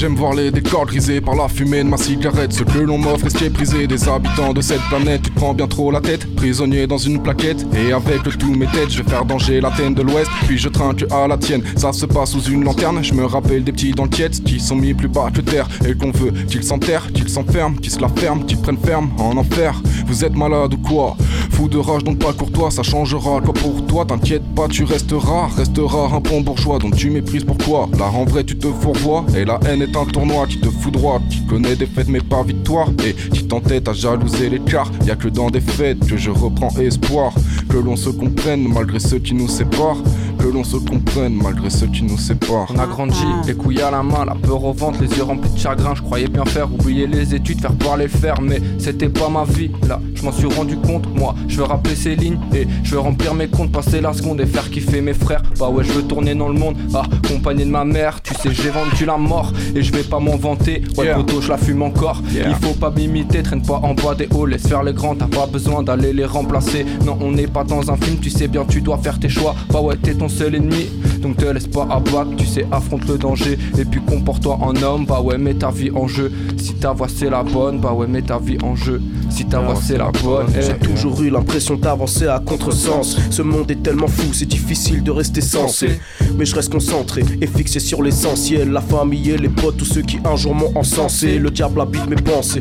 [0.04, 2.52] J'aime voir les décors grisés par la fumée de ma cigarette.
[2.52, 5.22] Ce que l'on m'offre est brisé des habitants de cette planète?
[5.22, 7.64] Tu prends bien trop la tête, prisonnier dans une plaquette.
[7.74, 10.30] Et avec le tout mes têtes, je vais faire danger l'Athènes de l'Ouest.
[10.46, 11.62] Puis je trinque à la tienne.
[11.76, 13.02] Ça se passe sous une lanterne.
[13.02, 15.66] Je me rappelle des petits tiède qui sont mis plus bas que terre.
[15.88, 19.38] Et qu'on veut qu'ils s'enterrent, qu'ils s'enferment, qu'ils se la ferment, qu'ils prennent ferme en
[19.38, 19.80] enfer.
[20.06, 21.16] Vous êtes malade ou quoi?
[21.54, 23.40] Fou de rage, donc pas courtois, ça changera.
[23.40, 27.88] Quoi pour toi T'inquiète pas, tu resteras, resteras un bon bourgeois dont tu méprises pourquoi
[27.96, 29.24] Là en vrai tu te fourvoies.
[29.36, 32.42] Et la haine est un tournoi qui te foudroie, qui connaît des fêtes mais pas
[32.42, 32.88] victoire.
[33.06, 34.90] Et qui t'entête à jalouser l'écart.
[35.06, 37.32] Y a que dans des fêtes que je reprends espoir,
[37.68, 40.02] que l'on se comprenne malgré ceux qui nous séparent,
[40.44, 42.70] que l'on se comprenne malgré ceux qui nous séparent.
[42.74, 45.48] On a grandi, les couilles à la main, la peur au ventre, les yeux remplis
[45.50, 45.94] de chagrin.
[45.94, 49.44] Je croyais bien faire, oublier les études, faire parler le faire, mais c'était pas ma
[49.44, 49.70] vie.
[49.88, 52.98] Là, je m'en suis rendu compte, moi, je veux rappeler ces lignes et je veux
[52.98, 55.42] remplir mes comptes, passer la seconde et faire kiffer mes frères.
[55.58, 58.20] Bah ouais, je veux tourner dans le monde, accompagné de ma mère.
[58.20, 60.82] Tu sais, j'ai vendu la mort et je vais pas m'en vanter.
[60.98, 61.16] Ouais, Yeah.
[61.16, 62.22] poteau, je la fume encore.
[62.32, 62.48] Yeah.
[62.48, 65.26] Il faut pas m'imiter, traîne pas en bas des hauts, laisse faire les grands, t'as
[65.26, 66.84] pas besoin d'aller les remplacer.
[67.04, 69.54] Non, on n'est pas dans un film, tu sais bien, tu dois faire tes choix.
[69.70, 70.88] Bah ouais, t'es ton seul ennemi,
[71.20, 73.58] donc te laisse pas abattre, tu sais, affronte le danger.
[73.78, 76.30] Et puis comporte-toi en homme, bah ouais, mets ta vie en jeu.
[76.56, 79.00] Si ta voix c'est la bonne, bah ouais, mets ta vie en jeu.
[79.30, 80.62] Si ta voix c'est la bonne, eh.
[80.62, 83.16] J'ai toujours eu l'impression d'avancer à contresens.
[83.30, 86.00] Ce monde est tellement fou, c'est difficile de rester sensé.
[86.36, 88.70] Mais je reste concentré et fixé sur l'essentiel.
[88.70, 91.38] La famille et les potes, tous ceux qui un jour m'ont encensé.
[91.38, 92.60] Le diable habite mes pensées.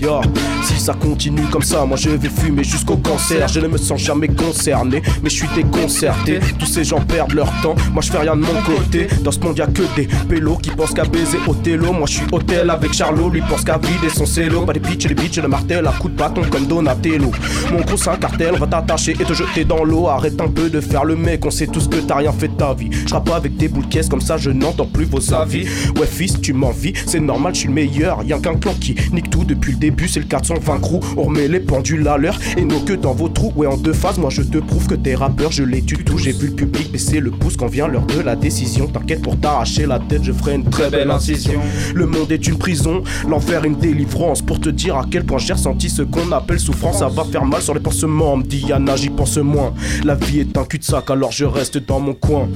[0.00, 0.20] Yo,
[0.62, 3.48] si ça continue comme ça, moi je vais fumer jusqu'au cancer.
[3.48, 6.38] Je ne me sens jamais concerné, mais je suis déconcerté.
[6.56, 9.08] Tous ces gens perdent leur temps, moi je fais rien de mon côté.
[9.24, 11.92] Dans ce monde y a que des pélos qui pensent qu'à baiser Othello.
[11.92, 14.62] Moi je suis hôtel avec Charlot, lui pense qu'à vider son cello.
[14.66, 17.32] Pas des bitches et les bitches le martel à coups de bâton comme Donatello.
[17.72, 20.06] Mon gros c'est un cartel, on va t'attacher et te jeter dans l'eau.
[20.08, 22.54] Arrête un peu de faire le mec, on sait tous que t'as rien fait de
[22.54, 22.90] ta vie.
[22.92, 25.66] Je pas avec des boules de caisse comme ça, je n'entends plus vos avis.
[25.98, 28.22] Ouais, fils, tu m'envies, c'est normal, je suis le meilleur.
[28.22, 31.00] Y'a qu'un clan qui nique tout depuis le début, c'est le cas de 420 crews,
[31.16, 33.52] on remet les pendules à l'heure et nos queues dans vos trous.
[33.56, 36.18] Ouais, en deux phases, moi je te prouve que t'es rappeur, je l'étudie tout.
[36.18, 38.86] J'ai vu le public baisser le pouce quand vient l'heure de la décision.
[38.86, 41.60] T'inquiète pour t'arracher la tête, je ferai une très belle incision.
[41.94, 44.42] Le monde est une prison, l'enfer une délivrance.
[44.42, 47.44] Pour te dire à quel point j'ai ressenti ce qu'on appelle souffrance, ça va faire
[47.44, 48.36] mal sur les pansements.
[48.36, 49.72] Me dit Yana, j'y pense moins.
[50.04, 52.48] La vie est un cul-de-sac, alors je reste dans mon coin.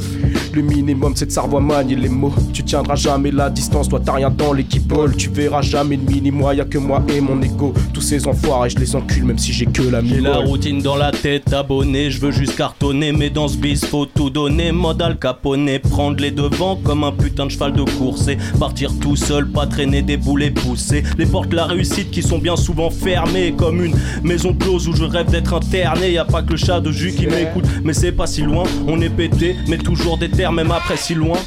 [0.55, 2.35] Le minimum, c'est de savoir manier les mots.
[2.53, 6.31] Tu tiendras jamais la distance, toi t'as rien dans l'équipe Tu verras jamais de mini
[6.31, 7.73] moi, y'a que moi et mon ego.
[7.93, 10.47] Tous ces enfoirés, je les encule même si j'ai que la J'ai la mine.
[10.49, 14.31] routine dans la tête, abonné, je veux juste cartonner, mais dans ce bis faut tout
[14.31, 18.37] donner, mode Al Capone, prendre les devants comme un putain de cheval de course et
[18.59, 21.03] partir tout seul, pas traîner des boulets poussés.
[21.19, 24.95] Les portes de la réussite qui sont bien souvent fermées, comme une maison close où
[24.95, 26.13] je rêve d'être interné.
[26.13, 28.65] Y a pas que le chat de jus qui m'écoute, mais c'est pas si loin.
[28.87, 31.39] On est pété, mais toujours des terres, même après si loin.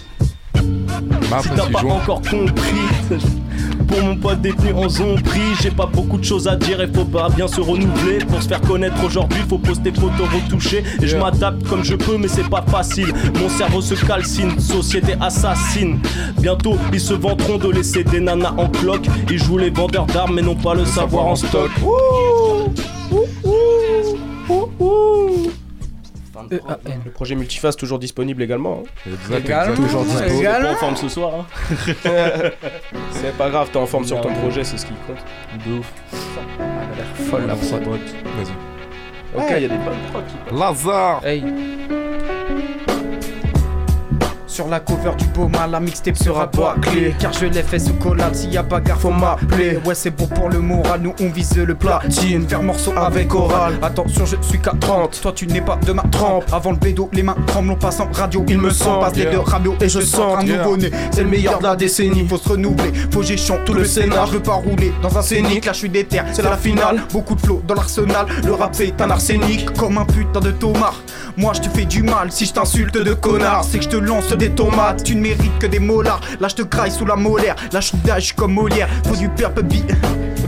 [1.29, 2.85] Bah, si t'as si pas encore compris.
[3.87, 7.05] Pour mon pote détenu en zombie, j'ai pas beaucoup de choses à dire et faut
[7.05, 8.19] pas bien se renouveler.
[8.25, 10.83] Pour se faire connaître aujourd'hui, faut poster photos retouchées.
[11.01, 13.13] Et je m'adapte comme je peux, mais c'est pas facile.
[13.39, 15.99] Mon cerveau se calcine, société assassine.
[16.39, 19.07] Bientôt, ils se vanteront de laisser des nanas en cloque.
[19.29, 21.71] Ils jouent les vendeurs d'armes, mais non pas le savoir en stock.
[26.51, 28.83] Le projet Multiface toujours disponible également.
[29.07, 29.11] hein.
[29.37, 30.23] Exact, Toujours exact.
[30.25, 30.39] dispo.
[30.39, 30.67] Également.
[30.69, 31.45] Pas en forme ce soir, hein.
[33.11, 35.65] C'est pas grave, t'es en forme sur ton projet, c'est ce qui compte.
[35.65, 35.93] De ouf.
[36.59, 37.81] Elle a l'air folle la prod.
[37.83, 39.37] Vas-y.
[39.37, 41.43] Ok, il y a des bonnes prods qui Lazare Hey.
[44.55, 47.13] Sur la cover du mal, la mixtape sera bâclée.
[47.19, 49.79] Car je l'ai fait sous collab, s'il y a bagarre faut m'appeler.
[49.83, 52.47] Ouais c'est bon pour le moral, nous on vise le platine.
[52.47, 56.03] Faire morceau avec oral, attention je suis qu'à 30 Toi tu n'es pas de ma
[56.03, 59.17] trempe, avant le bédo les mains tremblent On passe en radio, il me sent, passe
[59.17, 60.89] les deux radios et je sens un nouveau-né.
[61.11, 62.93] C'est le meilleur de la décennie, faut se renouveler.
[63.11, 65.65] Faut que j'échante tout le scénar, je veux pas rouler dans un scénic.
[65.65, 68.25] Là je suis déter, c'est la finale, beaucoup de flow dans l'arsenal.
[68.45, 71.01] Le rap c'est un arsenic, comme un putain de tomard
[71.37, 73.65] Moi je te fais du mal, si je t'insulte de connard.
[73.65, 76.21] C'est que je te lance des tomates, tu ne mérites que des molars.
[76.39, 78.87] Là je te graille sous la molaire, là je comme Molière.
[79.05, 79.85] Faut du purple beat,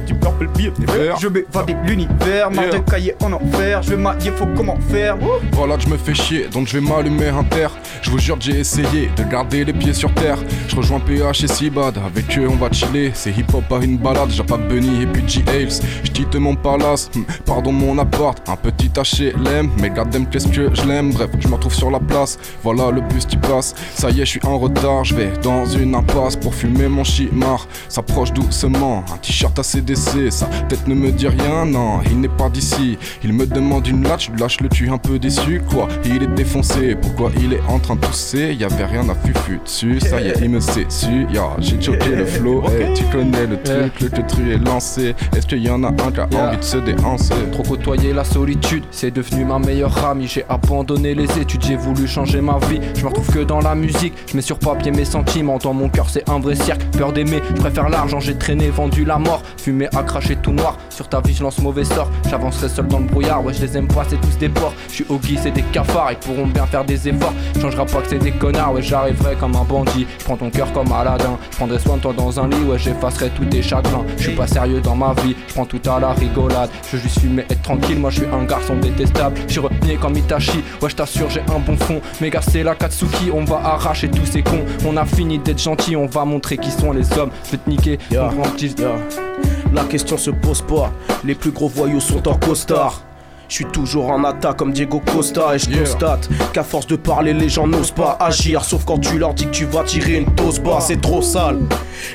[0.08, 0.74] du purple beat
[1.20, 5.18] Je m'évade de l'univers, marre de cahier en enfer Je veux mailler, faut comment faire?
[5.52, 7.72] Voilà je me fais chier, donc je vais m'allumer un terre.
[8.02, 10.38] Je vous jure, j'ai essayé de garder les pieds sur terre.
[10.68, 13.12] Je rejoins PH et Sibad, avec eux on va chiller.
[13.14, 15.44] C'est hip hop pas une balade, j'ai pas Bunny et puis G.
[15.48, 15.82] Hales.
[16.04, 18.38] Je quitte mon palace, hmm, pardon mon appart.
[18.48, 21.12] Un petit HLM, mais goddamn qu'est-ce que je l'aime?
[21.12, 23.76] Bref, je me retrouve sur la place, voilà le bus qui passe.
[23.94, 27.04] Ça y est, je suis en retard, je vais dans une impasse pour fumer mon
[27.04, 27.68] chimard.
[27.90, 29.58] S'approche doucement, un t-shirt
[29.98, 32.98] Sa tête ne me dit rien, non, il n'est pas d'ici.
[33.24, 35.88] Il me demande une latch, je lâche le tu un peu déçu, quoi.
[36.06, 38.54] Il est défoncé, pourquoi il est en train de tousser?
[38.54, 41.26] Y avait rien à fufu dessus, ça y est, il me sait su.
[41.34, 45.16] Ya, j'ai choqué le flow, hey, tu connais le truc, le, le truc est lancé.
[45.36, 46.50] Est-ce qu'il y en a un qui a Yeah.
[46.50, 47.34] envie de se déhancer?
[47.54, 50.28] Trop côtoyer la solitude, c'est devenu ma meilleure amie.
[50.28, 52.80] J'ai abandonné les études, j'ai voulu changer ma vie.
[52.96, 55.58] Je me retrouve que dans la musique, je mets sur papier mes sentiments.
[55.58, 56.82] Dans mon cœur, c'est un vrai cirque.
[56.98, 59.42] Peur d'aimer, je préfère l'argent, j'ai traîné, vendu la mort.
[59.58, 60.78] Fumé à cracher tout noir.
[60.90, 62.10] Sur ta vie, je lance mauvais sort.
[62.30, 64.74] J'avancerai seul dans le brouillard, ouais, je les aime pas, c'est tous des porcs.
[64.90, 67.34] Je suis au c'est des cafards, ils pourront bien faire des efforts.
[67.62, 70.08] Changera pas que c'est des connards, ouais, j'arriverai comme un bandit.
[70.20, 71.38] Je prends ton cœur comme Aladdin.
[71.52, 74.06] Je prendrai soin de toi dans un lit, ouais, j'effacerai tous tes chagrins.
[74.18, 76.70] Je suis pas sérieux dans ma vie, je prends tout à la rigolade.
[76.92, 79.40] Je juste fumer, être tranquille, moi je suis un garçon détestable.
[79.48, 82.02] Je suis comme Itachi, ouais, je t'assure, j'ai un bon fond.
[82.22, 84.64] Mais gars, c'est la Katsuki, on va arracher tous ces cons.
[84.86, 87.32] On a fini d'être gentil, on va montrer qui sont les hommes.
[87.46, 88.30] Je vais te niquer, Yeah.
[88.38, 90.92] on La question se pose pas,
[91.24, 93.02] les plus gros voyous sont en costard.
[93.50, 95.56] Je suis toujours en attaque comme Diego Costa.
[95.56, 98.64] Et je constate qu'à force de parler les gens n'osent pas agir.
[98.66, 101.60] Sauf quand tu leur dis que tu vas tirer une dose bas c'est trop sale.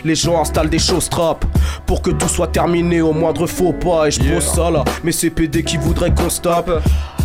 [0.04, 1.46] Les gens installent des choses trappes.
[1.86, 4.08] Pour que tout soit terminé au moindre faux pas.
[4.08, 6.70] Et je pose ça là, mais c'est PD qui voudraient qu'on se tape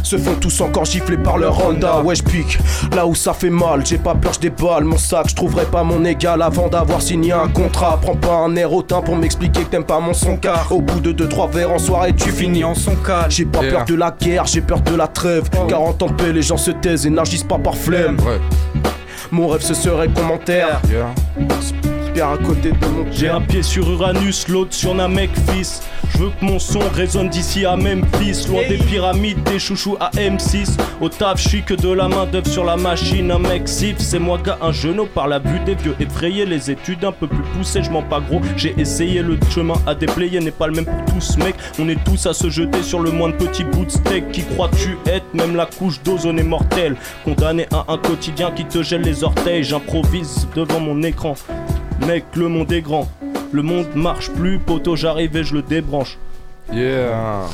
[0.03, 2.01] se font tous encore gifler par leur Honda.
[2.01, 2.57] Ouais je pique
[2.95, 5.29] là où ça fait mal J'ai pas peur je déballe mon sac.
[5.29, 7.99] Je trouverai pas mon égal avant d'avoir signé un contrat.
[8.01, 10.99] Prends pas un air hautain pour m'expliquer que t'aimes pas mon son car Au bout
[10.99, 13.71] de 2-3 verres en soirée tu finis en son calme J'ai pas Yeah.
[13.77, 15.49] peur de la guerre J'ai peur de la trêve.
[15.67, 18.17] 40 ans de paix les gens se taisent et n'agissent pas par flemme.
[18.19, 18.39] Ouais,
[19.31, 20.79] Mon rêve ce serait commentaire.
[20.89, 21.13] Yeah.
[22.17, 25.83] Pierre à côté de mon J'ai un pied sur Uranus, l'autre sur Namek-Fils.
[26.09, 28.47] Je veux que mon son résonne d'ici à Memphis.
[28.49, 30.79] Loin des pyramides, des chouchous à M6.
[30.99, 33.29] Au taf, je suis que de la main d'œuvre sur la machine.
[33.29, 35.95] Un mec sif, c'est moi gars, un genou par la vue des vieux.
[35.99, 38.41] Effrayé, les études un peu plus poussées, je mens pas gros.
[38.55, 41.53] J'ai essayé le chemin à déblayer, n'est pas le même pour tous, mec.
[41.77, 44.31] On est tous à se jeter sur le moindre petit bout de steak.
[44.31, 45.31] Qui crois-tu être?
[45.35, 46.95] Même la couche d'ozone est mortelle.
[47.23, 49.63] Condamné à un quotidien qui te gèle les orteils.
[49.63, 51.35] J'improvise devant mon écran.
[52.05, 53.09] Mec, le monde est grand.
[53.51, 56.17] Le monde marche plus, poteau, j'arrive et je le débranche.
[56.71, 57.45] Yeah.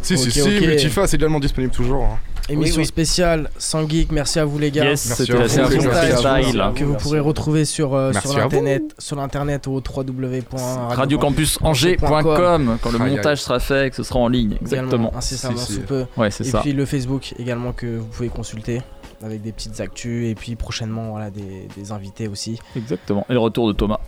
[0.00, 0.48] Si, si, si.
[0.60, 2.04] Multifa, c'est également disponible toujours.
[2.04, 2.18] hein.
[2.50, 2.86] Émission Oui, oui.
[2.86, 4.84] spéciale sans geek, merci à vous les gars.
[4.84, 5.48] Yes, Merci c'était à la vous.
[5.48, 6.22] séance Merci à vous.
[6.42, 6.62] freestyle.
[6.74, 12.78] que vous pourrez retrouver sur, euh, Merci sur à l'internet sur l'internet au www.radiocampusangers.com radiocampusangers.com
[12.82, 13.16] quand le Aïe, aïe.
[13.16, 15.72] montage sera fait et que ce sera en ligne exactement Également, incessamment Si, si.
[15.72, 16.04] sous peu.
[16.18, 18.82] ouais c'est Et ça puis le Facebook également que vous pouvez consulter
[19.24, 22.58] avec des petites actus et puis prochainement voilà des, des invités aussi.
[22.76, 23.24] Exactement.
[23.28, 23.98] Et le retour de Thomas.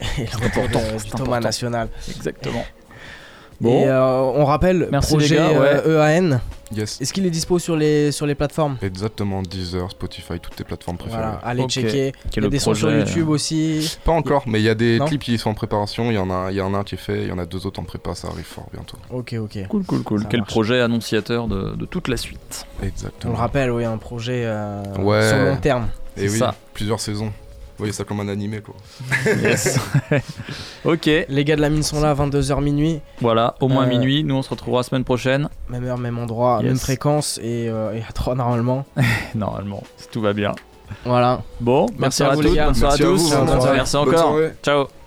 [0.18, 1.88] Et le retour de- du Thomas national.
[2.08, 2.64] exactement
[3.62, 5.82] bon euh, on rappelle Merci, projet gars, ouais.
[5.86, 6.40] euh, EAN.
[6.74, 7.00] Yes.
[7.02, 8.78] Est-ce qu'il est dispo sur les sur les plateformes?
[8.80, 11.20] Exactement, Deezer, Spotify, toutes tes plateformes préférées.
[11.22, 12.12] Voilà, allez checker.
[12.34, 13.98] Il y a des sons sur YouTube aussi.
[14.04, 16.10] Pas encore, mais il y a des Non clips qui sont en préparation.
[16.10, 17.38] Il y en a, il y en a un qui est fait, il y en
[17.38, 18.14] a deux autres en prépa.
[18.14, 18.96] Ça arrive fort bientôt.
[19.10, 19.66] Ok, ok.
[19.68, 20.50] cool cool cool Ça quel marche.
[20.50, 22.66] projet annonciateur de, de toute la suite?
[22.82, 23.32] On Exactement.
[23.34, 25.28] le rappelle, oui, un projet euh, Ouais.
[25.28, 25.88] sur long terme.
[26.16, 26.54] Et c'est oui, ça.
[26.72, 27.32] plusieurs saisons.
[27.82, 28.76] Vous voyez ça comme un animé quoi.
[29.42, 29.76] yes
[30.84, 33.00] ok Les gars de la mine sont là, 22h minuit.
[33.20, 36.16] voilà au moins Euh, minuit nous on se retrouvera la semaine prochaine Même heure, même
[36.16, 36.68] endroit, Yes.
[36.68, 38.84] même fréquence et, euh, et à 3 normalement.
[39.34, 40.52] normalement si tout va bien
[41.04, 41.42] Voilà.
[41.60, 42.66] bon Merci à vous, toutes les gars.
[42.66, 43.76] bonne soirée à Merci à tous vous, bonne soirée.
[43.78, 45.01] merci encore ciao